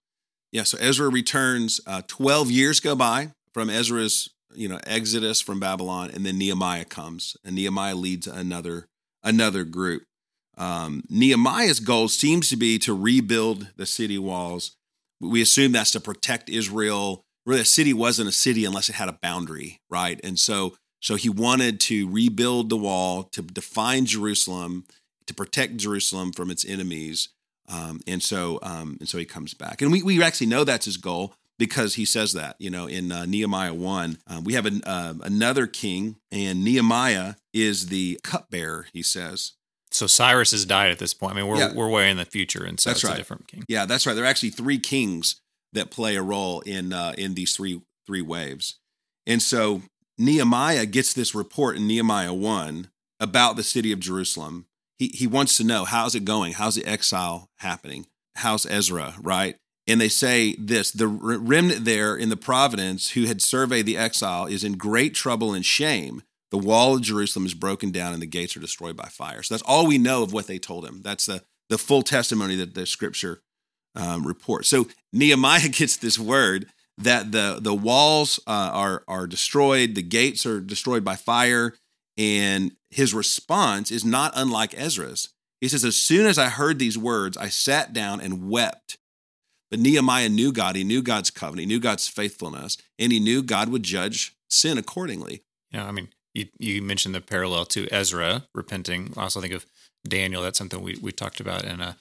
Yeah, 0.53 0.62
so 0.62 0.79
Ezra 0.81 1.09
returns. 1.09 1.81
Uh, 1.87 2.03
Twelve 2.07 2.51
years 2.51 2.81
go 2.81 2.95
by 2.95 3.33
from 3.53 3.69
Ezra's, 3.69 4.31
you 4.55 4.69
know, 4.69 4.79
exodus 4.87 5.40
from 5.40 5.61
Babylon, 5.61 6.11
and 6.14 6.25
then 6.25 6.38
Nehemiah 6.38 6.85
comes, 6.85 7.37
and 7.45 7.57
Nehemiah 7.57 7.97
leads 7.97 8.27
another 8.27 8.87
another 9.23 9.64
group. 9.64 10.05
Um, 10.57 11.03
Nehemiah's 11.11 11.81
goal 11.81 12.09
seems 12.09 12.49
to 12.49 12.57
be 12.57 12.79
to 12.79 12.95
rebuild 12.95 13.69
the 13.77 13.87
city 13.87 14.19
walls. 14.19 14.77
We 15.21 15.42
assume 15.42 15.73
that's 15.73 15.90
to 15.92 16.01
protect 16.01 16.49
Israel. 16.49 17.23
Really, 17.45 17.62
a 17.62 17.64
city 17.64 17.92
wasn't 17.92 18.29
a 18.29 18.33
city 18.33 18.64
unless 18.64 18.88
it 18.88 18.95
had 18.95 19.09
a 19.09 19.19
boundary, 19.23 19.81
right? 19.90 20.21
And 20.25 20.38
so, 20.38 20.75
so 21.00 21.14
he 21.16 21.28
wanted 21.28 21.80
to 21.80 22.09
rebuild 22.11 22.68
the 22.70 22.76
wall 22.76 23.24
to 23.32 23.42
define 23.42 24.06
Jerusalem, 24.06 24.85
to 25.26 25.35
protect 25.35 25.76
Jerusalem 25.76 26.32
from 26.32 26.50
its 26.50 26.64
enemies. 26.64 27.28
Um, 27.68 28.00
and 28.06 28.22
so, 28.22 28.59
um, 28.62 28.96
and 29.00 29.09
so 29.09 29.18
he 29.18 29.24
comes 29.24 29.52
back, 29.54 29.82
and 29.82 29.90
we 29.90 30.02
we 30.02 30.22
actually 30.22 30.46
know 30.46 30.62
that's 30.64 30.85
his 30.85 30.96
goal 30.96 31.35
because 31.59 31.94
he 31.94 32.04
says 32.04 32.32
that. 32.35 32.54
You 32.61 32.70
know, 32.70 32.87
in 32.87 33.11
uh, 33.11 33.24
Nehemiah 33.26 33.74
one, 33.74 34.18
um, 34.28 34.44
we 34.44 34.52
have 34.54 34.66
an, 34.66 34.82
uh, 34.85 35.14
another 35.22 35.66
king, 35.66 36.16
and 36.30 36.62
Nehemiah 36.62 37.35
is 37.52 37.87
the 37.88 38.20
cupbearer. 38.22 38.87
He 38.92 39.02
says, 39.02 39.52
So 39.90 40.06
Cyrus 40.06 40.52
has 40.52 40.64
died 40.64 40.92
at 40.92 40.98
this 41.00 41.12
point. 41.12 41.32
I 41.32 41.37
mean, 41.37 41.48
we're 41.48 41.59
Yeah. 41.59 41.72
we're 41.74 41.88
way 41.88 42.09
in 42.09 42.18
the 42.18 42.24
future, 42.24 42.62
and 42.62 42.78
so 42.78 42.90
That's 42.90 43.00
it's 43.00 43.09
right. 43.09 43.14
a 43.14 43.18
different 43.18 43.48
king. 43.48 43.64
Yeah, 43.68 43.85
that's 43.85 44.06
right. 44.06 44.14
There 44.14 44.22
are 44.24 44.28
actually 44.28 44.50
three 44.50 44.78
kings 44.78 45.40
that 45.72 45.90
play 45.90 46.14
a 46.14 46.22
role 46.22 46.61
in 46.61 46.92
uh, 46.92 47.14
in 47.18 47.35
these 47.35 47.56
three 47.56 47.82
three 48.06 48.22
waves, 48.22 48.76
and 49.26 49.42
so 49.42 49.82
Nehemiah 50.18 50.87
gets 50.87 51.12
this 51.12 51.35
report 51.35 51.76
in 51.76 51.87
Nehemiah 51.87 52.33
one 52.33 52.90
about 53.20 53.57
the 53.57 53.62
city 53.62 53.92
of 53.92 54.00
Jerusalem. 54.00 54.66
He 54.98 55.09
he 55.09 55.26
wants 55.26 55.57
to 55.59 55.64
know 55.64 55.85
how's 55.85 56.14
it 56.14 56.24
going, 56.24 56.55
how's 56.55 56.74
the 56.74 56.87
exile 56.87 57.50
happening, 57.57 58.07
how's 58.37 58.66
Ezra, 58.66 59.14
right? 59.20 59.57
And 59.87 60.00
they 60.00 60.09
say 60.09 60.57
this: 60.59 60.90
the 60.90 61.07
remnant 61.07 61.85
there 61.85 62.16
in 62.16 62.29
the 62.29 62.37
providence 62.37 63.11
who 63.11 63.24
had 63.24 63.42
surveyed 63.42 63.87
the 63.87 63.98
exile 63.98 64.46
is 64.46 64.64
in 64.64 64.74
great 64.74 65.14
trouble 65.14 65.52
and 65.52 65.64
shame. 65.64 66.22
The 66.50 66.59
wall 66.59 66.94
of 66.94 67.02
Jerusalem 67.02 67.44
is 67.44 67.55
broken 67.55 67.90
down 67.90 68.12
and 68.12 68.22
the 68.22 68.26
gates 68.26 68.57
are 68.57 68.61
destroyed 68.61 68.96
by 68.96 69.09
fire. 69.09 69.42
So 69.42 69.55
that's 69.55 69.64
all 69.66 69.87
we 69.87 69.98
know 69.98 70.22
of 70.22 70.33
what 70.33 70.46
they 70.46 70.59
told 70.59 70.87
him. 70.87 71.02
That's 71.02 71.26
the 71.26 71.42
the 71.68 71.79
full 71.79 72.02
testimony 72.02 72.57
that 72.57 72.74
the 72.74 72.87
scripture 72.87 73.42
um, 73.94 74.26
report. 74.26 74.66
So 74.66 74.87
Nehemiah 75.12 75.68
gets 75.70 75.96
this 75.96 76.18
word 76.18 76.66
that 76.98 77.32
the 77.32 77.59
the 77.61 77.74
walls 77.74 78.40
uh, 78.46 78.70
are 78.72 79.04
are 79.06 79.26
destroyed, 79.26 79.94
the 79.94 80.02
gates 80.02 80.46
are 80.46 80.61
destroyed 80.61 81.04
by 81.04 81.16
fire, 81.16 81.74
and 82.16 82.72
his 82.90 83.12
response 83.12 83.90
is 83.90 84.04
not 84.04 84.32
unlike 84.35 84.74
Ezra's. 84.78 85.28
He 85.61 85.68
says, 85.68 85.85
"As 85.85 85.96
soon 85.96 86.26
as 86.26 86.38
I 86.38 86.48
heard 86.48 86.78
these 86.78 86.98
words, 86.98 87.37
I 87.37 87.48
sat 87.48 87.92
down 87.92 88.20
and 88.20 88.48
wept." 88.48 88.98
But 89.70 89.80
Nehemiah 89.80 90.28
knew 90.28 90.52
God. 90.52 90.76
He 90.76 90.85
knew 90.85 91.02
God's 91.02 91.30
covenant. 91.30 91.61
He 91.61 91.66
knew 91.66 91.80
God's 91.80 92.09
faithfulness, 92.09 92.78
and 92.98 93.12
he 93.12 93.20
knew 93.20 93.42
God 93.42 93.68
would 93.68 93.82
judge 93.82 94.37
sin 94.48 94.78
accordingly. 94.78 95.42
Yeah, 95.72 95.87
I 95.87 95.92
mean, 95.92 96.09
you 96.35 96.46
you 96.59 96.82
mentioned 96.82 97.14
the 97.14 97.20
parallel 97.20 97.66
to 97.66 97.88
Ezra 97.92 98.46
repenting. 98.54 99.12
I 99.16 99.22
also 99.22 99.40
think 99.40 99.54
of 99.54 99.66
Daniel. 100.06 100.42
That's 100.42 100.59
something 100.59 100.82
we 100.82 100.96
we 101.00 101.12
talked 101.12 101.40
about 101.40 101.64
in 101.64 101.80
a 101.80 101.96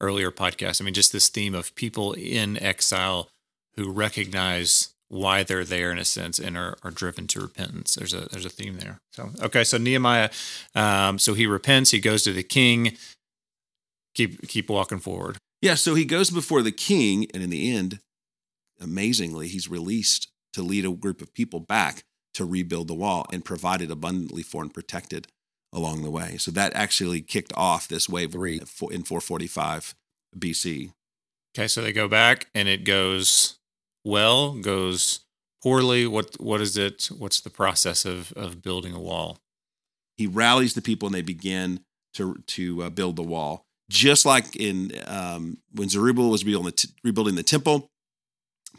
earlier 0.00 0.30
podcast. 0.30 0.80
I 0.80 0.84
mean, 0.84 0.94
just 0.94 1.12
this 1.12 1.28
theme 1.28 1.54
of 1.54 1.74
people 1.74 2.12
in 2.12 2.56
exile 2.62 3.30
who 3.78 3.90
recognize 3.90 4.90
why 5.08 5.42
they're 5.42 5.64
there 5.64 5.90
in 5.90 5.98
a 5.98 6.04
sense 6.04 6.38
and 6.38 6.56
are, 6.56 6.76
are 6.82 6.90
driven 6.90 7.26
to 7.28 7.40
repentance. 7.40 7.94
There's 7.94 8.12
a 8.12 8.28
there's 8.30 8.44
a 8.44 8.50
theme 8.50 8.76
there. 8.78 8.98
So 9.12 9.30
okay, 9.42 9.64
so 9.64 9.78
Nehemiah, 9.78 10.30
um, 10.74 11.18
so 11.18 11.34
he 11.34 11.46
repents. 11.46 11.90
He 11.90 12.00
goes 12.00 12.24
to 12.24 12.32
the 12.32 12.42
king. 12.42 12.96
Keep 14.14 14.48
keep 14.48 14.68
walking 14.68 14.98
forward. 14.98 15.38
Yeah, 15.62 15.74
so 15.74 15.94
he 15.94 16.04
goes 16.04 16.30
before 16.30 16.62
the 16.62 16.72
king, 16.72 17.26
and 17.32 17.42
in 17.42 17.50
the 17.50 17.74
end, 17.74 18.00
amazingly, 18.80 19.48
he's 19.48 19.68
released 19.68 20.28
to 20.52 20.62
lead 20.62 20.84
a 20.84 20.90
group 20.90 21.20
of 21.20 21.34
people 21.34 21.60
back 21.60 22.02
to 22.34 22.44
rebuild 22.44 22.88
the 22.88 22.94
wall 22.94 23.26
and 23.32 23.44
provided 23.44 23.90
abundantly 23.90 24.42
for 24.42 24.62
and 24.62 24.72
protected 24.72 25.26
along 25.72 26.02
the 26.02 26.10
way. 26.10 26.36
So 26.36 26.50
that 26.52 26.74
actually 26.74 27.20
kicked 27.20 27.52
off 27.56 27.88
this 27.88 28.08
wave 28.08 28.32
Three. 28.32 28.58
in 28.58 28.66
445 28.66 29.94
BC. 30.36 30.92
Okay, 31.56 31.66
so 31.66 31.82
they 31.82 31.92
go 31.92 32.08
back 32.08 32.46
and 32.54 32.68
it 32.68 32.84
goes 32.84 33.57
well, 34.08 34.54
goes 34.54 35.20
poorly. 35.62 36.06
What 36.06 36.40
what 36.40 36.60
is 36.60 36.76
it? 36.76 37.08
What's 37.18 37.40
the 37.40 37.50
process 37.50 38.04
of 38.04 38.32
of 38.32 38.62
building 38.62 38.94
a 38.94 39.00
wall? 39.00 39.38
He 40.16 40.26
rallies 40.26 40.74
the 40.74 40.82
people 40.82 41.06
and 41.06 41.14
they 41.14 41.22
begin 41.22 41.80
to, 42.14 42.42
to 42.46 42.82
uh, 42.84 42.90
build 42.90 43.16
the 43.16 43.22
wall. 43.22 43.66
just 43.90 44.26
like 44.26 44.54
in 44.56 44.92
um, 45.06 45.58
when 45.72 45.88
Zerubbabel 45.88 46.30
was 46.30 46.44
rebuilding 46.44 46.70
the, 46.70 46.76
t- 46.76 46.88
rebuilding 47.04 47.34
the 47.34 47.42
temple, 47.42 47.90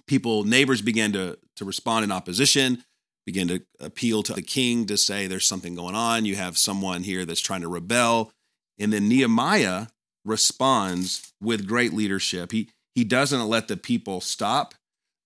people, 0.08 0.44
neighbors 0.44 0.82
began 0.82 1.12
to, 1.14 1.38
to 1.56 1.66
respond 1.66 2.04
in 2.04 2.12
opposition, 2.12 2.84
began 3.26 3.48
to 3.48 3.62
appeal 3.80 4.24
to 4.24 4.34
the 4.34 4.42
king 4.42 4.86
to 4.86 4.98
say 4.98 5.28
there's 5.28 5.48
something 5.48 5.76
going 5.76 5.96
on. 5.96 6.26
You 6.26 6.36
have 6.36 6.58
someone 6.58 7.04
here 7.04 7.26
that's 7.26 7.42
trying 7.42 7.62
to 7.62 7.68
rebel. 7.68 8.32
And 8.80 8.94
then 8.94 9.10
Nehemiah 9.10 9.88
responds 10.26 11.34
with 11.42 11.68
great 11.68 11.94
leadership. 11.94 12.52
He, 12.52 12.70
he 12.96 13.04
doesn't 13.04 13.48
let 13.48 13.68
the 13.68 13.78
people 13.78 14.22
stop 14.22 14.74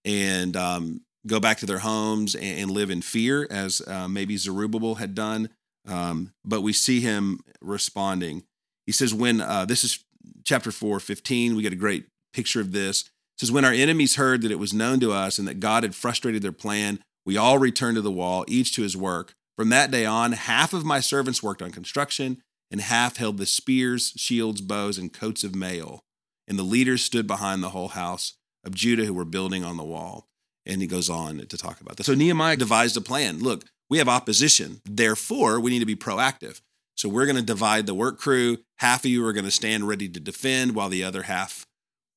and 0.06 0.56
um, 0.56 1.02
go 1.28 1.40
back 1.40 1.58
to 1.60 1.66
their 1.66 1.80
homes 1.80 2.36
and, 2.36 2.60
and 2.60 2.72
live 2.72 2.90
in 2.90 3.02
fear, 3.02 3.48
as 3.50 3.82
uh, 3.88 4.08
maybe 4.08 4.38
Zerubbabel 4.38 4.96
had 4.96 5.16
done. 5.16 5.50
Um, 5.88 6.34
but 6.46 6.62
we 6.62 6.74
see 6.74 7.02
him 7.02 7.40
responding. 7.62 8.44
He 8.86 8.92
says, 8.92 9.14
when 9.14 9.42
uh, 9.42 9.66
this 9.66 9.84
is 9.84 10.04
chapter 10.44 10.72
4, 10.72 11.00
15, 11.00 11.56
we 11.56 11.62
get 11.62 11.74
a 11.74 11.78
great 11.78 12.06
picture 12.34 12.62
of 12.62 12.72
this. 12.72 13.02
It 13.02 13.40
says, 13.40 13.52
When 13.52 13.66
our 13.66 13.74
enemies 13.74 14.16
heard 14.16 14.42
that 14.42 14.52
it 14.52 14.60
was 14.60 14.74
known 14.74 15.00
to 15.00 15.12
us 15.12 15.40
and 15.40 15.48
that 15.48 15.60
God 15.60 15.84
had 15.84 15.96
frustrated 15.96 16.42
their 16.42 16.52
plan, 16.52 17.00
we 17.26 17.38
all 17.38 17.58
returned 17.58 17.96
to 17.96 18.02
the 18.02 18.12
wall, 18.12 18.46
each 18.48 18.74
to 18.76 18.84
his 18.84 18.98
work. 18.98 19.34
From 19.56 19.70
that 19.70 19.92
day 19.92 20.06
on, 20.06 20.34
half 20.34 20.74
of 20.74 20.86
my 20.86 21.00
servants 21.00 21.44
worked 21.44 21.62
on 21.62 21.72
construction, 21.72 22.42
and 22.72 22.82
half 22.82 23.18
held 23.18 23.38
the 23.38 23.46
spears, 23.46 24.14
shields, 24.18 24.62
bows, 24.62 24.98
and 24.98 25.14
coats 25.14 25.44
of 25.44 25.56
mail. 25.56 26.04
And 26.48 26.58
the 26.58 26.64
leaders 26.64 27.04
stood 27.04 27.28
behind 27.28 27.64
the 27.64 27.70
whole 27.70 27.90
house 27.90 28.34
of 28.64 28.74
Judah 28.74 29.06
who 29.06 29.14
were 29.14 29.26
building 29.26 29.64
on 29.64 29.78
the 29.78 29.84
wall. 29.84 30.28
And 30.66 30.82
he 30.82 30.88
goes 30.88 31.10
on 31.10 31.40
to 31.40 31.58
talk 31.58 31.82
about 31.82 31.98
this. 31.98 32.06
So 32.06 32.14
Nehemiah 32.14 32.56
devised 32.56 32.96
a 32.96 33.02
plan. 33.02 33.40
Look, 33.40 33.66
we 33.90 33.98
have 33.98 34.08
opposition. 34.08 34.82
Therefore, 34.86 35.60
we 35.60 35.72
need 35.72 35.80
to 35.80 35.86
be 35.86 35.96
proactive. 35.96 36.62
So 36.96 37.10
we're 37.10 37.26
going 37.26 37.36
to 37.36 37.42
divide 37.42 37.86
the 37.86 37.94
work 37.94 38.18
crew. 38.18 38.60
Half 38.78 39.04
of 39.04 39.12
you 39.12 39.26
are 39.26 39.34
going 39.34 39.46
to 39.46 39.52
stand 39.52 39.88
ready 39.88 40.08
to 40.08 40.20
defend 40.20 40.74
while 40.74 40.90
the 40.90 41.04
other 41.04 41.24
half 41.24 41.68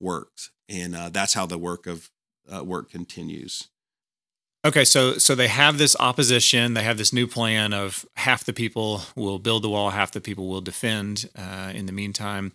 works. 0.01 0.51
And 0.69 0.95
uh, 0.95 1.09
that's 1.09 1.35
how 1.35 1.47
the 1.47 1.59
work 1.59 1.87
of 1.87 2.11
uh, 2.53 2.63
work 2.63 2.91
continues. 2.91 3.69
Okay, 4.65 4.85
so 4.85 5.17
so 5.17 5.37
they 5.37 5.47
have 5.47 5.79
this 5.79 5.95
opposition. 6.01 6.75
They 6.75 6.83
have 6.83 6.99
this 6.99 7.13
new 7.13 7.29
plan 7.29 7.73
of 7.73 8.05
half 8.17 8.43
the 8.43 8.53
people 8.53 9.03
will 9.15 9.39
build 9.39 9.63
the 9.63 9.69
wall, 9.69 9.91
half 9.91 10.11
the 10.11 10.21
people 10.21 10.49
will 10.49 10.61
defend. 10.61 11.29
Uh, 11.37 11.71
in 11.73 11.87
the 11.87 11.93
meantime, 11.93 12.51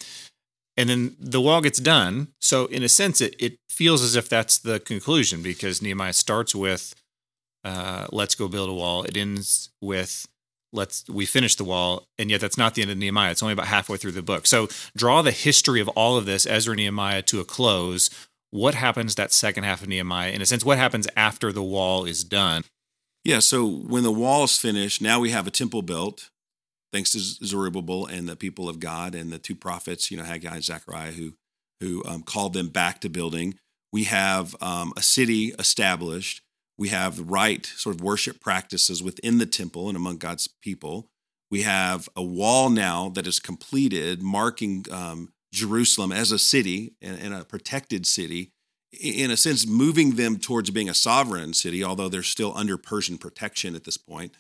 and 0.78 0.90
then 0.90 1.16
the 1.20 1.42
wall 1.42 1.62
gets 1.62 1.80
done. 1.80 2.30
So 2.40 2.66
in 2.68 2.84
a 2.84 2.90
sense, 2.90 3.22
it 3.22 3.36
it 3.40 3.58
feels 3.70 4.04
as 4.04 4.16
if 4.16 4.30
that's 4.30 4.58
the 4.58 4.80
conclusion 4.80 5.42
because 5.42 5.82
Nehemiah 5.82 6.14
starts 6.14 6.56
with, 6.56 6.94
uh, 7.64 8.08
"Let's 8.12 8.36
go 8.36 8.48
build 8.48 8.70
a 8.70 8.74
wall." 8.74 9.04
It 9.04 9.18
ends 9.18 9.70
with, 9.82 10.28
"Let's 10.72 11.04
we 11.08 11.26
finish 11.26 11.56
the 11.56 11.64
wall," 11.64 12.08
and 12.18 12.30
yet 12.30 12.42
that's 12.42 12.58
not 12.58 12.76
the 12.76 12.82
end 12.82 12.92
of 12.92 12.98
Nehemiah. 12.98 13.32
It's 13.32 13.44
only 13.44 13.54
about 13.54 13.68
halfway 13.68 13.98
through 13.98 14.14
the 14.14 14.22
book. 14.22 14.48
So 14.48 14.70
draw 14.96 15.22
the 15.22 15.32
history 15.32 15.82
of 15.82 15.90
all 15.90 16.18
of 16.18 16.26
this 16.26 16.46
Ezra 16.46 16.76
Nehemiah 16.76 17.22
to 17.24 17.40
a 17.40 17.46
close 17.46 18.10
what 18.52 18.76
happens 18.76 19.16
that 19.16 19.32
second 19.32 19.64
half 19.64 19.82
of 19.82 19.88
Nehemiah? 19.88 20.32
In 20.32 20.42
a 20.42 20.46
sense, 20.46 20.64
what 20.64 20.78
happens 20.78 21.08
after 21.16 21.52
the 21.52 21.64
wall 21.64 22.06
is 22.06 22.24
done? 22.24 22.64
Yeah, 23.24 23.40
so 23.40 23.66
when 23.66 24.04
the 24.04 24.12
wall 24.12 24.44
is 24.44 24.58
finished, 24.58 25.02
now 25.02 25.20
we 25.20 25.32
have 25.32 25.48
a 25.48 25.52
temple 25.52 25.82
built, 25.82 26.30
thanks 26.92 27.12
to 27.12 27.20
Zerubbabel 27.20 28.06
and 28.06 28.28
the 28.28 28.36
people 28.36 28.70
of 28.70 28.80
God 28.80 29.16
and 29.16 29.32
the 29.32 29.40
two 29.40 29.56
prophets, 29.56 30.12
you 30.12 30.18
know, 30.18 30.24
Haggai 30.24 30.56
and 30.56 30.64
Zechariah, 30.64 31.12
who 31.12 31.34
who 31.80 32.04
um, 32.06 32.22
called 32.22 32.54
them 32.54 32.70
back 32.70 33.02
to 33.02 33.10
building. 33.10 33.56
We 33.92 34.04
have 34.04 34.56
um, 34.62 34.94
a 34.96 35.02
city 35.02 35.54
established. 35.58 36.42
We 36.78 36.90
have 36.90 37.18
the 37.18 37.24
right 37.24 37.66
sort 37.66 37.96
of 37.96 38.02
worship 38.02 38.40
practices 38.40 39.04
within 39.04 39.40
the 39.40 39.46
temple 39.46 39.88
and 39.88 39.98
among 39.98 40.18
God's 40.18 40.48
people. 40.48 41.10
We 41.50 41.64
have 41.64 42.08
a 42.16 42.24
wall 42.24 42.70
now 42.70 43.10
that 43.10 43.28
is 43.28 43.40
completed, 43.40 44.22
marking 44.22 44.86
um, 44.92 45.34
Jerusalem 45.54 46.12
as 46.12 46.32
a 46.32 46.40
city 46.40 46.94
and, 47.02 47.20
and 47.20 47.34
a 47.34 47.44
protected 47.44 48.06
city, 48.06 48.52
in 48.92 49.32
a 49.32 49.38
sense, 49.38 49.68
moving 49.68 50.12
them 50.16 50.38
towards 50.38 50.70
being 50.70 50.90
a 50.90 50.94
sovereign 50.94 51.54
city, 51.54 51.84
although 51.84 52.10
they're 52.10 52.24
still 52.24 52.56
under 52.56 52.78
Persian 52.78 53.18
protection 53.18 53.76
at 53.76 53.84
this 53.84 53.98
point. 53.98 54.36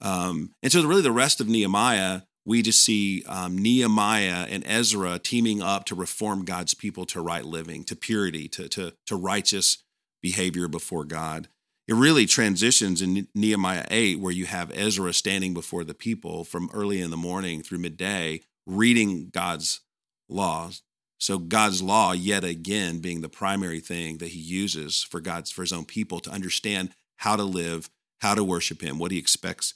Um, 0.00 0.52
and 0.62 0.72
so, 0.72 0.84
really, 0.86 1.02
the 1.02 1.12
rest 1.12 1.40
of 1.40 1.48
Nehemiah, 1.48 2.22
we 2.44 2.62
just 2.62 2.84
see 2.84 3.22
um, 3.26 3.58
Nehemiah 3.58 4.46
and 4.48 4.64
Ezra 4.66 5.18
teaming 5.18 5.62
up 5.62 5.84
to 5.86 5.94
reform 5.94 6.44
God's 6.44 6.74
people 6.74 7.04
to 7.06 7.20
right 7.20 7.44
living, 7.44 7.84
to 7.84 7.96
purity, 7.96 8.48
to, 8.48 8.68
to, 8.70 8.92
to 9.06 9.16
righteous 9.16 9.78
behavior 10.22 10.68
before 10.68 11.04
God. 11.04 11.48
It 11.86 11.94
really 11.94 12.26
transitions 12.26 13.02
in 13.02 13.26
Nehemiah 13.34 13.84
8, 13.90 14.20
where 14.20 14.32
you 14.32 14.46
have 14.46 14.70
Ezra 14.72 15.12
standing 15.12 15.52
before 15.54 15.84
the 15.84 15.94
people 15.94 16.44
from 16.44 16.70
early 16.72 17.00
in 17.00 17.10
the 17.10 17.16
morning 17.16 17.62
through 17.62 17.78
midday, 17.78 18.42
reading 18.66 19.28
God's 19.30 19.80
laws. 20.28 20.82
So 21.18 21.38
God's 21.38 21.82
law, 21.82 22.12
yet 22.12 22.44
again, 22.44 23.00
being 23.00 23.20
the 23.20 23.28
primary 23.28 23.80
thing 23.80 24.18
that 24.18 24.28
he 24.28 24.38
uses 24.38 25.02
for 25.02 25.20
God's 25.20 25.50
for 25.50 25.62
his 25.62 25.72
own 25.72 25.84
people 25.84 26.20
to 26.20 26.30
understand 26.30 26.90
how 27.16 27.36
to 27.36 27.42
live, 27.42 27.90
how 28.20 28.34
to 28.34 28.44
worship 28.44 28.80
him, 28.82 28.98
what 28.98 29.10
he 29.10 29.18
expects 29.18 29.74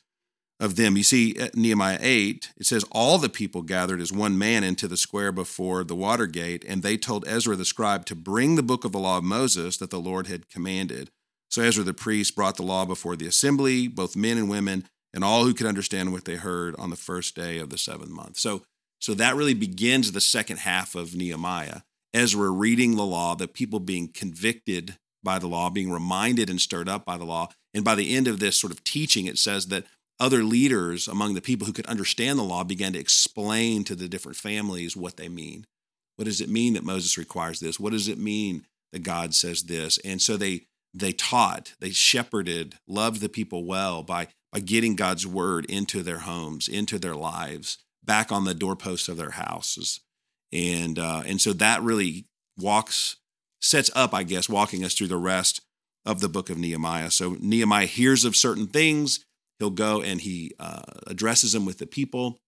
of 0.61 0.77
them. 0.77 0.97
You 0.97 1.03
see, 1.03 1.35
uh, 1.39 1.49
Nehemiah 1.55 1.99
8, 2.01 2.53
it 2.57 2.67
says, 2.67 2.85
All 2.93 3.19
the 3.19 3.29
people 3.29 3.63
gathered 3.63 4.01
as 4.01 4.13
one 4.13 4.39
man 4.39 4.65
into 4.65 4.87
the 4.87 4.97
square 4.97 5.33
before 5.33 5.85
the 5.85 5.97
water 5.97 6.27
gate, 6.27 6.65
and 6.67 6.83
they 6.83 6.97
told 6.97 7.27
Ezra 7.27 7.57
the 7.57 7.65
scribe 7.65 8.07
to 8.07 8.15
bring 8.15 8.55
the 8.55 8.63
book 8.63 8.85
of 8.85 8.93
the 8.93 8.99
law 8.99 9.19
of 9.19 9.25
Moses 9.25 9.77
that 9.79 9.91
the 9.91 10.01
Lord 10.01 10.27
had 10.27 10.49
commanded. 10.49 11.11
So 11.51 11.63
Ezra 11.63 11.85
the 11.85 11.95
priest 11.95 12.35
brought 12.35 12.57
the 12.57 12.63
law 12.63 12.85
before 12.85 13.17
the 13.17 13.27
assembly, 13.27 13.89
both 13.89 14.17
men 14.17 14.39
and 14.39 14.49
women, 14.49 14.87
and 15.13 15.23
all 15.23 15.45
who 15.45 15.55
could 15.55 15.67
understand 15.67 16.13
what 16.13 16.25
they 16.25 16.37
heard 16.37 16.75
on 16.77 16.91
the 16.91 16.97
first 16.97 17.37
day 17.37 17.59
of 17.59 17.71
the 17.71 17.79
seventh 17.79 18.11
month. 18.11 18.39
So 18.39 18.63
so 19.05 19.13
that 19.13 19.37
really 19.37 19.53
begins 19.53 20.13
the 20.13 20.21
second 20.23 20.61
half 20.61 20.95
of 20.95 21.15
Nehemiah. 21.15 21.81
Ezra 22.15 22.49
reading 22.49 22.97
the 22.97 23.05
law, 23.05 23.35
the 23.35 23.47
people 23.47 23.79
being 23.79 24.09
convicted 24.09 24.97
by 25.23 25.39
the 25.39 25.47
law, 25.47 25.69
being 25.69 25.91
reminded 25.91 26.49
and 26.49 26.59
stirred 26.59 26.89
up 26.89 27.05
by 27.05 27.19
the 27.19 27.27
law. 27.27 27.49
And 27.75 27.85
by 27.85 27.97
the 27.97 28.17
end 28.17 28.29
of 28.29 28.41
this 28.41 28.59
sort 28.59 28.73
of 28.73 28.83
teaching, 28.83 29.27
it 29.27 29.37
says 29.37 29.67
that 29.67 29.85
other 30.21 30.43
leaders 30.43 31.09
among 31.09 31.35
the 31.35 31.41
people 31.41 31.67
who 31.67 31.73
could 31.73 31.87
understand 31.87 32.39
the 32.39 32.45
law 32.45 32.65
began 32.65 32.93
to 32.93 32.99
explain 32.99 33.85
to 33.85 33.95
the 33.95 34.09
different 34.09 34.37
families 34.37 34.97
what 34.97 35.17
they 35.17 35.29
mean. 35.29 35.67
What 36.17 36.27
does 36.27 36.41
it 36.41 36.49
mean 36.49 36.75
that 36.75 36.85
Moses 36.85 37.19
requires 37.19 37.61
this? 37.61 37.81
What 37.81 37.93
does 37.93 38.09
it 38.09 38.19
mean 38.19 38.67
that 38.93 39.03
God 39.03 39.35
says 39.35 39.65
this? 39.65 39.99
And 39.99 40.23
so 40.23 40.37
they 40.37 40.67
they 40.97 41.11
taught, 41.11 41.75
they 41.81 41.91
shepherded, 41.91 42.77
loved 42.87 43.21
the 43.21 43.29
people 43.29 43.65
well 43.65 44.03
by 44.03 44.29
by 44.53 44.61
getting 44.61 44.95
God's 44.95 45.27
word 45.27 45.65
into 45.67 46.03
their 46.03 46.21
homes, 46.21 46.69
into 46.69 46.99
their 47.01 47.17
lives 47.17 47.79
back 48.05 48.31
on 48.31 48.45
the 48.45 48.55
doorposts 48.55 49.09
of 49.09 49.17
their 49.17 49.33
houses. 49.33 50.01
And 50.53 50.99
uh, 50.99 51.25
and 51.27 51.41
so 51.41 51.53
that 51.55 51.83
really 51.83 52.27
walks 52.57 53.17
sets 53.61 53.91
up, 53.95 54.15
I 54.15 54.23
guess, 54.23 54.49
walking 54.49 54.85
us 54.85 54.95
through 54.95 55.09
the 55.09 55.17
rest 55.17 55.61
of 56.07 56.21
the 56.21 56.29
book 56.29 56.51
of 56.51 56.59
Nehemiah. 56.59 57.11
So 57.11 57.37
Nehemiah 57.41 57.87
hears 57.87 58.25
of 58.25 58.37
certain 58.37 58.69
things. 58.69 59.25
He'll 59.59 59.71
go 59.71 60.03
and 60.03 60.21
he 60.21 60.53
uh, 60.59 60.83
addresses 61.07 61.53
them 61.53 61.65
with 61.65 61.79
the 61.79 61.87
people. 61.87 62.41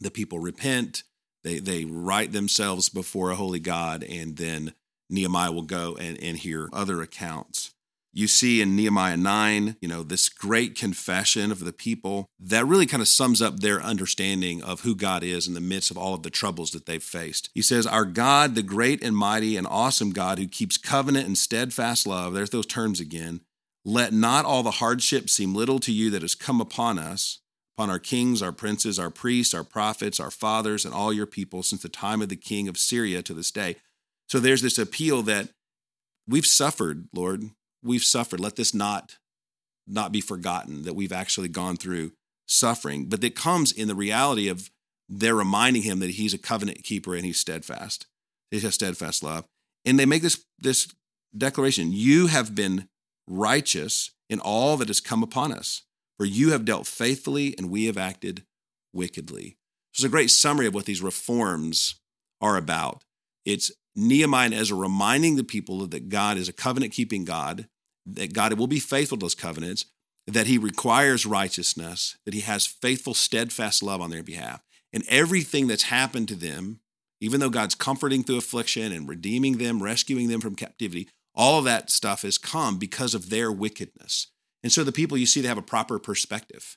The 0.00 0.10
people 0.10 0.38
repent. 0.38 1.02
They 1.44 1.58
they 1.58 1.84
right 1.84 2.30
themselves 2.30 2.88
before 2.88 3.30
a 3.30 3.36
holy 3.36 3.60
God, 3.60 4.02
and 4.02 4.36
then 4.36 4.74
Nehemiah 5.08 5.52
will 5.52 5.62
go 5.62 5.96
and, 5.96 6.20
and 6.20 6.36
hear 6.36 6.68
other 6.72 7.00
accounts 7.00 7.72
you 8.16 8.26
see 8.26 8.62
in 8.62 8.74
Nehemiah 8.74 9.18
9, 9.18 9.76
you 9.82 9.88
know, 9.88 10.02
this 10.02 10.30
great 10.30 10.74
confession 10.74 11.52
of 11.52 11.60
the 11.60 11.72
people 11.72 12.30
that 12.40 12.66
really 12.66 12.86
kind 12.86 13.02
of 13.02 13.08
sums 13.08 13.42
up 13.42 13.60
their 13.60 13.82
understanding 13.82 14.62
of 14.62 14.80
who 14.80 14.94
God 14.94 15.22
is 15.22 15.46
in 15.46 15.52
the 15.52 15.60
midst 15.60 15.90
of 15.90 15.98
all 15.98 16.14
of 16.14 16.22
the 16.22 16.30
troubles 16.30 16.70
that 16.70 16.86
they've 16.86 17.02
faced. 17.02 17.50
He 17.52 17.60
says, 17.60 17.86
Our 17.86 18.06
God, 18.06 18.54
the 18.54 18.62
great 18.62 19.04
and 19.04 19.14
mighty 19.14 19.58
and 19.58 19.66
awesome 19.66 20.12
God 20.12 20.38
who 20.38 20.48
keeps 20.48 20.78
covenant 20.78 21.26
and 21.26 21.36
steadfast 21.36 22.06
love, 22.06 22.32
there's 22.32 22.48
those 22.48 22.64
terms 22.64 23.00
again. 23.00 23.42
Let 23.88 24.12
not 24.12 24.44
all 24.44 24.64
the 24.64 24.72
hardship 24.72 25.30
seem 25.30 25.54
little 25.54 25.78
to 25.78 25.92
you 25.92 26.10
that 26.10 26.22
has 26.22 26.34
come 26.34 26.60
upon 26.60 26.98
us, 26.98 27.38
upon 27.78 27.88
our 27.88 28.00
kings, 28.00 28.42
our 28.42 28.52
princes, 28.52 28.98
our 28.98 29.10
priests, 29.10 29.54
our 29.54 29.64
prophets, 29.64 30.18
our 30.18 30.30
fathers, 30.30 30.84
and 30.84 30.92
all 30.92 31.12
your 31.12 31.24
people 31.24 31.62
since 31.62 31.82
the 31.82 31.88
time 31.88 32.20
of 32.20 32.28
the 32.28 32.36
king 32.36 32.68
of 32.68 32.76
Syria 32.76 33.22
to 33.22 33.32
this 33.32 33.52
day. 33.52 33.76
So 34.28 34.40
there's 34.40 34.62
this 34.62 34.76
appeal 34.76 35.22
that 35.22 35.50
we've 36.26 36.44
suffered, 36.44 37.06
Lord 37.14 37.50
we've 37.86 38.04
suffered. 38.04 38.40
Let 38.40 38.56
this 38.56 38.74
not 38.74 39.16
not 39.86 40.10
be 40.10 40.20
forgotten 40.20 40.82
that 40.82 40.96
we've 40.96 41.12
actually 41.12 41.48
gone 41.48 41.76
through 41.76 42.10
suffering, 42.46 43.06
but 43.06 43.20
that 43.20 43.36
comes 43.36 43.70
in 43.70 43.86
the 43.86 43.94
reality 43.94 44.48
of 44.48 44.68
they're 45.08 45.36
reminding 45.36 45.82
him 45.82 46.00
that 46.00 46.10
he's 46.10 46.34
a 46.34 46.38
covenant 46.38 46.82
keeper 46.82 47.14
and 47.14 47.24
he's 47.24 47.38
steadfast. 47.38 48.06
He 48.50 48.58
has 48.58 48.74
steadfast 48.74 49.22
love. 49.22 49.44
And 49.84 49.98
they 49.98 50.06
make 50.06 50.22
this 50.22 50.44
this 50.58 50.92
declaration, 51.36 51.92
you 51.92 52.26
have 52.26 52.54
been 52.54 52.88
righteous 53.26 54.10
in 54.28 54.40
all 54.40 54.76
that 54.76 54.88
has 54.88 55.00
come 55.00 55.22
upon 55.22 55.52
us, 55.52 55.82
for 56.18 56.24
you 56.24 56.50
have 56.50 56.64
dealt 56.64 56.86
faithfully 56.86 57.54
and 57.58 57.70
we 57.70 57.86
have 57.86 57.98
acted 57.98 58.44
wickedly. 58.92 59.56
This 59.92 60.00
is 60.00 60.04
a 60.04 60.10
great 60.10 60.30
summary 60.30 60.66
of 60.66 60.74
what 60.74 60.84
these 60.84 61.02
reforms 61.02 61.96
are 62.40 62.56
about. 62.56 63.04
It's 63.44 63.70
Nehemiah 63.94 64.46
and 64.46 64.54
Ezra 64.54 64.76
reminding 64.76 65.36
the 65.36 65.44
people 65.44 65.86
that 65.86 66.08
God 66.08 66.36
is 66.36 66.48
a 66.48 66.52
covenant 66.52 66.92
keeping 66.92 67.24
God, 67.24 67.68
that 68.04 68.34
God 68.34 68.52
will 68.54 68.66
be 68.66 68.78
faithful 68.80 69.16
to 69.18 69.24
those 69.24 69.34
covenants, 69.34 69.86
that 70.26 70.46
he 70.46 70.58
requires 70.58 71.24
righteousness, 71.24 72.16
that 72.24 72.34
he 72.34 72.40
has 72.40 72.66
faithful, 72.66 73.14
steadfast 73.14 73.82
love 73.82 74.00
on 74.00 74.10
their 74.10 74.22
behalf. 74.22 74.62
And 74.92 75.04
everything 75.08 75.66
that's 75.66 75.84
happened 75.84 76.28
to 76.28 76.34
them 76.34 76.80
Even 77.20 77.40
though 77.40 77.50
God's 77.50 77.74
comforting 77.74 78.22
through 78.22 78.38
affliction 78.38 78.92
and 78.92 79.08
redeeming 79.08 79.58
them, 79.58 79.82
rescuing 79.82 80.28
them 80.28 80.40
from 80.40 80.54
captivity, 80.54 81.08
all 81.36 81.58
of 81.58 81.64
that 81.64 81.90
stuff 81.90 82.22
has 82.22 82.38
come 82.38 82.78
because 82.78 83.14
of 83.14 83.30
their 83.30 83.52
wickedness. 83.52 84.28
And 84.62 84.72
so 84.72 84.82
the 84.82 84.92
people 84.92 85.18
you 85.18 85.26
see, 85.26 85.40
they 85.40 85.48
have 85.48 85.58
a 85.58 85.62
proper 85.62 85.98
perspective. 85.98 86.76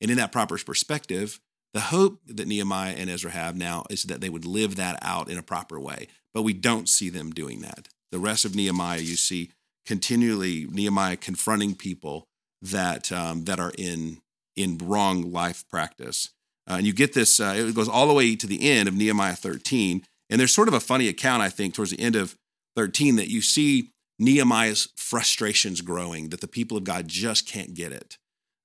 And 0.00 0.10
in 0.10 0.16
that 0.16 0.32
proper 0.32 0.58
perspective, 0.58 1.40
the 1.72 1.80
hope 1.80 2.20
that 2.26 2.48
Nehemiah 2.48 2.94
and 2.96 3.08
Ezra 3.08 3.30
have 3.30 3.56
now 3.56 3.84
is 3.88 4.04
that 4.04 4.20
they 4.20 4.28
would 4.28 4.44
live 4.44 4.76
that 4.76 4.98
out 5.02 5.30
in 5.30 5.38
a 5.38 5.42
proper 5.42 5.78
way. 5.78 6.08
But 6.34 6.42
we 6.42 6.52
don't 6.52 6.88
see 6.88 7.08
them 7.08 7.30
doing 7.30 7.60
that. 7.60 7.88
The 8.10 8.18
rest 8.18 8.44
of 8.44 8.56
Nehemiah, 8.56 8.98
you 8.98 9.16
see 9.16 9.50
continually 9.86 10.66
Nehemiah 10.70 11.16
confronting 11.16 11.74
people 11.74 12.26
that 12.62 13.10
um, 13.12 13.44
that 13.44 13.60
are 13.60 13.72
in 13.78 14.18
in 14.56 14.78
wrong 14.78 15.32
life 15.32 15.64
practice. 15.68 16.30
Uh, 16.68 16.74
and 16.74 16.86
you 16.86 16.92
get 16.92 17.14
this, 17.14 17.40
uh, 17.40 17.54
it 17.56 17.74
goes 17.74 17.88
all 17.88 18.06
the 18.06 18.14
way 18.14 18.36
to 18.36 18.46
the 18.46 18.70
end 18.70 18.88
of 18.88 18.94
Nehemiah 18.94 19.34
13. 19.34 20.04
And 20.28 20.38
there's 20.38 20.52
sort 20.52 20.68
of 20.68 20.74
a 20.74 20.80
funny 20.80 21.08
account, 21.08 21.42
I 21.42 21.48
think, 21.48 21.74
towards 21.74 21.90
the 21.90 22.00
end 22.00 22.14
of 22.14 22.36
13 22.76 23.16
that 23.16 23.28
you 23.28 23.42
see 23.42 23.90
Nehemiah's 24.20 24.88
frustrations 24.96 25.80
growing, 25.80 26.28
that 26.28 26.40
the 26.40 26.46
people 26.46 26.76
of 26.76 26.84
God 26.84 27.08
just 27.08 27.48
can't 27.48 27.74
get 27.74 27.90
it. 27.90 28.18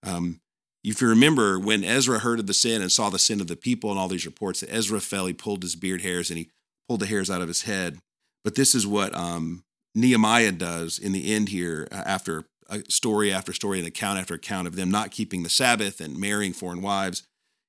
Um, 0.04 0.42
if 0.84 1.02
you 1.02 1.08
remember, 1.08 1.58
when 1.58 1.84
Ezra 1.84 2.20
heard 2.20 2.40
of 2.40 2.46
the 2.46 2.54
sin 2.54 2.82
and 2.82 2.92
saw 2.92 3.10
the 3.10 3.18
sin 3.18 3.42
of 3.42 3.48
the 3.48 3.56
people 3.56 3.90
and 3.90 3.98
all 3.98 4.08
these 4.08 4.26
reports, 4.26 4.60
that 4.60 4.72
Ezra 4.72 5.00
fell, 5.00 5.26
he 5.26 5.34
pulled 5.34 5.64
his 5.64 5.76
beard 5.76 6.02
hairs 6.02 6.30
and 6.30 6.38
he 6.38 6.50
pulled 6.88 7.00
the 7.00 7.08
hairs 7.08 7.32
out 7.32 7.42
of 7.42 7.48
his 7.48 7.64
head. 7.64 7.98
But 8.44 8.56
this 8.56 8.76
is 8.76 8.86
what 8.86 9.16
um, 9.16 9.64
Nehemiah 9.96 10.52
does 10.52 11.00
in 11.00 11.14
the 11.14 11.34
end 11.34 11.50
here 11.50 11.88
uh, 11.92 12.04
after 12.06 12.44
a 12.70 12.82
story 12.90 13.32
after 13.32 13.54
story 13.54 13.80
and 13.80 13.88
account 13.88 14.20
after 14.20 14.34
account 14.34 14.68
of 14.68 14.76
them 14.76 14.92
not 14.92 15.12
keeping 15.12 15.44
the 15.44 15.50
Sabbath 15.50 16.02
and 16.02 16.20
marrying 16.20 16.54
foreign 16.54 16.82
wives. 16.82 17.24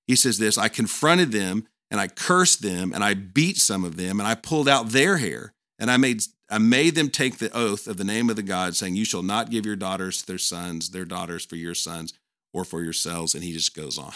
He 0.06 0.16
says 0.16 0.38
this 0.38 0.58
I 0.58 0.68
confronted 0.68 1.32
them 1.32 1.66
and 1.90 2.00
I 2.00 2.08
cursed 2.08 2.62
them 2.62 2.92
and 2.92 3.04
I 3.04 3.14
beat 3.14 3.58
some 3.58 3.84
of 3.84 3.96
them 3.96 4.20
and 4.20 4.26
I 4.26 4.34
pulled 4.34 4.68
out 4.68 4.90
their 4.90 5.18
hair 5.18 5.52
and 5.78 5.90
I 5.90 5.96
made 5.96 6.22
I 6.48 6.58
made 6.58 6.94
them 6.94 7.10
take 7.10 7.38
the 7.38 7.54
oath 7.56 7.86
of 7.86 7.96
the 7.96 8.04
name 8.04 8.30
of 8.30 8.36
the 8.36 8.42
God, 8.42 8.76
saying, 8.76 8.96
You 8.96 9.04
shall 9.04 9.22
not 9.22 9.50
give 9.50 9.66
your 9.66 9.76
daughters 9.76 10.20
to 10.20 10.26
their 10.26 10.38
sons, 10.38 10.90
their 10.90 11.04
daughters 11.04 11.44
for 11.44 11.56
your 11.56 11.74
sons 11.74 12.14
or 12.52 12.64
for 12.64 12.82
yourselves. 12.82 13.34
And 13.34 13.42
he 13.42 13.52
just 13.52 13.74
goes 13.74 13.98
on. 13.98 14.12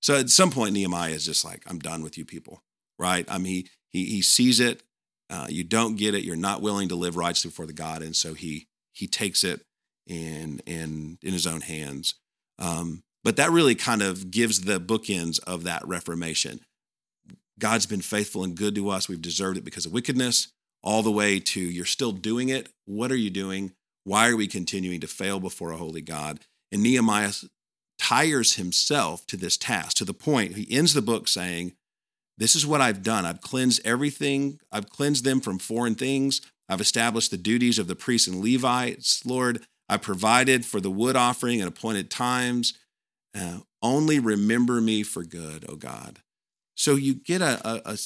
So 0.00 0.16
at 0.16 0.30
some 0.30 0.50
point, 0.50 0.74
Nehemiah 0.74 1.12
is 1.12 1.24
just 1.24 1.44
like, 1.44 1.62
I'm 1.66 1.78
done 1.78 2.02
with 2.02 2.18
you 2.18 2.24
people, 2.24 2.62
right? 2.98 3.26
I 3.28 3.38
mean, 3.38 3.64
he, 3.90 4.04
he 4.04 4.04
he 4.06 4.22
sees 4.22 4.60
it. 4.60 4.82
Uh, 5.30 5.46
you 5.48 5.64
don't 5.64 5.96
get 5.96 6.14
it. 6.14 6.24
You're 6.24 6.36
not 6.36 6.60
willing 6.60 6.88
to 6.90 6.94
live 6.94 7.16
righteously 7.16 7.50
before 7.50 7.66
the 7.66 7.72
God. 7.72 8.02
And 8.02 8.14
so 8.14 8.34
he 8.34 8.66
he 8.92 9.06
takes 9.06 9.44
it 9.44 9.62
in, 10.06 10.60
in, 10.66 11.18
in 11.22 11.32
his 11.32 11.46
own 11.46 11.60
hands. 11.60 12.14
Um, 12.58 13.02
but 13.22 13.36
that 13.36 13.50
really 13.50 13.74
kind 13.74 14.02
of 14.02 14.30
gives 14.30 14.62
the 14.62 14.78
bookends 14.78 15.40
of 15.44 15.64
that 15.64 15.86
reformation. 15.86 16.60
God's 17.58 17.86
been 17.86 18.02
faithful 18.02 18.44
and 18.44 18.56
good 18.56 18.74
to 18.74 18.90
us. 18.90 19.08
We've 19.08 19.20
deserved 19.20 19.56
it 19.56 19.64
because 19.64 19.86
of 19.86 19.92
wickedness, 19.92 20.48
all 20.84 21.02
the 21.02 21.10
way 21.10 21.40
to 21.40 21.60
you're 21.60 21.84
still 21.84 22.12
doing 22.12 22.50
it. 22.50 22.68
What 22.84 23.10
are 23.10 23.16
you 23.16 23.30
doing? 23.30 23.72
Why 24.04 24.28
are 24.28 24.36
we 24.36 24.46
continuing 24.46 25.00
to 25.00 25.08
fail 25.08 25.40
before 25.40 25.72
a 25.72 25.78
holy 25.78 26.02
God? 26.02 26.40
And 26.70 26.82
Nehemiah 26.82 27.32
tires 27.98 28.54
himself 28.54 29.26
to 29.28 29.36
this 29.36 29.56
task 29.56 29.96
to 29.96 30.04
the 30.04 30.14
point 30.14 30.56
he 30.56 30.70
ends 30.70 30.92
the 30.92 31.02
book 31.02 31.26
saying, 31.26 31.72
This 32.36 32.54
is 32.54 32.66
what 32.66 32.82
I've 32.82 33.02
done. 33.02 33.24
I've 33.24 33.40
cleansed 33.40 33.80
everything, 33.84 34.60
I've 34.70 34.90
cleansed 34.90 35.24
them 35.24 35.40
from 35.40 35.58
foreign 35.58 35.94
things. 35.94 36.40
I've 36.68 36.80
established 36.80 37.30
the 37.30 37.36
duties 37.36 37.78
of 37.78 37.88
the 37.88 37.94
priests 37.94 38.26
and 38.26 38.42
Levites. 38.42 39.26
Lord, 39.26 39.66
I 39.88 39.98
provided 39.98 40.64
for 40.64 40.80
the 40.80 40.90
wood 40.90 41.14
offering 41.14 41.60
at 41.60 41.68
appointed 41.68 42.10
times. 42.10 42.72
Uh, 43.36 43.58
only 43.82 44.18
remember 44.18 44.80
me 44.80 45.02
for 45.02 45.24
good, 45.24 45.66
O 45.68 45.76
God. 45.76 46.20
So 46.74 46.94
you 46.94 47.14
get 47.14 47.42
a, 47.42 47.82
a, 47.86 47.98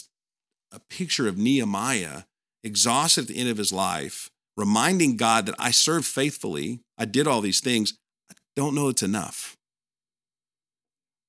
a 0.72 0.81
picture 0.91 1.29
of 1.29 1.39
Nehemiah 1.39 2.22
exhausted 2.63 3.23
at 3.23 3.29
the 3.29 3.39
end 3.39 3.49
of 3.49 3.59
his 3.59 3.73
life, 3.73 4.31
reminding 4.57 5.17
God 5.17 5.47
that 5.47 5.55
I 5.59 5.71
served 5.71 6.07
faithfully, 6.07 6.81
I 6.97 7.05
did 7.05 7.27
all 7.27 7.41
these 7.41 7.61
things. 7.61 7.95
I 8.31 8.35
don't 8.57 8.75
know 8.75 8.89
it's 8.89 9.03
enough. 9.03 9.57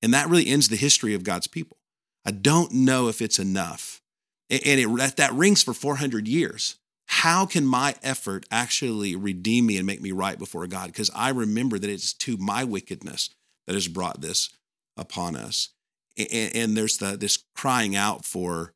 And 0.02 0.14
that 0.14 0.28
really 0.28 0.48
ends 0.48 0.68
the 0.68 0.76
history 0.76 1.14
of 1.14 1.24
God's 1.24 1.46
people. 1.46 1.76
I 2.24 2.30
don't 2.30 2.72
know 2.72 3.08
if 3.08 3.20
it's 3.22 3.38
enough. 3.38 4.00
And 4.48 4.60
it, 4.64 5.16
that 5.16 5.32
rings 5.32 5.62
for 5.62 5.72
400 5.72 6.26
years 6.26 6.76
how 7.12 7.44
can 7.44 7.66
my 7.66 7.96
effort 8.04 8.46
actually 8.52 9.16
redeem 9.16 9.66
me 9.66 9.76
and 9.76 9.84
make 9.84 10.00
me 10.00 10.12
right 10.12 10.38
before 10.38 10.64
God? 10.68 10.86
Because 10.86 11.10
I 11.12 11.30
remember 11.30 11.76
that 11.76 11.90
it's 11.90 12.12
to 12.14 12.36
my 12.36 12.62
wickedness 12.62 13.30
that 13.66 13.74
has 13.74 13.88
brought 13.88 14.20
this 14.20 14.50
upon 14.96 15.34
us. 15.34 15.70
And, 16.16 16.54
and 16.54 16.76
there's 16.76 16.98
the, 16.98 17.16
this 17.16 17.42
crying 17.56 17.96
out 17.96 18.24
for, 18.24 18.74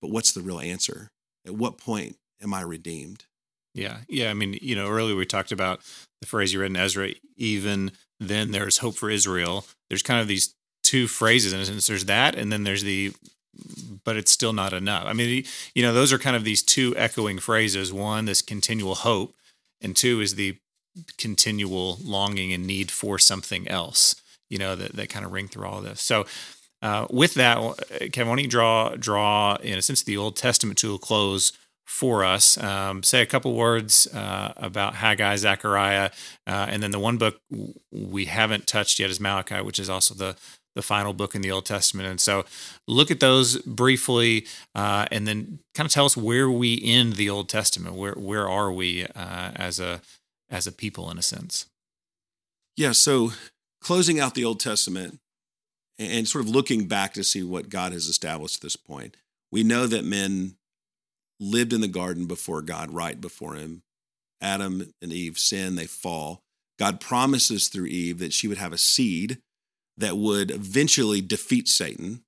but 0.00 0.10
what's 0.10 0.32
the 0.32 0.40
real 0.40 0.60
answer? 0.60 1.10
At 1.46 1.54
what 1.54 1.78
point 1.78 2.16
am 2.42 2.54
I 2.54 2.62
redeemed? 2.62 3.24
Yeah. 3.74 3.98
Yeah. 4.08 4.30
I 4.30 4.34
mean, 4.34 4.58
you 4.60 4.74
know, 4.74 4.88
earlier 4.88 5.16
we 5.16 5.26
talked 5.26 5.52
about 5.52 5.80
the 6.20 6.26
phrase 6.26 6.52
you 6.52 6.60
read 6.60 6.70
in 6.70 6.76
Ezra, 6.76 7.10
even 7.36 7.92
then 8.18 8.50
there's 8.50 8.78
hope 8.78 8.96
for 8.96 9.10
Israel. 9.10 9.66
There's 9.88 10.02
kind 10.02 10.20
of 10.20 10.28
these 10.28 10.54
two 10.82 11.08
phrases 11.08 11.52
in 11.52 11.60
a 11.60 11.64
sense. 11.64 11.86
There's 11.86 12.06
that, 12.06 12.34
and 12.34 12.50
then 12.50 12.64
there's 12.64 12.82
the 12.82 13.12
but 14.04 14.16
it's 14.16 14.30
still 14.30 14.52
not 14.52 14.72
enough. 14.72 15.04
I 15.06 15.14
mean, 15.14 15.44
you 15.74 15.82
know, 15.82 15.92
those 15.92 16.12
are 16.12 16.18
kind 16.18 16.36
of 16.36 16.44
these 16.44 16.62
two 16.62 16.94
echoing 16.96 17.38
phrases. 17.38 17.92
One, 17.92 18.26
this 18.26 18.42
continual 18.42 18.94
hope, 18.94 19.34
and 19.80 19.96
two 19.96 20.20
is 20.20 20.34
the 20.34 20.58
continual 21.18 21.98
longing 22.02 22.52
and 22.52 22.66
need 22.66 22.90
for 22.90 23.18
something 23.18 23.66
else. 23.68 24.16
You 24.48 24.58
know, 24.58 24.76
that 24.76 24.92
that 24.92 25.08
kind 25.08 25.24
of 25.24 25.32
ring 25.32 25.48
through 25.48 25.66
all 25.66 25.78
of 25.78 25.84
this. 25.84 26.00
So, 26.00 26.26
uh, 26.86 27.06
with 27.10 27.34
that, 27.34 27.58
Kevin, 28.12 28.28
why 28.28 28.36
don't 28.36 28.44
you 28.44 28.48
draw 28.48 28.94
draw 28.94 29.56
in 29.56 29.76
a 29.76 29.82
sense 29.82 30.04
the 30.04 30.16
Old 30.16 30.36
Testament 30.36 30.78
to 30.78 30.94
a 30.94 30.98
close 31.00 31.52
for 31.84 32.24
us? 32.24 32.56
Um, 32.62 33.02
say 33.02 33.22
a 33.22 33.26
couple 33.26 33.54
words 33.54 34.06
uh, 34.14 34.52
about 34.56 34.94
Haggai, 34.94 35.34
Zechariah, 35.34 36.10
uh, 36.46 36.66
and 36.68 36.80
then 36.80 36.92
the 36.92 37.00
one 37.00 37.16
book 37.16 37.40
we 37.90 38.26
haven't 38.26 38.68
touched 38.68 39.00
yet 39.00 39.10
is 39.10 39.18
Malachi, 39.18 39.60
which 39.62 39.80
is 39.80 39.90
also 39.90 40.14
the 40.14 40.36
the 40.76 40.82
final 40.82 41.12
book 41.12 41.34
in 41.34 41.42
the 41.42 41.50
Old 41.50 41.64
Testament. 41.64 42.08
And 42.08 42.20
so 42.20 42.44
look 42.86 43.10
at 43.10 43.18
those 43.18 43.56
briefly 43.62 44.46
uh, 44.76 45.06
and 45.10 45.26
then 45.26 45.58
kind 45.74 45.86
of 45.86 45.92
tell 45.92 46.04
us 46.04 46.16
where 46.16 46.48
we 46.48 46.80
end 46.84 47.14
the 47.14 47.30
Old 47.30 47.48
Testament. 47.48 47.96
Where 47.96 48.12
where 48.12 48.48
are 48.48 48.70
we 48.70 49.06
uh, 49.06 49.50
as 49.56 49.80
a 49.80 50.02
as 50.48 50.68
a 50.68 50.72
people 50.72 51.10
in 51.10 51.18
a 51.18 51.22
sense? 51.22 51.66
Yeah, 52.76 52.92
so 52.92 53.32
closing 53.80 54.20
out 54.20 54.34
the 54.34 54.44
Old 54.44 54.60
Testament 54.60 55.18
and 55.98 56.28
sort 56.28 56.44
of 56.44 56.50
looking 56.50 56.86
back 56.86 57.14
to 57.14 57.24
see 57.24 57.42
what 57.42 57.68
God 57.68 57.92
has 57.92 58.06
established 58.06 58.56
at 58.56 58.62
this 58.62 58.76
point. 58.76 59.16
We 59.50 59.62
know 59.62 59.86
that 59.86 60.04
men 60.04 60.56
lived 61.40 61.72
in 61.72 61.80
the 61.80 61.88
garden 61.88 62.26
before 62.26 62.62
God, 62.62 62.90
right 62.90 63.20
before 63.20 63.54
him. 63.54 63.82
Adam 64.40 64.92
and 65.00 65.12
Eve 65.12 65.38
sin, 65.38 65.76
they 65.76 65.86
fall. 65.86 66.42
God 66.78 67.00
promises 67.00 67.68
through 67.68 67.86
Eve 67.86 68.18
that 68.18 68.32
she 68.32 68.48
would 68.48 68.58
have 68.58 68.72
a 68.72 68.78
seed 68.78 69.38
that 69.96 70.16
would 70.16 70.50
eventually 70.50 71.22
defeat 71.22 71.68
Satan. 71.68 72.22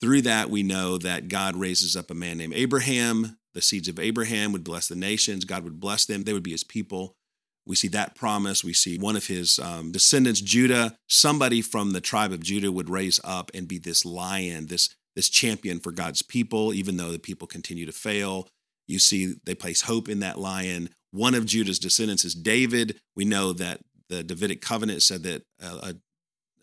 Through 0.00 0.22
that, 0.22 0.50
we 0.50 0.62
know 0.62 0.98
that 0.98 1.28
God 1.28 1.54
raises 1.56 1.96
up 1.96 2.10
a 2.10 2.14
man 2.14 2.38
named 2.38 2.54
Abraham. 2.54 3.38
The 3.54 3.62
seeds 3.62 3.88
of 3.88 4.00
Abraham 4.00 4.52
would 4.52 4.64
bless 4.64 4.88
the 4.88 4.96
nations. 4.96 5.44
God 5.44 5.62
would 5.62 5.78
bless 5.78 6.04
them. 6.04 6.24
They 6.24 6.32
would 6.32 6.42
be 6.42 6.50
his 6.50 6.64
people. 6.64 7.14
We 7.66 7.76
see 7.76 7.88
that 7.88 8.14
promise. 8.14 8.62
We 8.62 8.74
see 8.74 8.98
one 8.98 9.16
of 9.16 9.26
his 9.26 9.58
um, 9.58 9.90
descendants, 9.90 10.40
Judah, 10.40 10.96
somebody 11.08 11.62
from 11.62 11.92
the 11.92 12.00
tribe 12.00 12.32
of 12.32 12.42
Judah 12.42 12.70
would 12.70 12.90
raise 12.90 13.20
up 13.24 13.50
and 13.54 13.66
be 13.66 13.78
this 13.78 14.04
lion, 14.04 14.66
this, 14.66 14.94
this 15.16 15.28
champion 15.28 15.80
for 15.80 15.92
God's 15.92 16.22
people, 16.22 16.74
even 16.74 16.96
though 16.96 17.10
the 17.10 17.18
people 17.18 17.48
continue 17.48 17.86
to 17.86 17.92
fail. 17.92 18.48
You 18.86 18.98
see, 18.98 19.34
they 19.44 19.54
place 19.54 19.82
hope 19.82 20.08
in 20.08 20.20
that 20.20 20.38
lion. 20.38 20.90
One 21.10 21.34
of 21.34 21.46
Judah's 21.46 21.78
descendants 21.78 22.24
is 22.24 22.34
David. 22.34 23.00
We 23.16 23.24
know 23.24 23.52
that 23.54 23.80
the 24.08 24.22
Davidic 24.22 24.60
covenant 24.60 25.02
said 25.02 25.22
that 25.22 25.42
a, 25.60 25.94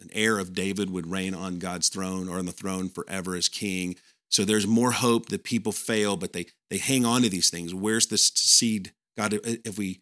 an 0.01 0.09
heir 0.11 0.37
of 0.37 0.53
David 0.53 0.89
would 0.91 1.07
reign 1.07 1.33
on 1.33 1.59
God's 1.59 1.89
throne 1.89 2.29
or 2.29 2.37
on 2.37 2.45
the 2.45 2.51
throne 2.51 2.89
forever 2.89 3.35
as 3.35 3.47
king. 3.47 3.95
So 4.29 4.45
there's 4.45 4.67
more 4.67 4.91
hope 4.91 5.29
that 5.29 5.43
people 5.43 5.71
fail, 5.71 6.15
but 6.15 6.33
they 6.33 6.45
they 6.69 6.77
hang 6.77 7.05
on 7.05 7.21
to 7.23 7.29
these 7.29 7.49
things. 7.49 7.73
Where's 7.73 8.07
this 8.07 8.27
seed? 8.27 8.93
God, 9.17 9.39
if 9.43 9.77
we 9.77 10.01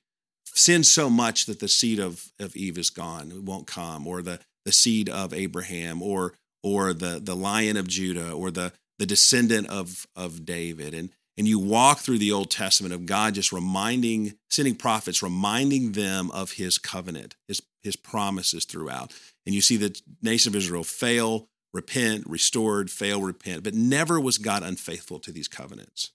sin 0.55 0.83
so 0.83 1.09
much 1.09 1.45
that 1.45 1.59
the 1.59 1.67
seed 1.67 1.99
of, 1.99 2.31
of 2.39 2.55
Eve 2.55 2.77
is 2.77 2.89
gone, 2.89 3.31
it 3.31 3.43
won't 3.43 3.67
come, 3.67 4.07
or 4.07 4.21
the 4.21 4.39
the 4.65 4.71
seed 4.71 5.09
of 5.09 5.33
Abraham, 5.33 6.01
or 6.01 6.33
or 6.63 6.93
the 6.93 7.19
the 7.21 7.35
lion 7.35 7.77
of 7.77 7.87
Judah, 7.87 8.31
or 8.31 8.51
the 8.51 8.73
the 8.97 9.05
descendant 9.05 9.67
of 9.67 10.07
of 10.15 10.45
David. 10.45 10.93
And 10.93 11.09
and 11.39 11.47
you 11.47 11.57
walk 11.57 11.99
through 11.99 12.17
the 12.17 12.33
Old 12.33 12.51
Testament 12.51 12.93
of 12.93 13.05
God 13.05 13.33
just 13.33 13.53
reminding, 13.53 14.33
sending 14.49 14.75
prophets, 14.75 15.23
reminding 15.23 15.93
them 15.93 16.29
of 16.31 16.51
his 16.51 16.77
covenant, 16.77 17.37
his, 17.47 17.61
his 17.81 17.95
promises 17.95 18.65
throughout. 18.65 19.13
And 19.45 19.55
you 19.55 19.61
see 19.61 19.77
the 19.77 19.97
nation 20.21 20.51
of 20.51 20.57
Israel 20.57 20.83
fail, 20.83 21.47
repent, 21.73 22.25
restored, 22.27 22.91
fail, 22.91 23.21
repent, 23.21 23.63
but 23.63 23.73
never 23.73 24.19
was 24.19 24.37
God 24.37 24.63
unfaithful 24.63 25.17
to 25.19 25.31
these 25.31 25.47
covenants. 25.47 26.11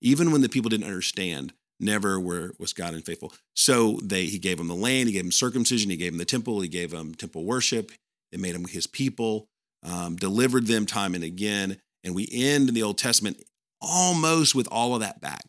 Even 0.00 0.30
when 0.30 0.42
the 0.42 0.48
people 0.48 0.68
didn't 0.68 0.86
understand, 0.86 1.54
never 1.80 2.18
were, 2.18 2.52
was 2.58 2.72
God 2.72 2.94
unfaithful. 2.94 3.32
So 3.54 3.98
they, 4.02 4.26
he 4.26 4.38
gave 4.38 4.58
them 4.58 4.68
the 4.68 4.74
land, 4.74 5.08
he 5.08 5.12
gave 5.12 5.24
them 5.24 5.32
circumcision, 5.32 5.90
he 5.90 5.96
gave 5.96 6.12
them 6.12 6.18
the 6.18 6.24
temple, 6.24 6.60
he 6.60 6.68
gave 6.68 6.90
them 6.90 7.14
temple 7.14 7.44
worship, 7.44 7.92
it 8.32 8.40
made 8.40 8.54
them 8.54 8.64
his 8.66 8.86
people, 8.86 9.48
um, 9.82 10.16
delivered 10.16 10.66
them 10.66 10.86
time 10.86 11.14
and 11.14 11.24
again 11.24 11.78
And 12.04 12.14
we 12.14 12.28
end 12.32 12.68
in 12.68 12.74
the 12.74 12.82
Old 12.82 12.98
Testament 12.98 13.42
almost 13.80 14.54
with 14.54 14.68
all 14.70 14.94
of 14.94 15.00
that 15.00 15.20
back, 15.20 15.44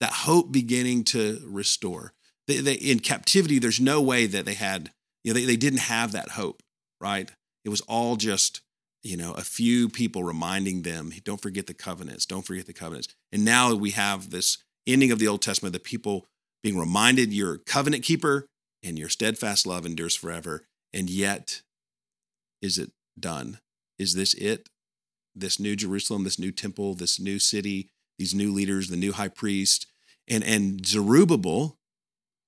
that 0.00 0.12
hope 0.12 0.52
beginning 0.52 1.04
to 1.04 1.40
restore. 1.46 2.12
They, 2.46 2.58
they, 2.58 2.74
in 2.74 3.00
captivity, 3.00 3.58
there's 3.58 3.80
no 3.80 4.00
way 4.00 4.26
that 4.26 4.44
they 4.44 4.54
had, 4.54 4.90
you 5.24 5.32
know, 5.32 5.38
they, 5.38 5.46
they 5.46 5.56
didn't 5.56 5.80
have 5.80 6.12
that 6.12 6.30
hope, 6.30 6.62
right? 7.00 7.30
It 7.64 7.68
was 7.68 7.80
all 7.82 8.16
just, 8.16 8.60
you 9.02 9.16
know, 9.16 9.32
a 9.32 9.42
few 9.42 9.88
people 9.88 10.22
reminding 10.24 10.82
them, 10.82 11.12
don't 11.24 11.40
forget 11.40 11.66
the 11.66 11.74
covenants, 11.74 12.26
don't 12.26 12.46
forget 12.46 12.66
the 12.66 12.72
covenants. 12.72 13.08
And 13.32 13.44
now 13.44 13.74
we 13.74 13.90
have 13.90 14.30
this 14.30 14.58
ending 14.86 15.10
of 15.10 15.18
the 15.18 15.28
Old 15.28 15.42
Testament, 15.42 15.72
the 15.72 15.80
people 15.80 16.26
being 16.62 16.78
reminded 16.78 17.32
you're 17.32 17.58
covenant 17.58 18.04
keeper 18.04 18.46
and 18.82 18.98
your 18.98 19.08
steadfast 19.08 19.66
love 19.66 19.86
endures 19.86 20.14
forever. 20.14 20.64
And 20.92 21.08
yet, 21.08 21.62
is 22.60 22.78
it 22.78 22.92
done? 23.18 23.58
Is 23.98 24.14
this 24.14 24.34
it? 24.34 24.68
This 25.34 25.58
new 25.58 25.76
Jerusalem, 25.76 26.24
this 26.24 26.38
new 26.38 26.52
temple, 26.52 26.94
this 26.94 27.18
new 27.18 27.38
city, 27.38 27.88
these 28.18 28.34
new 28.34 28.52
leaders, 28.52 28.88
the 28.88 28.96
new 28.96 29.12
high 29.12 29.28
priest, 29.28 29.86
and 30.28 30.44
and 30.44 30.84
Zerubbabel 30.86 31.78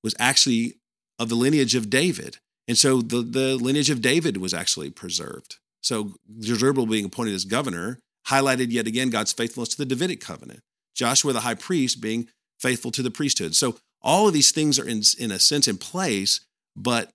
was 0.02 0.14
actually 0.18 0.74
of 1.18 1.28
the 1.28 1.34
lineage 1.34 1.74
of 1.74 1.88
David, 1.88 2.38
and 2.68 2.76
so 2.76 3.00
the 3.00 3.22
the 3.22 3.56
lineage 3.56 3.90
of 3.90 4.02
David 4.02 4.36
was 4.36 4.52
actually 4.52 4.90
preserved. 4.90 5.56
So 5.82 6.14
Zerubbabel 6.40 6.86
being 6.86 7.04
appointed 7.04 7.34
as 7.34 7.44
governor 7.44 7.98
highlighted 8.28 8.70
yet 8.70 8.86
again 8.86 9.10
God's 9.10 9.32
faithfulness 9.32 9.70
to 9.70 9.78
the 9.78 9.86
Davidic 9.86 10.20
covenant. 10.20 10.60
Joshua 10.94 11.32
the 11.32 11.40
high 11.40 11.54
priest 11.54 12.00
being 12.00 12.28
faithful 12.60 12.90
to 12.92 13.02
the 13.02 13.10
priesthood. 13.10 13.54
So 13.54 13.76
all 14.00 14.28
of 14.28 14.34
these 14.34 14.52
things 14.52 14.78
are 14.78 14.86
in 14.88 15.02
in 15.18 15.30
a 15.30 15.38
sense 15.38 15.66
in 15.68 15.78
place, 15.78 16.40
but 16.76 17.10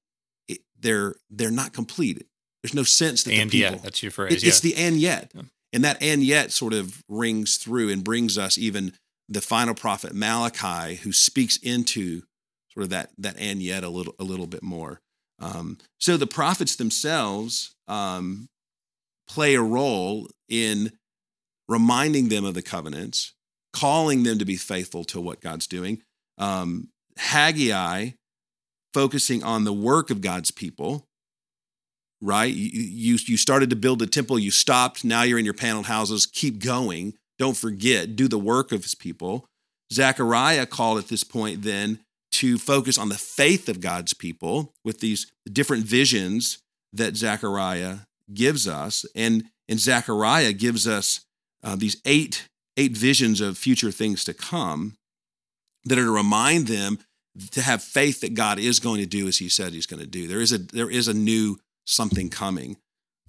it, 0.47 0.59
they're 0.80 1.15
they're 1.30 1.51
not 1.51 1.73
complete. 1.73 2.25
There's 2.63 2.73
no 2.73 2.84
sense 2.84 3.23
that 3.23 3.34
and 3.34 3.49
the 3.49 3.59
people, 3.61 3.75
yet 3.75 3.84
that's 3.84 4.03
your 4.03 4.11
phrase. 4.11 4.43
it- 4.43 4.47
it's 4.47 4.59
the 4.59 4.75
and 4.75 4.97
yet. 4.97 5.32
Yeah. 5.34 5.43
And 5.71 5.84
that 5.84 6.01
and 6.01 6.23
yet 6.23 6.51
sort 6.51 6.73
of 6.73 7.03
rings 7.07 7.57
through 7.57 7.89
and 7.89 8.03
brings 8.03 8.38
us 8.38 8.57
even 8.57 8.93
the 9.27 9.39
final 9.41 9.75
prophet 9.75 10.13
Malachi, 10.13 10.95
who 10.95 11.13
speaks 11.13 11.57
into 11.57 12.23
sort 12.73 12.84
of 12.86 12.89
that 12.89 13.11
that 13.19 13.36
and 13.38 13.61
yet 13.61 13.84
a 13.84 13.89
little 13.89 14.15
a 14.19 14.23
little 14.23 14.47
bit 14.47 14.63
more. 14.63 14.99
Um, 15.38 15.77
so 15.99 16.17
the 16.17 16.27
prophets 16.27 16.75
themselves 16.75 17.75
um, 17.88 18.49
play 19.27 19.53
a 19.55 19.61
role 19.61 20.27
in 20.49 20.91
reminding 21.67 22.30
them 22.30 22.43
of 22.45 22.55
the 22.55 22.61
covenants, 22.61 23.34
calling 23.74 24.24
them 24.24 24.39
to 24.39 24.45
be 24.45 24.55
faithful 24.55 25.03
to 25.05 25.22
what 25.22 25.41
God's 25.41 25.67
doing. 25.67 26.01
Um, 26.38 26.89
Haggai 27.17 28.11
focusing 28.93 29.43
on 29.43 29.65
the 29.65 29.74
work 29.74 30.09
of 30.09 30.22
God's 30.22 30.51
people, 30.51 31.05
right? 32.22 32.53
You, 32.53 32.70
you, 32.82 33.17
you 33.26 33.38
started 33.38 33.70
to 33.70 33.76
build 33.76 34.01
a 34.01 34.07
temple, 34.07 34.39
you 34.39 34.51
stopped, 34.51 35.03
now 35.03 35.24
you're 35.24 35.39
in 35.39 35.45
your 35.45 35.53
paneled 35.53 35.86
houses, 35.86 36.26
keep 36.26 36.63
going. 36.63 37.13
Don't 37.38 37.57
forget, 37.57 38.15
do 38.15 38.28
the 38.28 38.39
work 38.39 38.72
of 38.72 38.84
his 38.84 38.95
people. 38.95 39.45
Zechariah 39.91 40.65
called 40.65 40.97
at 40.97 41.07
this 41.07 41.24
point 41.24 41.61
then 41.63 41.99
to 42.32 42.57
focus 42.57 42.97
on 42.97 43.09
the 43.09 43.15
faith 43.15 43.70
of 43.70 43.82
God's 43.82 44.13
people 44.13 44.72
with 44.84 44.99
these 44.99 45.32
different 45.51 45.86
visions 45.86 46.59
that 46.93 47.15
Zechariah 47.15 47.99
gives 48.34 48.67
us. 48.67 49.05
And, 49.15 49.45
and 49.67 49.80
Zechariah 49.80 50.53
gives 50.53 50.88
us 50.88 51.22
uh, 51.63 51.76
these 51.76 51.97
eight, 52.05 52.47
eight 52.80 52.95
visions 52.95 53.41
of 53.41 53.57
future 53.57 53.91
things 53.91 54.23
to 54.23 54.34
come 54.34 54.97
that 55.84 55.99
are 55.99 56.05
to 56.05 56.11
remind 56.11 56.67
them 56.67 56.99
to 57.51 57.61
have 57.61 57.84
faith 57.84 58.21
that 58.21 58.34
God 58.34 58.57
is 58.57 58.80
going 58.80 58.99
to 59.01 59.05
do 59.05 59.27
as 59.27 59.38
he 59.38 59.49
said 59.49 59.73
he's 59.73 59.86
going 59.86 60.01
to 60.01 60.07
do. 60.07 60.27
There 60.27 60.41
is 60.41 60.51
a, 60.51 60.57
there 60.57 60.89
is 60.89 61.07
a 61.07 61.13
new 61.13 61.59
something 61.86 62.30
coming, 62.30 62.77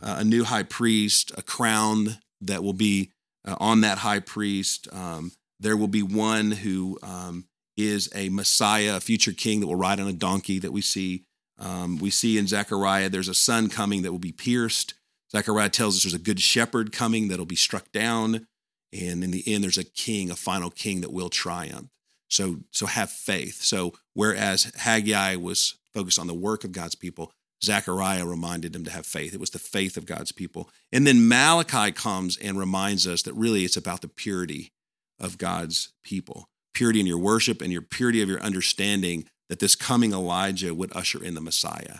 uh, 0.00 0.16
a 0.18 0.24
new 0.24 0.44
high 0.44 0.62
priest, 0.62 1.32
a 1.36 1.42
crown 1.42 2.18
that 2.40 2.62
will 2.62 2.72
be 2.72 3.10
uh, 3.46 3.56
on 3.58 3.80
that 3.80 3.98
high 3.98 4.20
priest. 4.20 4.88
Um, 4.92 5.32
there 5.58 5.76
will 5.76 5.88
be 5.88 6.02
one 6.02 6.52
who 6.52 6.98
um, 7.02 7.46
is 7.76 8.08
a 8.14 8.28
Messiah, 8.28 8.96
a 8.96 9.00
future 9.00 9.32
king 9.32 9.60
that 9.60 9.66
will 9.66 9.76
ride 9.76 10.00
on 10.00 10.08
a 10.08 10.12
donkey 10.12 10.58
that 10.60 10.72
we 10.72 10.80
see. 10.80 11.24
Um, 11.58 11.98
we 11.98 12.10
see 12.10 12.38
in 12.38 12.46
Zechariah, 12.46 13.08
there's 13.08 13.28
a 13.28 13.34
son 13.34 13.68
coming 13.68 14.02
that 14.02 14.12
will 14.12 14.18
be 14.18 14.32
pierced. 14.32 14.94
Zechariah 15.30 15.68
tells 15.68 15.96
us 15.96 16.04
there's 16.04 16.14
a 16.14 16.18
good 16.18 16.40
shepherd 16.40 16.92
coming 16.92 17.28
that'll 17.28 17.46
be 17.46 17.56
struck 17.56 17.92
down. 17.92 18.46
And 18.92 19.22
in 19.22 19.30
the 19.30 19.44
end, 19.46 19.62
there's 19.62 19.78
a 19.78 19.84
king, 19.84 20.30
a 20.30 20.36
final 20.36 20.70
king 20.70 21.00
that 21.00 21.12
will 21.12 21.30
triumph. 21.30 21.90
So, 22.28 22.60
so 22.70 22.86
have 22.86 23.10
faith. 23.10 23.62
So, 23.62 23.94
whereas 24.14 24.72
Haggai 24.76 25.36
was 25.36 25.76
focused 25.92 26.18
on 26.18 26.26
the 26.26 26.34
work 26.34 26.64
of 26.64 26.72
God's 26.72 26.94
people, 26.94 27.32
Zechariah 27.62 28.24
reminded 28.24 28.72
them 28.72 28.84
to 28.84 28.90
have 28.90 29.06
faith. 29.06 29.34
It 29.34 29.40
was 29.40 29.50
the 29.50 29.58
faith 29.58 29.96
of 29.96 30.06
God's 30.06 30.32
people. 30.32 30.70
And 30.92 31.06
then 31.06 31.28
Malachi 31.28 31.92
comes 31.92 32.36
and 32.36 32.58
reminds 32.58 33.06
us 33.06 33.22
that 33.22 33.34
really 33.34 33.64
it's 33.64 33.76
about 33.76 34.00
the 34.00 34.08
purity 34.08 34.72
of 35.18 35.38
God's 35.38 35.92
people 36.02 36.48
purity 36.74 37.00
in 37.00 37.06
your 37.06 37.18
worship 37.18 37.60
and 37.60 37.72
your 37.72 37.82
purity 37.82 38.22
of 38.22 38.28
your 38.28 38.40
understanding 38.40 39.28
that 39.48 39.58
this 39.58 39.74
coming 39.74 40.12
Elijah 40.12 40.74
would 40.74 40.94
usher 40.96 41.22
in 41.22 41.34
the 41.34 41.40
Messiah. 41.40 41.98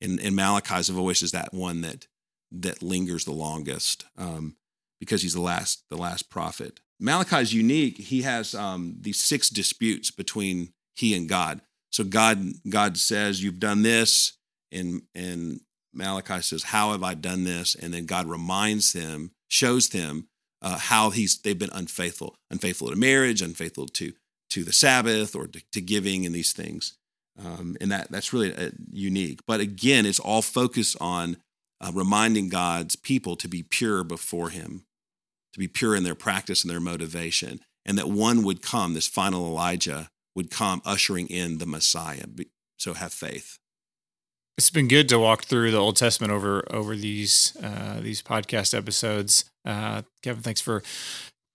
And, 0.00 0.20
and 0.20 0.36
Malachi's 0.36 0.88
voice 0.88 1.22
is 1.22 1.32
that 1.32 1.52
one 1.52 1.80
that 1.82 2.06
that 2.54 2.82
lingers 2.82 3.24
the 3.24 3.32
longest 3.32 4.04
um, 4.18 4.56
because 5.02 5.20
he's 5.20 5.34
the 5.34 5.40
last 5.40 5.82
the 5.90 5.96
last 5.96 6.30
prophet. 6.30 6.78
Malachi 7.00 7.38
is 7.38 7.52
unique. 7.52 7.98
He 7.98 8.22
has 8.22 8.54
um, 8.54 8.94
these 9.00 9.20
six 9.20 9.50
disputes 9.50 10.12
between 10.12 10.72
he 10.94 11.16
and 11.16 11.28
God. 11.28 11.60
So 11.90 12.04
God 12.04 12.52
God 12.68 12.96
says, 12.96 13.42
"You've 13.42 13.58
done 13.58 13.82
this," 13.82 14.34
and 14.70 15.02
and 15.12 15.58
Malachi 15.92 16.40
says, 16.40 16.62
"How 16.62 16.92
have 16.92 17.02
I 17.02 17.14
done 17.14 17.42
this?" 17.42 17.74
And 17.74 17.92
then 17.92 18.06
God 18.06 18.28
reminds 18.28 18.92
him, 18.92 19.32
shows 19.48 19.88
them 19.88 20.28
uh, 20.62 20.78
how 20.78 21.10
he's 21.10 21.36
they've 21.40 21.58
been 21.58 21.70
unfaithful, 21.72 22.36
unfaithful 22.48 22.90
to 22.90 22.96
marriage, 22.96 23.42
unfaithful 23.42 23.88
to 23.88 24.12
to 24.50 24.62
the 24.62 24.72
Sabbath 24.72 25.34
or 25.34 25.48
to, 25.48 25.60
to 25.72 25.80
giving 25.80 26.24
and 26.24 26.32
these 26.32 26.52
things. 26.52 26.96
Um, 27.44 27.76
and 27.80 27.90
that 27.90 28.12
that's 28.12 28.32
really 28.32 28.54
uh, 28.54 28.70
unique. 28.92 29.40
But 29.48 29.58
again, 29.58 30.06
it's 30.06 30.20
all 30.20 30.42
focused 30.42 30.96
on 31.00 31.38
uh, 31.80 31.90
reminding 31.92 32.50
God's 32.50 32.94
people 32.94 33.34
to 33.36 33.48
be 33.48 33.64
pure 33.64 34.04
before 34.04 34.50
Him, 34.50 34.84
to 35.52 35.58
be 35.58 35.68
pure 35.68 35.94
in 35.94 36.04
their 36.04 36.14
practice 36.14 36.62
and 36.62 36.70
their 36.70 36.80
motivation, 36.80 37.60
and 37.84 37.98
that 37.98 38.08
one 38.08 38.42
would 38.42 38.62
come, 38.62 38.94
this 38.94 39.08
final 39.08 39.46
Elijah 39.46 40.10
would 40.34 40.50
come, 40.50 40.80
ushering 40.84 41.26
in 41.28 41.58
the 41.58 41.66
Messiah. 41.66 42.24
So 42.78 42.94
have 42.94 43.12
faith. 43.12 43.58
It's 44.58 44.70
been 44.70 44.88
good 44.88 45.08
to 45.08 45.18
walk 45.18 45.44
through 45.44 45.70
the 45.70 45.78
Old 45.78 45.96
Testament 45.96 46.32
over 46.32 46.64
over 46.70 46.94
these 46.94 47.56
uh, 47.62 48.00
these 48.00 48.22
podcast 48.22 48.76
episodes. 48.76 49.46
Uh, 49.64 50.02
Kevin, 50.22 50.42
thanks 50.42 50.60
for 50.60 50.82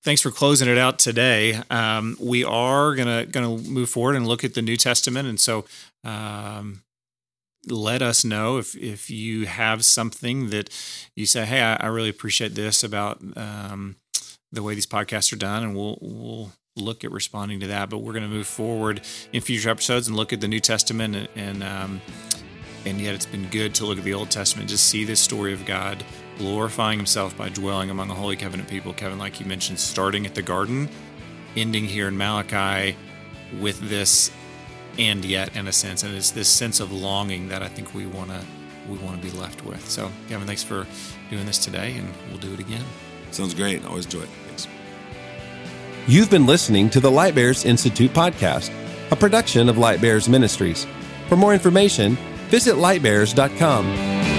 thanks 0.04 0.22
for 0.22 0.32
closing 0.32 0.68
it 0.68 0.78
out 0.78 0.98
today. 0.98 1.62
Um, 1.70 2.18
we 2.20 2.44
are 2.44 2.96
gonna 2.96 3.26
gonna 3.26 3.58
move 3.58 3.90
forward 3.90 4.16
and 4.16 4.26
look 4.26 4.44
at 4.44 4.56
the 4.56 4.62
New 4.62 4.78
Testament, 4.78 5.28
and 5.28 5.40
so 5.40 5.66
um, 6.04 6.82
let 7.68 8.02
us 8.02 8.24
know 8.24 8.58
if 8.58 8.76
if 8.76 9.10
you 9.10 9.46
have 9.46 9.86
something 9.86 10.50
that 10.50 10.70
you 11.16 11.26
say, 11.26 11.46
hey, 11.46 11.62
I, 11.62 11.76
I 11.76 11.88
really 11.88 12.10
appreciate 12.10 12.56
this 12.56 12.84
about 12.84 13.22
um, 13.36 13.96
the 14.52 14.64
way 14.64 14.74
these 14.74 14.86
podcasts 14.86 15.32
are 15.34 15.38
done, 15.38 15.64
and 15.64 15.76
we'll 15.76 15.98
we'll 16.02 16.52
look 16.76 17.04
at 17.04 17.12
responding 17.12 17.60
to 17.60 17.68
that. 17.68 17.90
But 17.90 18.00
we're 18.00 18.14
going 18.14 18.24
to 18.24 18.30
move 18.30 18.48
forward 18.48 19.02
in 19.34 19.42
future 19.42 19.70
episodes 19.70 20.08
and 20.08 20.16
look 20.16 20.34
at 20.34 20.42
the 20.42 20.48
New 20.48 20.60
Testament 20.60 21.16
and. 21.16 21.30
and 21.36 21.64
um, 21.64 22.02
and 22.86 23.02
yet 23.02 23.14
it's 23.14 23.26
been 23.26 23.50
good 23.50 23.76
to 23.76 23.86
look 23.86 23.98
at 23.98 24.06
the 24.06 24.14
Old 24.14 24.32
Testament, 24.32 24.70
just 24.70 24.88
see 24.88 25.04
this 25.04 25.20
story 25.20 25.52
of 25.52 25.66
God 25.66 26.02
glorifying 26.38 26.98
himself 26.98 27.38
by 27.38 27.50
dwelling 27.50 27.90
among 27.90 28.10
a 28.10 28.14
holy 28.14 28.38
covenant 28.38 28.70
people. 28.70 28.94
Kevin, 28.94 29.20
like 29.20 29.42
you 29.42 29.46
mentioned, 29.46 29.78
starting 29.78 30.26
at 30.26 30.36
the 30.36 30.42
garden, 30.42 30.88
ending 31.58 31.84
here 31.84 32.08
in 32.08 32.18
Malachi 32.18 32.96
with 33.60 33.78
this 33.90 34.32
and 34.98 35.24
yet 35.24 35.56
in 35.56 35.68
a 35.68 35.72
sense. 35.72 36.04
And 36.04 36.16
it's 36.16 36.32
this 36.32 36.50
sense 36.50 36.80
of 36.80 36.92
longing 36.92 37.50
that 37.50 37.62
I 37.62 37.68
think 37.68 37.94
we 37.94 38.06
wanna 38.06 38.44
we 38.90 38.98
wanna 39.00 39.18
be 39.18 39.32
left 39.32 39.66
with. 39.66 39.88
So 39.90 40.12
Kevin, 40.30 40.48
thanks 40.48 40.64
for 40.64 40.86
doing 41.30 41.46
this 41.46 41.58
today 41.58 41.96
and 41.98 42.14
we'll 42.30 42.40
do 42.40 42.54
it 42.54 42.60
again. 42.60 42.84
Sounds 43.32 43.54
great. 43.54 43.86
Always 43.86 44.06
enjoy 44.06 44.22
it. 44.22 44.30
Thanks. 44.48 44.68
You've 46.08 46.30
been 46.30 46.46
listening 46.46 46.90
to 46.92 47.00
the 47.00 47.12
Light 47.12 47.36
Bears 47.36 47.66
Institute 47.66 48.14
podcast, 48.14 48.72
a 49.12 49.16
production 49.16 49.68
of 49.68 49.78
Light 49.78 50.00
Bears 50.00 50.30
Ministries. 50.30 50.88
For 51.28 51.36
more 51.36 51.54
information, 51.54 52.16
visit 52.50 52.76
lightbears.com. 52.76 54.37